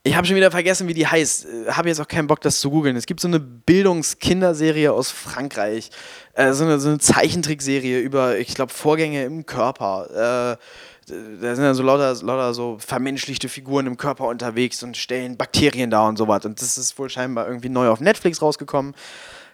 ich 0.06 0.14
habe 0.14 0.26
schon 0.26 0.36
wieder 0.36 0.50
vergessen, 0.50 0.86
wie 0.86 0.94
die 0.94 1.06
heißt. 1.06 1.46
Äh, 1.46 1.72
habe 1.72 1.88
jetzt 1.88 1.98
auch 1.98 2.06
keinen 2.06 2.26
Bock, 2.26 2.42
das 2.42 2.60
zu 2.60 2.70
googeln. 2.70 2.94
Es 2.94 3.06
gibt 3.06 3.20
so 3.20 3.28
eine 3.28 3.40
Bildungskinderserie 3.40 4.92
aus 4.92 5.10
Frankreich. 5.10 5.90
Äh, 6.34 6.52
so, 6.52 6.64
eine, 6.64 6.78
so 6.78 6.90
eine 6.90 6.98
Zeichentrickserie 6.98 8.00
über, 8.00 8.38
ich 8.38 8.54
glaube, 8.54 8.72
Vorgänge 8.72 9.24
im 9.24 9.46
Körper. 9.46 10.58
Äh, 10.58 10.64
da 11.06 11.54
sind 11.54 11.64
dann 11.64 11.74
so 11.74 11.82
lauter, 11.82 12.14
lauter 12.22 12.52
so 12.52 12.76
vermenschlichte 12.78 13.48
Figuren 13.48 13.86
im 13.86 13.96
Körper 13.96 14.26
unterwegs 14.26 14.82
und 14.82 14.96
stellen 14.96 15.38
Bakterien 15.38 15.90
da 15.90 16.06
und 16.06 16.18
sowas. 16.18 16.44
Und 16.44 16.60
das 16.60 16.76
ist 16.76 16.98
wohl 16.98 17.08
scheinbar 17.08 17.46
irgendwie 17.46 17.70
neu 17.70 17.88
auf 17.88 18.00
Netflix 18.00 18.42
rausgekommen. 18.42 18.94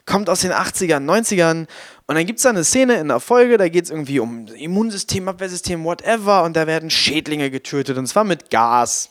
Kommt 0.05 0.29
aus 0.29 0.41
den 0.41 0.53
80ern, 0.53 1.05
90ern. 1.05 1.67
Und 2.07 2.15
dann 2.17 2.27
gibt 2.27 2.39
es 2.39 2.43
da 2.43 2.51
eine 2.51 2.65
Szene 2.65 2.95
in 2.95 3.09
der 3.09 3.21
Folge, 3.21 3.57
da 3.57 3.69
geht 3.69 3.85
es 3.85 3.91
irgendwie 3.91 4.19
um 4.19 4.49
Immunsystem, 4.49 5.29
Abwehrsystem, 5.29 5.85
whatever. 5.85 6.43
Und 6.43 6.57
da 6.57 6.67
werden 6.67 6.91
Schädlinge 6.91 7.51
getötet. 7.51 7.99
Und 7.99 8.07
zwar 8.07 8.25
mit 8.25 8.51
Gas. 8.51 9.11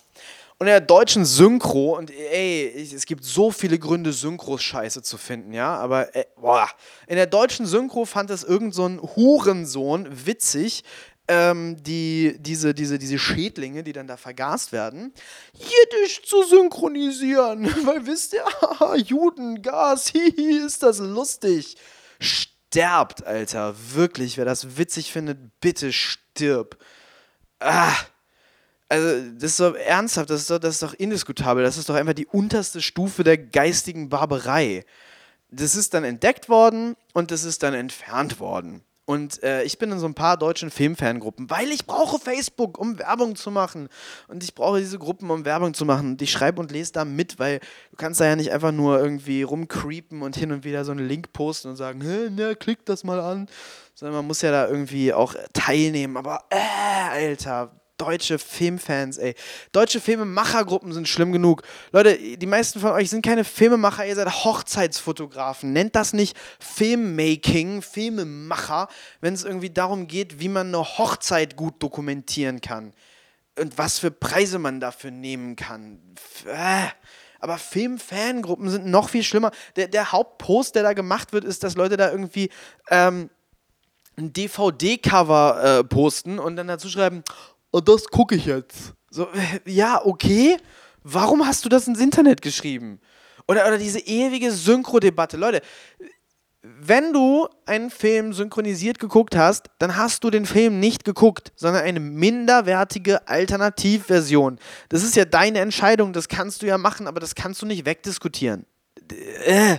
Und 0.62 0.68
in 0.68 0.72
der 0.72 0.82
deutschen 0.82 1.24
Synchro, 1.24 1.98
und 1.98 2.12
ey, 2.12 2.90
es 2.94 3.06
gibt 3.06 3.24
so 3.24 3.50
viele 3.50 3.80
Gründe, 3.80 4.12
Synchros 4.12 4.62
scheiße 4.62 5.02
zu 5.02 5.18
finden, 5.18 5.54
ja, 5.54 5.74
aber 5.78 6.14
ey, 6.14 6.26
boah, 6.36 6.68
in 7.08 7.16
der 7.16 7.28
deutschen 7.28 7.66
Synchro 7.66 8.04
fand 8.04 8.30
es 8.30 8.44
irgend 8.44 8.76
so 8.76 8.86
ein 8.86 9.02
Hurensohn 9.02 10.26
witzig, 10.26 10.84
ähm, 11.30 11.82
die, 11.82 12.36
diese, 12.40 12.74
diese, 12.74 13.00
diese 13.00 13.18
Schädlinge, 13.18 13.84
die 13.84 13.94
dann 13.94 14.08
da 14.08 14.18
vergast 14.18 14.74
werden, 14.74 15.14
jiddisch 15.54 16.24
zu 16.24 16.44
synchronisieren. 16.44 17.66
Weil 17.86 18.06
wisst 18.06 18.34
ihr, 18.34 18.44
Juden, 18.98 19.62
Gas, 19.62 20.08
hihi, 20.12 20.66
ist 20.66 20.84
das 20.84 21.00
lustig. 21.00 21.78
Sterbt, 22.20 23.26
Alter, 23.26 23.76
wirklich, 23.94 24.38
wer 24.38 24.44
das 24.44 24.78
witzig 24.78 25.14
findet, 25.14 25.38
bitte 25.62 25.94
stirb. 25.94 26.78
Ah 27.60 27.96
also 28.90 29.32
das 29.36 29.52
ist 29.52 29.60
doch 29.60 29.76
ernsthaft, 29.76 30.32
das 30.32 30.42
ist 30.42 30.50
doch, 30.50 30.60
das 30.60 30.76
ist 30.76 30.84
doch 30.84 30.94
indiskutabel. 30.96 31.64
Das 31.64 31.78
ist 31.78 31.88
doch 31.90 31.96
einfach 31.96 32.14
die 32.14 32.26
unterste 32.26 32.82
Stufe 32.82 33.24
der 33.24 33.38
geistigen 33.38 34.10
Barbarei. 34.10 34.84
Das 35.52 35.76
ist 35.76 35.94
dann 35.94 36.04
entdeckt 36.04 36.50
worden 36.50 36.96
und 37.14 37.32
das 37.32 37.44
ist 37.44 37.64
dann 37.64 37.76
entfernt 37.76 38.40
worden. 38.40 38.84
Und 39.06 39.42
äh, 39.42 39.64
ich 39.64 39.80
bin 39.80 39.92
in 39.92 39.98
so 39.98 40.06
ein 40.06 40.14
paar 40.14 40.38
deutschen 40.38 40.70
Filmfangruppen, 40.70 41.50
weil 41.50 41.70
ich 41.70 41.88
brauche 41.88 42.20
Facebook, 42.20 42.78
um 42.78 43.00
Werbung 43.00 43.36
zu 43.36 43.50
machen. 43.50 43.90
Und 44.28 44.44
ich 44.44 44.54
brauche 44.54 44.80
diese 44.80 45.00
Gruppen, 45.00 45.32
um 45.32 45.46
Werbung 45.46 45.74
zu 45.74 45.84
machen. 45.84 46.12
Und 46.12 46.22
ich 46.22 46.32
schreibe 46.32 46.62
und 46.62 46.72
lese 46.72 46.92
da 46.92 47.06
mit, 47.06 47.40
weil 47.40 47.60
du 47.90 47.98
kannst 47.98 48.20
da 48.20 48.26
ja 48.26 48.36
nicht 48.36 48.52
einfach 48.52 48.72
nur 48.72 49.00
irgendwie 49.00 49.42
rumcreepen 49.42 50.22
und 50.22 50.36
hin 50.36 50.52
und 50.52 50.64
wieder 50.64 50.86
so 50.86 50.92
einen 50.92 51.08
Link 51.08 51.34
posten 51.34 51.70
und 51.70 51.76
sagen, 51.76 52.02
hä, 52.02 52.30
ne, 52.30 52.56
klick 52.56 52.86
das 52.86 53.04
mal 53.04 53.20
an. 53.20 53.50
Sondern 53.96 54.16
man 54.16 54.28
muss 54.28 54.44
ja 54.44 54.52
da 54.52 54.68
irgendwie 54.68 55.12
auch 55.12 55.34
teilnehmen. 55.54 56.16
Aber, 56.16 56.44
äh, 56.52 57.10
Alter, 57.10 57.72
deutsche 58.00 58.40
Filmfans, 58.40 59.18
ey. 59.18 59.36
Deutsche 59.72 60.02
Filmemachergruppen 60.02 60.92
sind 60.94 61.08
schlimm 61.08 61.32
genug. 61.32 61.62
Leute, 61.92 62.18
die 62.18 62.46
meisten 62.48 62.80
von 62.80 62.92
euch 62.92 63.10
sind 63.10 63.24
keine 63.24 63.44
Filmemacher, 63.44 64.06
ihr 64.06 64.16
seid 64.16 64.44
Hochzeitsfotografen. 64.44 65.74
Nennt 65.74 65.96
das 65.96 66.14
nicht 66.14 66.36
Filmmaking, 66.60 67.82
Filmemacher, 67.82 68.88
wenn 69.22 69.34
es 69.34 69.44
irgendwie 69.44 69.70
darum 69.70 70.08
geht, 70.08 70.40
wie 70.40 70.50
man 70.50 70.68
eine 70.68 70.84
Hochzeit 70.84 71.56
gut 71.56 71.84
dokumentieren 71.84 72.62
kann. 72.62 72.94
Und 73.60 73.78
was 73.78 74.00
für 74.00 74.10
Preise 74.10 74.58
man 74.58 74.80
dafür 74.80 75.12
nehmen 75.12 75.56
kann. 75.56 76.00
Äh. 76.46 76.88
Aber 77.40 77.58
Filmfangruppen 77.58 78.70
sind 78.70 78.86
noch 78.86 79.10
viel 79.10 79.24
schlimmer. 79.24 79.52
Der, 79.76 79.88
der 79.88 80.12
Hauptpost, 80.12 80.76
der 80.76 80.84
da 80.84 80.94
gemacht 80.94 81.32
wird, 81.32 81.46
ist, 81.46 81.64
dass 81.64 81.76
Leute 81.76 81.96
da 81.96 82.12
irgendwie 82.12 82.50
ähm, 82.90 83.30
ein 84.18 84.34
DVD-Cover 84.34 85.80
äh, 85.80 85.84
posten 85.86 86.38
und 86.38 86.58
dann 86.58 86.68
dazu 86.68 86.90
schreiben, 86.90 87.24
und 87.72 87.88
das 87.88 88.06
gucke 88.08 88.36
ich 88.36 88.46
jetzt. 88.46 88.94
So, 89.10 89.28
ja, 89.66 90.02
okay. 90.06 90.58
Warum 91.04 91.46
hast 91.46 91.66
du 91.66 91.70
das 91.70 91.88
ins 91.88 92.00
Internet 92.00 92.42
geschrieben? 92.42 93.00
Oder, 93.48 93.68
oder 93.68 93.78
diese 93.78 94.00
ewige 94.00 94.52
Synchro-Debatte. 94.52 95.38
Leute, 95.38 95.62
wenn 96.62 97.14
du 97.14 97.48
einen 97.66 97.90
Film 97.90 98.34
synchronisiert 98.34 99.00
geguckt 99.00 99.36
hast, 99.36 99.68
dann 99.80 99.96
hast 99.96 100.24
du 100.24 100.30
den 100.30 100.46
Film 100.46 100.80
nicht 100.80 101.06
geguckt, 101.06 101.52
sondern 101.56 101.84
eine 101.84 102.00
minderwertige 102.02 103.28
Alternativversion. 103.28 104.60
Das 104.90 105.04
ist 105.04 105.16
ja 105.16 105.26
deine 105.26 105.60
Entscheidung, 105.60 106.12
das 106.12 106.28
kannst 106.28 106.62
du 106.62 106.68
ja 106.68 106.78
machen, 106.78 107.08
aber 107.08 107.20
das 107.20 107.34
kannst 107.34 107.62
du 107.62 107.66
nicht 107.66 107.86
wegdiskutieren. 107.86 108.66
Äh. 109.46 109.78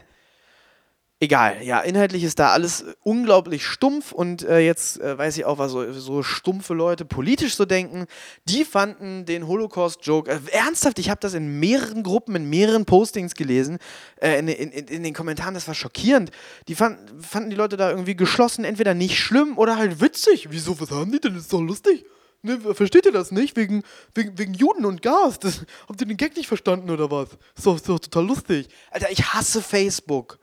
Egal, 1.23 1.63
ja, 1.63 1.81
inhaltlich 1.81 2.25
ist 2.25 2.39
da 2.39 2.49
alles 2.49 2.83
unglaublich 3.03 3.63
stumpf 3.63 4.11
und 4.11 4.43
äh, 4.43 4.61
jetzt 4.61 4.99
äh, 5.03 5.19
weiß 5.19 5.37
ich 5.37 5.45
auch, 5.45 5.59
was 5.59 5.71
so, 5.71 5.93
so, 5.93 6.23
stumpfe 6.23 6.73
Leute 6.73 7.05
politisch 7.05 7.57
so 7.57 7.67
denken. 7.67 8.07
Die 8.47 8.65
fanden 8.65 9.27
den 9.27 9.47
Holocaust-Joke, 9.47 10.31
äh, 10.31 10.39
ernsthaft, 10.51 10.99
ich 10.99 11.11
habe 11.11 11.21
das 11.21 11.35
in 11.35 11.61
mehreren 11.61 12.05
Gruppen, 12.05 12.37
in 12.37 12.49
mehreren 12.49 12.87
Postings 12.87 13.35
gelesen, 13.35 13.77
äh, 14.17 14.39
in, 14.39 14.49
in, 14.49 14.71
in, 14.71 15.03
den 15.03 15.13
Kommentaren, 15.13 15.53
das 15.53 15.69
war 15.69 15.75
schockierend. 15.75 16.31
Die 16.69 16.75
fand, 16.75 16.99
fanden 17.23 17.51
die 17.51 17.57
Leute 17.57 17.77
da 17.77 17.91
irgendwie 17.91 18.17
geschlossen, 18.17 18.65
entweder 18.65 18.95
nicht 18.95 19.19
schlimm 19.19 19.59
oder 19.59 19.77
halt 19.77 20.01
witzig. 20.01 20.49
Wieso, 20.51 20.81
was 20.81 20.91
haben 20.91 21.13
die 21.13 21.21
denn? 21.21 21.35
Das 21.35 21.43
ist 21.43 21.53
doch 21.53 21.61
lustig. 21.61 22.07
Ne, 22.41 22.59
versteht 22.73 23.05
ihr 23.05 23.13
das 23.13 23.31
nicht? 23.31 23.57
Wegen, 23.57 23.83
wegen, 24.15 24.39
wegen 24.39 24.55
Juden 24.55 24.87
und 24.87 25.03
Gas. 25.03 25.39
Das, 25.39 25.67
habt 25.87 26.01
ihr 26.01 26.07
den 26.07 26.17
Gag 26.17 26.35
nicht 26.35 26.49
verstanden 26.49 26.89
oder 26.89 27.11
was? 27.11 27.29
Ist 27.59 27.67
ist 27.67 27.89
doch 27.91 27.99
total 27.99 28.27
lustig. 28.27 28.69
Alter, 28.91 29.11
ich 29.11 29.23
hasse 29.35 29.61
Facebook 29.61 30.39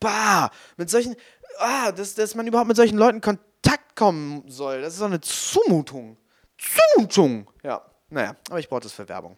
bah, 0.00 0.50
mit 0.76 0.90
solchen, 0.90 1.16
ah, 1.58 1.92
dass, 1.92 2.14
dass 2.14 2.34
man 2.34 2.46
überhaupt 2.46 2.68
mit 2.68 2.76
solchen 2.76 2.98
Leuten 2.98 3.16
in 3.16 3.22
Kontakt 3.22 3.96
kommen 3.96 4.44
soll. 4.48 4.80
Das 4.82 4.94
ist 4.94 5.00
doch 5.00 5.06
eine 5.06 5.20
Zumutung. 5.20 6.16
Zumutung. 6.56 7.50
Ja, 7.62 7.82
naja, 8.10 8.36
aber 8.48 8.58
ich 8.58 8.68
brauche 8.68 8.80
das 8.80 8.92
für 8.92 9.08
Werbung. 9.08 9.36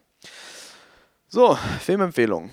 So, 1.27 1.57
Filmempfehlung. 1.79 2.51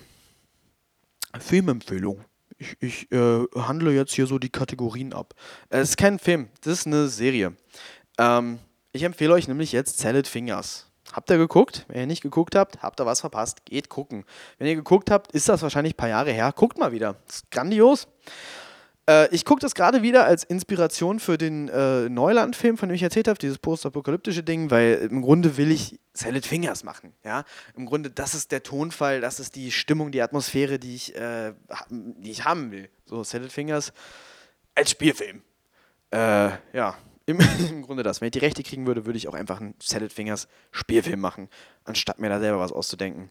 Filmempfehlung. 1.38 2.24
Ich, 2.58 2.76
ich 2.80 3.12
äh, 3.12 3.44
handle 3.54 3.92
jetzt 3.92 4.12
hier 4.14 4.26
so 4.26 4.38
die 4.38 4.50
Kategorien 4.50 5.12
ab. 5.12 5.34
Es 5.68 5.90
ist 5.90 5.96
kein 5.96 6.18
Film, 6.18 6.48
das 6.62 6.80
ist 6.80 6.86
eine 6.86 7.08
Serie. 7.08 7.56
Ähm, 8.18 8.58
ich 8.92 9.02
empfehle 9.04 9.34
euch 9.34 9.46
nämlich 9.46 9.72
jetzt 9.72 9.98
Salad 9.98 10.26
Fingers. 10.26 10.87
Habt 11.12 11.30
ihr 11.30 11.38
geguckt? 11.38 11.84
Wenn 11.88 12.00
ihr 12.00 12.06
nicht 12.06 12.22
geguckt 12.22 12.54
habt, 12.54 12.82
habt 12.82 13.00
ihr 13.00 13.06
was 13.06 13.20
verpasst. 13.20 13.64
Geht 13.64 13.88
gucken. 13.88 14.24
Wenn 14.58 14.66
ihr 14.66 14.74
geguckt 14.74 15.10
habt, 15.10 15.32
ist 15.32 15.48
das 15.48 15.62
wahrscheinlich 15.62 15.94
ein 15.94 15.96
paar 15.96 16.08
Jahre 16.08 16.32
her. 16.32 16.52
Guckt 16.54 16.78
mal 16.78 16.92
wieder. 16.92 17.16
Das 17.26 17.36
ist 17.36 17.50
grandios. 17.50 18.08
Äh, 19.08 19.34
ich 19.34 19.44
gucke 19.44 19.60
das 19.60 19.74
gerade 19.74 20.02
wieder 20.02 20.26
als 20.26 20.44
Inspiration 20.44 21.18
für 21.18 21.38
den 21.38 21.68
äh, 21.68 22.08
Neuland-Film, 22.10 22.76
von 22.76 22.88
dem 22.88 22.94
ich 22.94 23.02
erzählt 23.02 23.26
habe, 23.26 23.38
dieses 23.38 23.58
postapokalyptische 23.58 24.42
Ding, 24.42 24.70
weil 24.70 25.08
im 25.10 25.22
Grunde 25.22 25.56
will 25.56 25.70
ich 25.70 25.98
Salad 26.12 26.44
Fingers 26.44 26.84
machen. 26.84 27.14
Ja? 27.24 27.44
Im 27.74 27.86
Grunde, 27.86 28.10
das 28.10 28.34
ist 28.34 28.52
der 28.52 28.62
Tonfall, 28.62 29.20
das 29.22 29.40
ist 29.40 29.56
die 29.56 29.72
Stimmung, 29.72 30.12
die 30.12 30.20
Atmosphäre, 30.20 30.78
die 30.78 30.94
ich, 30.94 31.16
äh, 31.16 31.54
die 31.90 32.30
ich 32.30 32.44
haben 32.44 32.70
will. 32.70 32.90
So, 33.06 33.24
Salad 33.24 33.50
Fingers 33.50 33.92
als 34.74 34.90
Spielfilm. 34.90 35.42
Äh, 36.10 36.50
ja, 36.72 36.96
im, 37.28 37.38
im, 37.68 37.82
Grunde 37.82 38.02
das. 38.02 38.20
Wenn 38.20 38.26
ich 38.26 38.32
die 38.32 38.38
Rechte 38.38 38.62
kriegen 38.62 38.86
würde, 38.86 39.06
würde 39.06 39.18
ich 39.18 39.28
auch 39.28 39.34
einfach 39.34 39.60
einen 39.60 39.74
Salad 39.80 40.12
Fingers 40.12 40.48
Spielfilm 40.72 41.20
machen, 41.20 41.48
anstatt 41.84 42.18
mir 42.18 42.28
da 42.28 42.40
selber 42.40 42.58
was 42.58 42.72
auszudenken. 42.72 43.30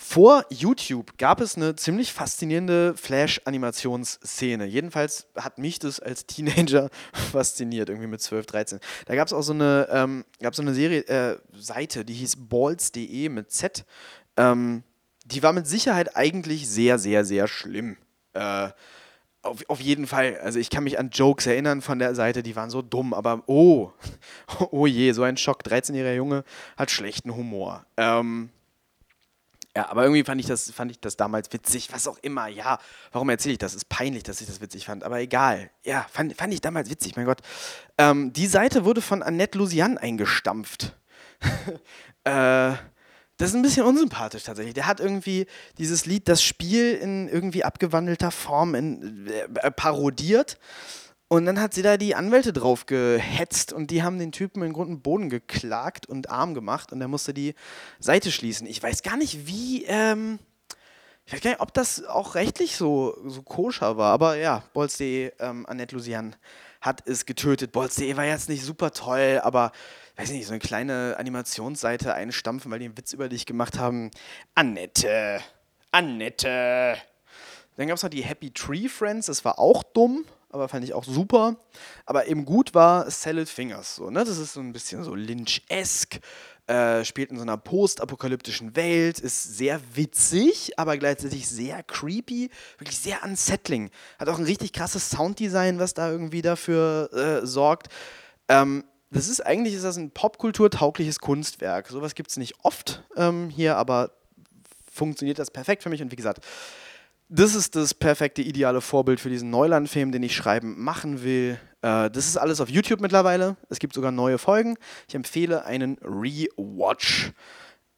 Vor 0.00 0.44
YouTube 0.48 1.18
gab 1.18 1.40
es 1.40 1.56
eine 1.56 1.74
ziemlich 1.74 2.12
faszinierende 2.12 2.94
Flash-Animationsszene. 2.96 4.64
Jedenfalls 4.64 5.26
hat 5.34 5.58
mich 5.58 5.80
das 5.80 5.98
als 5.98 6.24
Teenager 6.24 6.88
fasziniert, 7.32 7.88
irgendwie 7.88 8.06
mit 8.06 8.20
12, 8.20 8.46
13. 8.46 8.80
Da 9.06 9.16
gab 9.16 9.26
es 9.26 9.32
auch 9.32 9.42
so 9.42 9.52
eine, 9.52 9.88
ähm, 9.90 10.24
gab 10.40 10.54
so 10.54 10.62
eine 10.62 10.72
Serie, 10.72 11.00
äh, 11.08 11.38
Seite, 11.52 12.04
die 12.04 12.14
hieß 12.14 12.36
balls.de 12.48 13.28
mit 13.28 13.50
Z. 13.50 13.84
Ähm, 14.36 14.84
die 15.24 15.42
war 15.42 15.52
mit 15.52 15.66
Sicherheit 15.66 16.16
eigentlich 16.16 16.68
sehr, 16.68 17.00
sehr, 17.00 17.24
sehr 17.24 17.48
schlimm. 17.48 17.96
Äh, 18.34 18.68
auf, 19.48 19.64
auf 19.68 19.80
jeden 19.80 20.06
Fall. 20.06 20.38
Also 20.42 20.58
ich 20.58 20.70
kann 20.70 20.84
mich 20.84 20.98
an 20.98 21.10
Jokes 21.10 21.46
erinnern 21.46 21.82
von 21.82 21.98
der 21.98 22.14
Seite, 22.14 22.42
die 22.42 22.56
waren 22.56 22.70
so 22.70 22.82
dumm, 22.82 23.14
aber 23.14 23.42
oh, 23.46 23.92
oh 24.70 24.86
je, 24.86 25.12
so 25.12 25.22
ein 25.22 25.36
Schock. 25.36 25.62
13-jähriger 25.62 26.14
Junge 26.14 26.44
hat 26.76 26.90
schlechten 26.90 27.34
Humor. 27.34 27.84
Ähm, 27.96 28.50
ja, 29.76 29.88
aber 29.90 30.02
irgendwie 30.02 30.24
fand 30.24 30.40
ich 30.40 30.46
das, 30.46 30.70
fand 30.70 30.90
ich 30.90 31.00
das 31.00 31.16
damals 31.16 31.52
witzig, 31.52 31.92
was 31.92 32.08
auch 32.08 32.18
immer. 32.22 32.48
Ja, 32.48 32.78
warum 33.12 33.28
erzähle 33.28 33.52
ich 33.52 33.58
das? 33.58 33.74
Ist 33.74 33.88
peinlich, 33.88 34.24
dass 34.24 34.40
ich 34.40 34.46
das 34.46 34.60
witzig 34.60 34.86
fand, 34.86 35.04
aber 35.04 35.20
egal. 35.20 35.70
Ja, 35.84 36.06
fand, 36.10 36.34
fand 36.34 36.52
ich 36.52 36.60
damals 36.60 36.90
witzig, 36.90 37.16
mein 37.16 37.26
Gott. 37.26 37.42
Ähm, 37.96 38.32
die 38.32 38.46
Seite 38.46 38.84
wurde 38.84 39.02
von 39.02 39.22
Annette 39.22 39.56
Lusian 39.56 39.98
eingestampft. 39.98 40.96
äh, 42.24 42.72
das 43.38 43.50
ist 43.50 43.56
ein 43.56 43.62
bisschen 43.62 43.86
unsympathisch 43.86 44.44
tatsächlich. 44.44 44.74
Der 44.74 44.86
hat 44.86 45.00
irgendwie 45.00 45.46
dieses 45.78 46.06
Lied, 46.06 46.28
das 46.28 46.42
Spiel 46.42 46.94
in 46.94 47.28
irgendwie 47.28 47.64
abgewandelter 47.64 48.30
Form 48.30 48.74
in, 48.74 49.26
äh, 49.28 49.70
parodiert 49.70 50.58
und 51.28 51.44
dann 51.44 51.60
hat 51.60 51.74
sie 51.74 51.82
da 51.82 51.98
die 51.98 52.14
Anwälte 52.14 52.54
drauf 52.54 52.86
gehetzt 52.86 53.74
und 53.74 53.90
die 53.90 54.02
haben 54.02 54.18
den 54.18 54.32
Typen 54.32 54.62
in 54.62 54.72
Grund 54.72 54.88
und 54.90 55.02
Boden 55.02 55.28
geklagt 55.28 56.06
und 56.06 56.30
arm 56.30 56.54
gemacht 56.54 56.90
und 56.90 57.02
er 57.02 57.08
musste 57.08 57.34
die 57.34 57.54
Seite 58.00 58.32
schließen. 58.32 58.66
Ich 58.66 58.82
weiß 58.82 59.02
gar 59.02 59.18
nicht, 59.18 59.46
wie, 59.46 59.84
ähm, 59.84 60.38
ich 61.26 61.34
weiß 61.34 61.42
gar 61.42 61.50
nicht, 61.50 61.60
ob 61.60 61.74
das 61.74 62.02
auch 62.06 62.34
rechtlich 62.34 62.76
so, 62.76 63.14
so 63.26 63.42
koscher 63.42 63.98
war, 63.98 64.14
aber 64.14 64.36
ja, 64.36 64.64
Bolz.de, 64.72 65.32
ähm, 65.38 65.66
Annette 65.66 65.94
Lusian 65.94 66.34
hat 66.80 67.06
es 67.06 67.26
getötet. 67.26 67.72
Bolz.de 67.72 68.16
war 68.16 68.24
jetzt 68.24 68.48
nicht 68.48 68.64
super 68.64 68.92
toll, 68.92 69.40
aber 69.42 69.72
weiß 70.18 70.30
nicht, 70.30 70.46
so 70.46 70.52
eine 70.52 70.58
kleine 70.58 71.16
Animationsseite 71.18 72.12
einstampfen, 72.14 72.70
weil 72.70 72.80
die 72.80 72.86
einen 72.86 72.98
Witz 72.98 73.12
über 73.12 73.28
dich 73.28 73.46
gemacht 73.46 73.78
haben. 73.78 74.10
Annette, 74.54 75.40
Annette. 75.92 76.96
Dann 77.76 77.86
gab 77.86 77.96
es 77.96 78.02
noch 78.02 78.10
die 78.10 78.24
Happy 78.24 78.50
Tree 78.50 78.88
Friends, 78.88 79.26
das 79.26 79.44
war 79.44 79.58
auch 79.58 79.82
dumm 79.82 80.24
aber 80.50 80.68
fand 80.68 80.84
ich 80.84 80.94
auch 80.94 81.04
super. 81.04 81.56
Aber 82.06 82.26
eben 82.26 82.44
gut 82.44 82.74
war 82.74 83.10
Salad 83.10 83.48
Fingers. 83.48 83.96
So, 83.96 84.10
ne? 84.10 84.24
Das 84.24 84.38
ist 84.38 84.54
so 84.54 84.60
ein 84.60 84.72
bisschen 84.72 85.04
so 85.04 85.14
Lynch-esque, 85.14 86.20
äh, 86.66 87.04
spielt 87.04 87.30
in 87.30 87.36
so 87.36 87.42
einer 87.42 87.56
postapokalyptischen 87.56 88.76
Welt, 88.76 89.18
ist 89.20 89.56
sehr 89.56 89.80
witzig, 89.94 90.78
aber 90.78 90.96
gleichzeitig 90.96 91.48
sehr 91.48 91.82
creepy, 91.82 92.50
wirklich 92.78 92.98
sehr 92.98 93.22
unsettling. 93.24 93.90
Hat 94.18 94.28
auch 94.28 94.38
ein 94.38 94.44
richtig 94.44 94.72
krasses 94.72 95.10
Sounddesign, 95.10 95.78
was 95.78 95.94
da 95.94 96.10
irgendwie 96.10 96.42
dafür 96.42 97.10
äh, 97.12 97.46
sorgt. 97.46 97.88
Ähm, 98.48 98.84
das 99.10 99.28
ist 99.28 99.44
eigentlich 99.44 99.74
ist 99.74 99.84
das 99.84 99.96
ein 99.96 100.10
popkulturtaugliches 100.10 101.20
Kunstwerk. 101.20 101.88
Sowas 101.88 102.14
gibt 102.14 102.30
es 102.30 102.36
nicht 102.36 102.54
oft 102.62 103.02
ähm, 103.16 103.48
hier, 103.48 103.76
aber 103.76 104.12
funktioniert 104.90 105.38
das 105.38 105.50
perfekt 105.50 105.82
für 105.82 105.88
mich. 105.88 106.02
Und 106.02 106.12
wie 106.12 106.16
gesagt, 106.16 106.44
das 107.30 107.54
ist 107.54 107.76
das 107.76 107.94
perfekte, 107.94 108.42
ideale 108.42 108.80
Vorbild 108.80 109.20
für 109.20 109.28
diesen 109.28 109.50
Neuland-Film, 109.50 110.12
den 110.12 110.22
ich 110.22 110.34
schreiben 110.34 110.82
machen 110.82 111.22
will. 111.22 111.58
Äh, 111.82 112.10
das 112.10 112.26
ist 112.26 112.36
alles 112.36 112.60
auf 112.60 112.68
YouTube 112.68 113.00
mittlerweile. 113.00 113.56
Es 113.68 113.78
gibt 113.78 113.94
sogar 113.94 114.12
neue 114.12 114.38
Folgen. 114.38 114.76
Ich 115.08 115.14
empfehle 115.14 115.64
einen 115.64 115.98
Rewatch. 116.02 117.32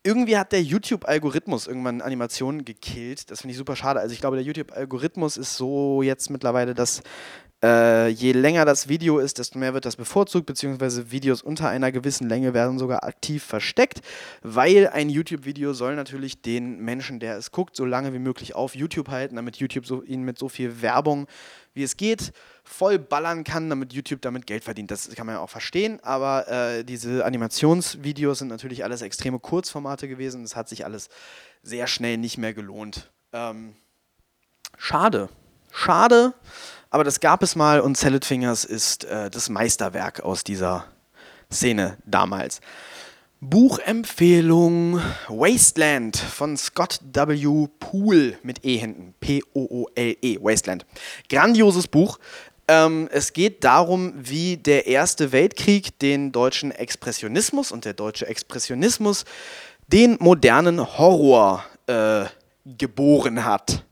Irgendwie 0.02 0.38
hat 0.38 0.52
der 0.52 0.62
YouTube-Algorithmus 0.62 1.66
irgendwann 1.66 2.00
Animationen 2.00 2.64
gekillt. 2.64 3.30
Das 3.30 3.42
finde 3.42 3.52
ich 3.52 3.58
super 3.58 3.76
schade. 3.76 4.00
Also 4.00 4.14
ich 4.14 4.20
glaube, 4.20 4.36
der 4.36 4.44
YouTube-Algorithmus 4.44 5.36
ist 5.36 5.56
so 5.56 6.02
jetzt 6.02 6.30
mittlerweile, 6.30 6.74
dass 6.74 7.02
äh, 7.62 8.08
je 8.08 8.32
länger 8.32 8.64
das 8.64 8.88
Video 8.88 9.18
ist, 9.18 9.38
desto 9.38 9.58
mehr 9.58 9.74
wird 9.74 9.84
das 9.84 9.96
bevorzugt, 9.96 10.46
beziehungsweise 10.46 11.11
Videos 11.11 11.42
unter 11.42 11.68
einer 11.68 11.92
gewissen 11.92 12.28
Länge 12.28 12.54
werden 12.54 12.78
sogar 12.78 13.04
aktiv 13.04 13.44
versteckt, 13.44 14.00
weil 14.42 14.88
ein 14.88 15.11
YouTube-Video 15.11 15.74
soll 15.74 15.94
natürlich 15.94 16.40
den 16.40 16.80
Menschen, 16.80 17.20
der 17.20 17.36
es 17.36 17.50
guckt, 17.50 17.76
so 17.76 17.84
lange 17.84 18.14
wie 18.14 18.18
möglich 18.18 18.54
auf 18.54 18.74
YouTube 18.74 19.08
halten, 19.08 19.36
damit 19.36 19.56
YouTube 19.56 19.86
so, 19.86 20.02
ihn 20.02 20.22
mit 20.22 20.38
so 20.38 20.48
viel 20.48 20.80
Werbung, 20.80 21.26
wie 21.74 21.82
es 21.82 21.96
geht, 21.96 22.32
voll 22.64 22.98
ballern 22.98 23.44
kann, 23.44 23.68
damit 23.68 23.92
YouTube 23.92 24.22
damit 24.22 24.46
Geld 24.46 24.64
verdient. 24.64 24.90
Das 24.90 25.11
kann 25.14 25.26
man 25.26 25.36
ja 25.36 25.40
auch 25.40 25.50
verstehen, 25.50 26.00
aber 26.02 26.48
äh, 26.48 26.84
diese 26.84 27.24
Animationsvideos 27.24 28.38
sind 28.38 28.48
natürlich 28.48 28.84
alles 28.84 29.02
extreme 29.02 29.38
Kurzformate 29.38 30.08
gewesen. 30.08 30.42
Das 30.42 30.56
hat 30.56 30.68
sich 30.68 30.84
alles 30.84 31.11
sehr 31.62 31.86
schnell 31.86 32.16
nicht 32.16 32.38
mehr 32.38 32.54
gelohnt. 32.54 33.11
Ähm, 33.32 33.74
schade. 34.78 35.28
Schade. 35.72 36.34
Aber 36.91 37.05
das 37.05 37.20
gab 37.20 37.43
es 37.45 37.55
mal 37.55 37.80
und 37.80 37.97
Salad 37.97 38.24
Fingers 38.24 38.64
ist 38.64 39.05
äh, 39.05 39.30
das 39.30 39.49
Meisterwerk 39.49 40.20
aus 40.20 40.43
dieser 40.43 40.86
Szene 41.51 41.99
damals. 42.05 42.61
Buchempfehlung 43.41 45.01
Wasteland 45.28 46.16
von 46.16 46.57
Scott 46.57 47.01
W. 47.12 47.68
Poole 47.78 48.36
mit 48.43 48.64
E 48.64 48.76
hinten. 48.76 49.14
P-O-O-L-E. 49.20 50.38
Wasteland. 50.43 50.84
Grandioses 51.30 51.86
Buch. 51.86 52.18
Ähm, 52.68 53.09
es 53.12 53.32
geht 53.32 53.64
darum, 53.64 54.12
wie 54.16 54.57
der 54.57 54.86
Erste 54.86 55.32
Weltkrieg 55.32 55.99
den 56.01 56.32
deutschen 56.32 56.70
Expressionismus 56.72 57.72
und 57.72 57.84
der 57.84 57.95
deutsche 57.95 58.26
Expressionismus 58.26 59.24
den 59.86 60.16
modernen 60.20 60.99
Horror 60.99 61.64
äh, 61.86 62.24
geboren 62.64 63.45
hat 63.45 63.84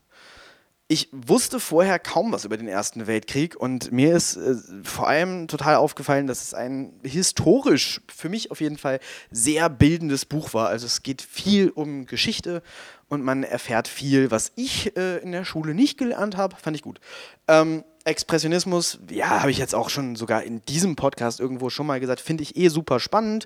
ich 0.91 1.07
wusste 1.11 1.59
vorher 1.59 1.99
kaum 1.99 2.31
was 2.31 2.45
über 2.45 2.57
den 2.57 2.67
Ersten 2.67 3.05
Weltkrieg 3.05 3.55
und 3.55 3.91
mir 3.91 4.15
ist 4.15 4.37
äh, 4.37 4.55
vor 4.83 5.07
allem 5.07 5.47
total 5.47 5.75
aufgefallen, 5.75 6.25
dass 6.25 6.41
es 6.41 6.55
ein 6.55 6.93
historisch, 7.03 8.01
für 8.11 8.27
mich 8.27 8.49
auf 8.49 8.59
jeden 8.59 8.77
Fall, 8.77 8.99
sehr 9.29 9.69
bildendes 9.69 10.25
Buch 10.25 10.55
war. 10.55 10.67
Also 10.67 10.87
es 10.87 11.03
geht 11.03 11.21
viel 11.21 11.69
um 11.69 12.07
Geschichte 12.07 12.63
und 13.07 13.23
man 13.23 13.43
erfährt 13.43 13.87
viel, 13.87 14.31
was 14.31 14.51
ich 14.55 14.97
äh, 14.97 15.17
in 15.17 15.31
der 15.31 15.45
Schule 15.45 15.75
nicht 15.75 15.99
gelernt 15.99 16.37
habe. 16.37 16.55
Fand 16.55 16.75
ich 16.75 16.81
gut. 16.81 16.99
Ähm, 17.47 17.83
Expressionismus, 18.03 18.97
ja, 19.11 19.41
habe 19.41 19.51
ich 19.51 19.59
jetzt 19.59 19.75
auch 19.75 19.91
schon 19.91 20.15
sogar 20.15 20.41
in 20.41 20.65
diesem 20.65 20.95
Podcast 20.95 21.39
irgendwo 21.39 21.69
schon 21.69 21.85
mal 21.85 21.99
gesagt, 21.99 22.19
finde 22.19 22.41
ich 22.41 22.55
eh 22.57 22.69
super 22.69 22.99
spannend. 22.99 23.45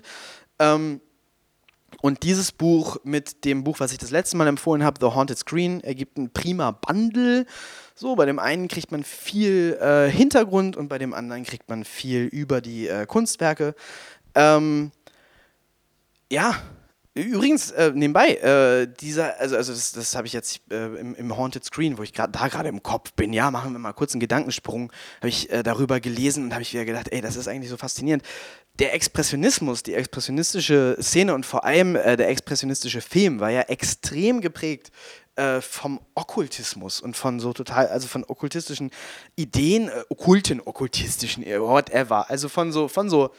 Ähm, 0.58 1.02
und 2.02 2.22
dieses 2.22 2.52
Buch 2.52 2.96
mit 3.04 3.44
dem 3.44 3.64
Buch, 3.64 3.80
was 3.80 3.92
ich 3.92 3.98
das 3.98 4.10
letzte 4.10 4.36
Mal 4.36 4.46
empfohlen 4.46 4.84
habe, 4.84 4.98
The 5.00 5.14
Haunted 5.14 5.38
Screen, 5.38 5.80
ergibt 5.80 6.18
ein 6.18 6.30
prima 6.30 6.70
Bundle. 6.70 7.46
So, 7.94 8.16
bei 8.16 8.26
dem 8.26 8.38
einen 8.38 8.68
kriegt 8.68 8.92
man 8.92 9.04
viel 9.04 9.78
äh, 9.80 10.10
Hintergrund 10.10 10.76
und 10.76 10.88
bei 10.88 10.98
dem 10.98 11.14
anderen 11.14 11.44
kriegt 11.44 11.68
man 11.68 11.84
viel 11.84 12.24
über 12.24 12.60
die 12.60 12.88
äh, 12.88 13.06
Kunstwerke. 13.06 13.74
Ähm, 14.34 14.90
ja, 16.30 16.56
Übrigens, 17.16 17.70
äh, 17.70 17.92
nebenbei, 17.94 18.34
äh, 18.38 18.88
dieser, 18.88 19.38
also, 19.38 19.54
also 19.54 19.72
das, 19.72 19.92
das 19.92 20.16
habe 20.16 20.26
ich 20.26 20.32
jetzt 20.32 20.62
äh, 20.72 20.86
im, 20.96 21.14
im, 21.14 21.36
Haunted 21.36 21.64
Screen, 21.64 21.96
wo 21.96 22.02
ich 22.02 22.12
gerade 22.12 22.32
da 22.32 22.48
gerade 22.48 22.68
im 22.68 22.82
Kopf 22.82 23.12
bin, 23.12 23.32
ja, 23.32 23.52
machen 23.52 23.70
wir 23.70 23.78
mal 23.78 23.92
kurz 23.92 24.14
einen 24.14 24.20
Gedankensprung, 24.20 24.90
habe 25.18 25.28
ich 25.28 25.48
äh, 25.48 25.62
darüber 25.62 26.00
gelesen 26.00 26.42
und 26.42 26.52
habe 26.52 26.62
ich 26.62 26.72
wieder 26.72 26.84
gedacht, 26.84 27.12
ey, 27.12 27.20
das 27.20 27.36
ist 27.36 27.46
eigentlich 27.46 27.70
so 27.70 27.76
faszinierend. 27.76 28.24
Der 28.80 28.92
Expressionismus, 28.92 29.84
die 29.84 29.94
expressionistische 29.94 30.96
Szene 31.00 31.34
und 31.34 31.46
vor 31.46 31.64
allem 31.64 31.94
äh, 31.94 32.16
der 32.16 32.28
expressionistische 32.28 33.00
Film 33.00 33.38
war 33.38 33.50
ja 33.50 33.62
extrem 33.62 34.40
geprägt 34.40 34.90
äh, 35.36 35.60
vom 35.60 36.00
Okkultismus 36.16 37.00
und 37.00 37.16
von 37.16 37.38
so 37.38 37.52
total, 37.52 37.86
also 37.86 38.08
von 38.08 38.24
okkultistischen 38.24 38.90
Ideen, 39.36 39.90
okkulten, 40.08 40.60
okkultistischen, 40.64 41.44
whatever, 41.44 42.28
also 42.28 42.48
von 42.48 42.72
so, 42.72 42.88
von 42.88 43.08
so 43.08 43.30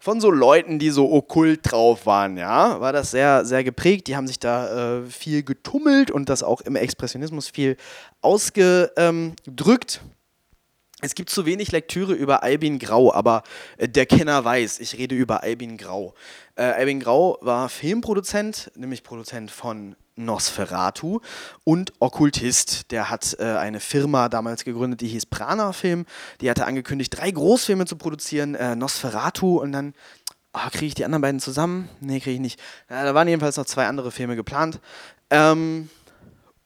von 0.00 0.20
so 0.20 0.30
Leuten, 0.30 0.78
die 0.78 0.90
so 0.90 1.10
okkult 1.10 1.60
drauf 1.70 2.06
waren, 2.06 2.38
ja, 2.38 2.80
war 2.80 2.92
das 2.92 3.10
sehr, 3.10 3.44
sehr 3.44 3.64
geprägt. 3.64 4.06
Die 4.06 4.16
haben 4.16 4.28
sich 4.28 4.38
da 4.38 4.98
äh, 4.98 5.06
viel 5.06 5.42
getummelt 5.42 6.10
und 6.10 6.28
das 6.28 6.42
auch 6.42 6.60
im 6.60 6.76
Expressionismus 6.76 7.48
viel 7.48 7.76
ausgedrückt. 8.20 10.00
Es 11.00 11.14
gibt 11.14 11.30
zu 11.30 11.46
wenig 11.46 11.70
Lektüre 11.70 12.12
über 12.12 12.42
Albin 12.42 12.80
Grau, 12.80 13.12
aber 13.12 13.44
äh, 13.76 13.88
der 13.88 14.04
Kenner 14.04 14.44
weiß, 14.44 14.80
ich 14.80 14.98
rede 14.98 15.14
über 15.14 15.44
Albin 15.44 15.76
Grau. 15.76 16.14
Äh, 16.56 16.62
Albin 16.62 16.98
Grau 16.98 17.38
war 17.40 17.68
Filmproduzent, 17.68 18.72
nämlich 18.74 19.04
Produzent 19.04 19.52
von 19.52 19.94
Nosferatu 20.16 21.20
und 21.62 21.92
Okkultist. 22.00 22.90
Der 22.90 23.10
hat 23.10 23.36
äh, 23.38 23.44
eine 23.44 23.78
Firma 23.78 24.28
damals 24.28 24.64
gegründet, 24.64 25.00
die 25.00 25.06
hieß 25.06 25.26
Prana 25.26 25.72
Film. 25.72 26.04
Die 26.40 26.50
hatte 26.50 26.66
angekündigt, 26.66 27.16
drei 27.16 27.30
Großfilme 27.30 27.86
zu 27.86 27.94
produzieren, 27.94 28.56
äh, 28.56 28.74
Nosferatu 28.74 29.60
und 29.60 29.70
dann 29.70 29.94
oh, 30.52 30.68
kriege 30.72 30.86
ich 30.86 30.94
die 30.94 31.04
anderen 31.04 31.22
beiden 31.22 31.38
zusammen? 31.38 31.88
Nee, 32.00 32.18
kriege 32.18 32.34
ich 32.34 32.40
nicht. 32.40 32.60
Ja, 32.90 33.04
da 33.04 33.14
waren 33.14 33.28
jedenfalls 33.28 33.56
noch 33.56 33.66
zwei 33.66 33.86
andere 33.86 34.10
Filme 34.10 34.34
geplant. 34.34 34.80
Ähm, 35.30 35.90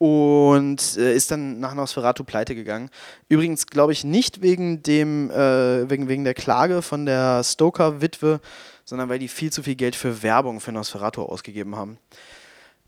und 0.03 0.97
äh, 0.97 1.15
ist 1.15 1.31
dann 1.31 1.61
nach 1.61 1.75
Nosferatu 1.75 2.25
pleite 2.25 2.57
gegangen. 2.57 2.91
Übrigens 3.29 3.69
glaube 3.69 3.93
ich 3.93 4.03
nicht 4.03 4.43
wegen 4.43 4.83
dem 4.83 5.31
äh, 5.31 5.89
wegen, 5.89 6.09
wegen 6.09 6.25
der 6.25 6.35
Klage 6.35 6.83
von 6.83 7.07
der 7.07 7.45
Stoker-Witwe, 7.45 8.41
sondern 8.85 9.09
weil 9.09 9.21
die 9.21 9.29
viel 9.29 9.53
zu 9.53 9.63
viel 9.63 9.77
Geld 9.77 9.95
für 9.95 10.25
Werbung 10.25 10.59
für 10.59 10.73
Nosferatu 10.73 11.23
ausgegeben 11.23 11.77
haben. 11.77 11.99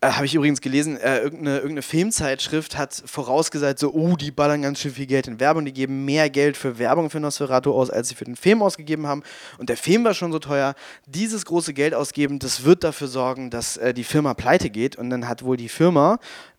Äh, 0.01 0.11
Habe 0.11 0.27
ich 0.27 0.35
übrigens 0.35 0.61
gelesen, 0.61 0.97
äh, 0.97 1.21
irgendeine, 1.21 1.57
irgendeine 1.59 1.83
Filmzeitschrift 1.83 2.77
hat 2.77 3.01
vorausgesagt, 3.07 3.79
so, 3.79 3.93
oh, 3.93 4.17
die 4.17 4.33
ballern 4.33 4.62
ganz 4.62 4.81
schön 4.81 4.91
viel 4.91 5.07
Geld 5.07 5.29
in 5.29 5.39
Werbung, 5.39 5.65
die 5.65 5.73
geben 5.73 6.05
mehr 6.05 6.29
Geld 6.29 6.57
für 6.57 6.79
Werbung 6.79 7.11
für 7.11 7.21
Nosferatu 7.21 7.73
aus, 7.73 7.91
als 7.91 8.09
sie 8.09 8.17
für 8.17 8.25
den 8.25 8.35
Film 8.35 8.61
ausgegeben 8.61 9.07
haben. 9.07 9.23
Und 9.59 9.69
der 9.69 9.77
Film 9.77 10.05
war 10.05 10.15
schon 10.15 10.33
so 10.33 10.41
teuer. 10.41 10.75
Dieses 11.07 11.45
große 11.47 11.75
Geld 11.75 11.95
ausgeben, 11.95 12.41
das 12.41 12.65
wird 12.65 12.83
dafür 12.83 13.07
sorgen, 13.07 13.51
dass 13.51 13.77
äh, 13.77 13.95
die 13.95 14.03
Firma 14.03 14.35
pleite 14.35 14.69
geht. 14.69 14.97
Und 14.97 15.11
dann 15.11 15.29
hat 15.29 15.45
wohl 15.45 15.57
die 15.57 15.69
Firma 15.69 16.19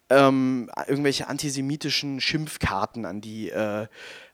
ähm, 0.10 0.70
irgendwelche 0.88 1.28
antisemitischen 1.28 2.22
Schimpfkarten 2.22 3.06
an 3.06 3.22
die, 3.22 3.50
äh, 3.50 3.88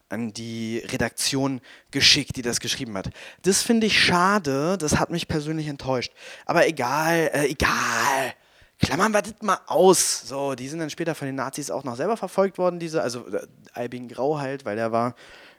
an 0.09 0.33
die 0.33 0.79
Redaktion 0.79 1.61
geschickt, 1.91 2.35
die 2.35 2.41
das 2.41 2.59
geschrieben 2.59 2.97
hat. 2.97 3.09
Das 3.43 3.61
finde 3.61 3.87
ich 3.87 3.99
schade, 3.99 4.77
das 4.77 4.99
hat 4.99 5.09
mich 5.09 5.27
persönlich 5.27 5.67
enttäuscht. 5.67 6.11
Aber 6.45 6.67
egal, 6.67 7.31
äh, 7.33 7.47
egal. 7.47 8.33
Klammern 8.79 9.11
wir 9.11 9.21
das 9.21 9.35
mal 9.41 9.59
aus. 9.67 10.27
So, 10.27 10.55
die 10.55 10.67
sind 10.67 10.79
dann 10.79 10.89
später 10.89 11.13
von 11.13 11.27
den 11.27 11.35
Nazis 11.35 11.69
auch 11.69 11.83
noch 11.83 11.95
selber 11.95 12.17
verfolgt 12.17 12.57
worden, 12.57 12.79
diese, 12.79 13.01
also 13.01 13.27
äh, 13.27 13.45
Albin 13.73 14.07
Grau 14.07 14.39
halt, 14.39 14.65
weil 14.65 14.75
der 14.75 14.91
war 14.91 15.15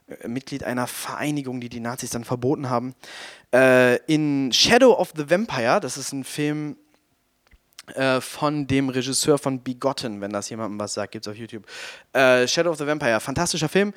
äh, 0.08 0.28
Mitglied 0.28 0.64
einer 0.64 0.88
Vereinigung, 0.88 1.60
die 1.60 1.68
die 1.68 1.80
Nazis 1.80 2.10
dann 2.10 2.24
verboten 2.24 2.68
haben. 2.68 2.94
Äh, 3.54 3.96
in 4.06 4.52
Shadow 4.52 4.92
of 4.98 5.12
the 5.16 5.30
Vampire, 5.30 5.78
das 5.80 5.96
ist 5.96 6.12
ein 6.12 6.24
Film 6.24 6.76
äh, 7.94 8.20
von 8.20 8.66
dem 8.66 8.88
Regisseur 8.88 9.38
von 9.38 9.62
Begotten, 9.62 10.20
wenn 10.20 10.32
das 10.32 10.48
jemandem 10.50 10.78
was 10.78 10.94
sagt, 10.94 11.12
gibt 11.12 11.26
es 11.26 11.32
auf 11.32 11.36
YouTube. 11.36 11.66
Äh, 12.12 12.46
Shadow 12.46 12.70
of 12.70 12.78
the 12.78 12.86
Vampire, 12.86 13.20
fantastischer 13.20 13.68
Film 13.68 13.92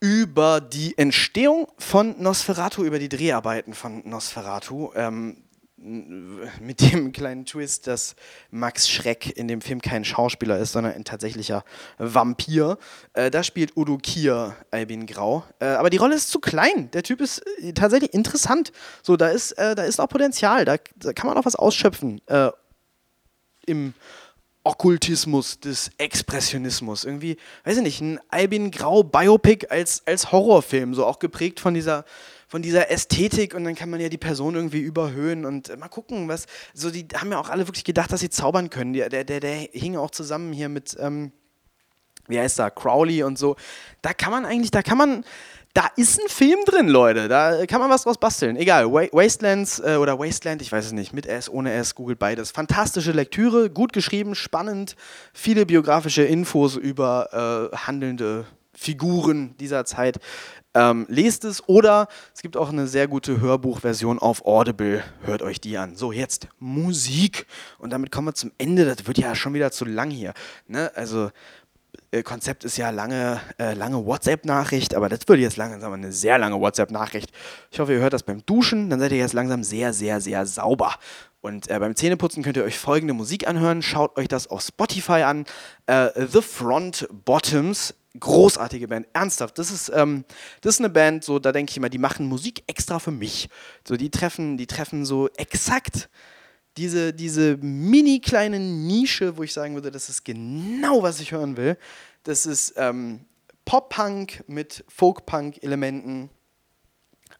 über 0.00 0.60
die 0.60 0.98
Entstehung 0.98 1.66
von 1.78 2.20
Nosferatu, 2.20 2.84
über 2.84 2.98
die 2.98 3.08
Dreharbeiten 3.08 3.72
von 3.72 4.06
Nosferatu. 4.06 4.90
Ähm, 4.94 5.44
mit 5.76 6.80
dem 6.80 7.12
kleinen 7.12 7.44
Twist, 7.44 7.86
dass 7.86 8.16
Max 8.50 8.88
Schreck 8.88 9.36
in 9.36 9.48
dem 9.48 9.60
Film 9.60 9.82
kein 9.82 10.04
Schauspieler 10.04 10.58
ist, 10.58 10.72
sondern 10.72 10.94
ein 10.94 11.04
tatsächlicher 11.04 11.64
Vampir. 11.98 12.78
Äh, 13.12 13.30
da 13.30 13.42
spielt 13.42 13.76
Udo 13.76 13.98
Kier 13.98 14.56
Albin 14.70 15.06
Grau. 15.06 15.44
Äh, 15.58 15.66
aber 15.66 15.90
die 15.90 15.98
Rolle 15.98 16.14
ist 16.14 16.30
zu 16.30 16.38
klein. 16.38 16.90
Der 16.92 17.02
Typ 17.02 17.20
ist 17.20 17.42
äh, 17.58 17.72
tatsächlich 17.72 18.14
interessant. 18.14 18.72
So, 19.02 19.16
da 19.16 19.28
ist, 19.28 19.52
äh, 19.52 19.74
da 19.74 19.84
ist 19.84 20.00
auch 20.00 20.08
Potenzial. 20.08 20.64
Da, 20.64 20.76
da, 20.96 21.12
kann 21.12 21.28
man 21.28 21.36
auch 21.36 21.44
was 21.44 21.56
ausschöpfen. 21.56 22.20
Im 23.66 23.94
Okkultismus 24.64 25.60
des 25.60 25.90
Expressionismus. 25.98 27.04
Irgendwie, 27.04 27.36
weiß 27.64 27.76
ich 27.76 27.82
nicht, 27.82 28.00
ein 28.00 28.18
Albin 28.30 28.70
Grau 28.70 29.02
Biopic 29.02 29.66
als, 29.68 30.02
als 30.06 30.32
Horrorfilm, 30.32 30.94
so 30.94 31.04
auch 31.04 31.18
geprägt 31.18 31.60
von 31.60 31.74
dieser, 31.74 32.04
von 32.48 32.62
dieser 32.62 32.90
Ästhetik 32.90 33.54
und 33.54 33.64
dann 33.64 33.74
kann 33.74 33.90
man 33.90 34.00
ja 34.00 34.08
die 34.08 34.16
Person 34.16 34.54
irgendwie 34.54 34.80
überhöhen 34.80 35.44
und 35.44 35.68
äh, 35.68 35.76
mal 35.76 35.88
gucken, 35.88 36.28
was, 36.28 36.46
so 36.72 36.90
die 36.90 37.06
haben 37.14 37.30
ja 37.30 37.38
auch 37.38 37.50
alle 37.50 37.68
wirklich 37.68 37.84
gedacht, 37.84 38.10
dass 38.10 38.20
sie 38.20 38.30
zaubern 38.30 38.70
können. 38.70 38.94
Der, 38.94 39.10
der, 39.10 39.24
der, 39.24 39.40
der 39.40 39.54
hing 39.54 39.96
auch 39.96 40.10
zusammen 40.10 40.52
hier 40.54 40.70
mit, 40.70 40.96
ähm, 40.98 41.32
wie 42.26 42.38
heißt 42.38 42.58
da, 42.58 42.70
Crowley 42.70 43.22
und 43.22 43.38
so. 43.38 43.56
Da 44.00 44.14
kann 44.14 44.30
man 44.30 44.46
eigentlich, 44.46 44.70
da 44.70 44.82
kann 44.82 44.96
man, 44.96 45.24
da 45.74 45.88
ist 45.96 46.20
ein 46.20 46.28
Film 46.28 46.60
drin, 46.64 46.88
Leute. 46.88 47.26
Da 47.26 47.66
kann 47.66 47.80
man 47.80 47.90
was 47.90 48.04
draus 48.04 48.16
basteln. 48.16 48.56
Egal, 48.56 48.90
Wastelands 48.92 49.80
äh, 49.80 49.96
oder 49.96 50.18
Wasteland, 50.18 50.62
ich 50.62 50.70
weiß 50.70 50.86
es 50.86 50.92
nicht, 50.92 51.12
mit 51.12 51.26
S, 51.26 51.50
ohne 51.50 51.72
S, 51.72 51.96
googelt 51.96 52.20
beides. 52.20 52.52
Fantastische 52.52 53.10
Lektüre, 53.10 53.70
gut 53.70 53.92
geschrieben, 53.92 54.36
spannend, 54.36 54.94
viele 55.32 55.66
biografische 55.66 56.22
Infos 56.22 56.76
über 56.76 57.70
äh, 57.72 57.76
handelnde 57.76 58.46
Figuren 58.72 59.56
dieser 59.58 59.84
Zeit. 59.84 60.20
Ähm, 60.76 61.06
lest 61.08 61.44
es 61.44 61.68
oder 61.68 62.08
es 62.34 62.42
gibt 62.42 62.56
auch 62.56 62.70
eine 62.70 62.88
sehr 62.88 63.06
gute 63.06 63.40
Hörbuchversion 63.40 64.18
auf 64.18 64.44
Audible. 64.44 65.04
Hört 65.22 65.42
euch 65.42 65.60
die 65.60 65.78
an. 65.78 65.94
So, 65.94 66.10
jetzt 66.10 66.48
Musik. 66.58 67.46
Und 67.78 67.92
damit 67.92 68.10
kommen 68.10 68.28
wir 68.28 68.34
zum 68.34 68.50
Ende. 68.58 68.84
Das 68.84 69.06
wird 69.06 69.18
ja 69.18 69.36
schon 69.36 69.54
wieder 69.54 69.70
zu 69.70 69.84
lang 69.84 70.10
hier. 70.10 70.34
Ne? 70.66 70.90
Also 70.96 71.30
Konzept 72.22 72.64
ist 72.64 72.76
ja 72.76 72.90
lange, 72.90 73.40
äh, 73.58 73.74
lange 73.74 74.04
WhatsApp-Nachricht, 74.04 74.94
aber 74.94 75.08
das 75.08 75.20
wird 75.26 75.40
jetzt 75.40 75.56
langsam 75.56 75.92
eine 75.92 76.12
sehr 76.12 76.38
lange 76.38 76.60
WhatsApp-Nachricht. 76.60 77.30
Ich 77.70 77.80
hoffe, 77.80 77.92
ihr 77.92 78.00
hört 78.00 78.12
das 78.12 78.22
beim 78.22 78.44
Duschen, 78.46 78.90
dann 78.90 79.00
seid 79.00 79.12
ihr 79.12 79.18
jetzt 79.18 79.32
langsam 79.32 79.64
sehr, 79.64 79.92
sehr, 79.92 80.20
sehr 80.20 80.46
sauber. 80.46 80.94
Und 81.40 81.68
äh, 81.68 81.78
beim 81.78 81.94
Zähneputzen 81.94 82.42
könnt 82.42 82.56
ihr 82.56 82.64
euch 82.64 82.78
folgende 82.78 83.12
Musik 83.12 83.46
anhören. 83.46 83.82
Schaut 83.82 84.16
euch 84.16 84.28
das 84.28 84.46
auf 84.46 84.62
Spotify 84.62 85.22
an. 85.24 85.44
Äh, 85.86 86.26
The 86.26 86.40
Front 86.40 87.08
Bottoms. 87.24 87.94
Großartige 88.18 88.86
Band, 88.86 89.08
ernsthaft. 89.12 89.58
Das 89.58 89.72
ist, 89.72 89.90
ähm, 89.92 90.24
das 90.60 90.76
ist 90.76 90.80
eine 90.80 90.88
Band, 90.88 91.24
so 91.24 91.40
da 91.40 91.50
denke 91.50 91.70
ich 91.70 91.76
immer, 91.76 91.88
die 91.88 91.98
machen 91.98 92.26
Musik 92.26 92.62
extra 92.68 93.00
für 93.00 93.10
mich. 93.10 93.48
So, 93.86 93.96
die 93.96 94.08
treffen, 94.08 94.56
die 94.56 94.68
treffen 94.68 95.04
so 95.04 95.28
exakt 95.30 96.08
diese, 96.76 97.12
diese 97.12 97.56
mini 97.58 98.20
kleine 98.20 98.58
Nische, 98.58 99.36
wo 99.36 99.42
ich 99.42 99.52
sagen 99.52 99.74
würde, 99.74 99.90
das 99.90 100.08
ist 100.08 100.24
genau, 100.24 101.02
was 101.02 101.20
ich 101.20 101.32
hören 101.32 101.56
will. 101.56 101.76
Das 102.24 102.46
ist 102.46 102.74
ähm, 102.76 103.20
Pop-Punk 103.64 104.44
mit 104.46 104.84
Folk-Punk-Elementen. 104.88 106.30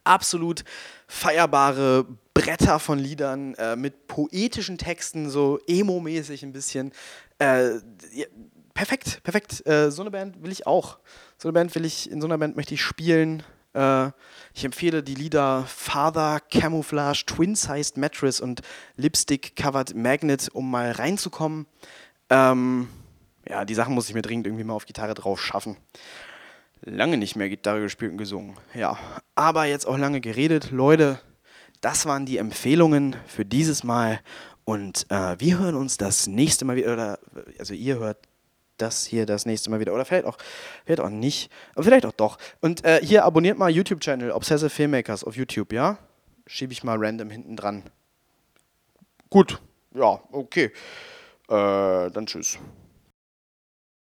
Absolut 0.05 0.65
feierbare 1.07 2.07
Bretter 2.35 2.79
von 2.79 2.99
Liedern 2.99 3.55
äh, 3.55 3.77
mit 3.77 4.07
poetischen 4.07 4.77
Texten, 4.77 5.31
so 5.31 5.59
emo-mäßig 5.67 6.43
ein 6.43 6.53
bisschen. 6.53 6.93
Äh, 7.39 7.77
ja, 8.13 8.27
perfekt, 8.75 9.23
perfekt. 9.23 9.67
Äh, 9.67 9.91
so 9.91 10.03
eine 10.03 10.11
Band 10.11 10.43
will 10.43 10.53
ich 10.53 10.67
auch. 10.67 10.99
So 11.39 11.49
eine 11.49 11.55
Band 11.55 11.75
will 11.75 11.85
ich, 11.85 12.11
in 12.11 12.21
so 12.21 12.27
einer 12.27 12.39
Band 12.39 12.57
möchte 12.57 12.75
ich 12.75 12.83
spielen. 12.83 13.43
Äh, 13.75 14.11
ich 14.55 14.65
empfehle 14.65 15.03
die 15.03 15.15
Lieder 15.15 15.65
Father, 15.67 16.41
Camouflage, 16.51 17.25
Twin-Sized 17.27 17.97
Mattress 17.97 18.41
und 18.41 18.63
Lipstick 18.97 19.57
Covered 19.57 19.95
Magnet, 19.95 20.49
um 20.53 20.71
mal 20.71 20.93
reinzukommen. 20.93 21.67
Ähm, 22.31 22.89
ja, 23.49 23.65
die 23.65 23.75
Sachen 23.75 23.95
muss 23.95 24.09
ich 24.09 24.15
mir 24.15 24.23
dringend 24.23 24.47
irgendwie 24.47 24.65
mal 24.65 24.75
auf 24.75 24.87
Gitarre 24.87 25.15
drauf 25.15 25.41
schaffen. 25.43 25.77
Lange 26.83 27.17
nicht 27.17 27.37
mehr 27.37 27.49
Gitarre 27.49 27.81
gespielt 27.81 28.13
und 28.13 28.19
gesungen. 28.19 28.57
Ja, 28.75 28.99
aber 29.35 29.65
jetzt 29.65 29.87
auch 29.87 29.99
lange 29.99 30.21
geredet. 30.21 30.71
Leute, 30.71 31.19
das 31.81 32.07
waren 32.07 32.27
die 32.27 32.39
Empfehlungen 32.39 33.17
für 33.27 33.45
dieses 33.45 33.85
Mal. 33.85 34.21
Und 34.65 35.07
äh, 35.11 35.39
wir 35.39 35.59
hören 35.59 35.75
uns 35.75 35.97
das 35.97 36.27
nächste 36.27 36.65
Mal 36.65 36.77
wieder, 36.77 37.19
also 37.59 37.75
ihr 37.75 37.99
hört 37.99 38.19
das 38.77 39.05
hier 39.05 39.27
das 39.27 39.47
nächste 39.47 39.71
Mal 39.71 39.81
wieder. 39.81 39.95
Oder 39.95 40.05
vielleicht 40.05 40.27
auch, 40.27 40.39
vielleicht 40.85 41.01
auch 41.01 41.09
nicht, 41.09 41.51
vielleicht 41.79 42.07
auch 42.07 42.13
doch. 42.13 42.39
Und 42.61 42.85
äh, 42.85 43.01
hier 43.03 43.25
abonniert 43.25 43.59
mal 43.59 43.71
YouTube-Channel 43.71 44.31
Obsessive 44.31 44.71
Filmmakers 44.71 45.25
auf 45.25 45.37
YouTube, 45.37 45.73
ja? 45.73 45.99
Schiebe 46.47 46.73
ich 46.73 46.85
mal 46.85 46.99
random 46.99 47.31
hinten 47.31 47.57
dran. 47.57 47.85
Gut, 49.31 49.61
ja, 49.95 50.21
okay. 50.31 50.73
Äh, 51.49 52.11
dann 52.11 52.27
tschüss. 52.27 52.59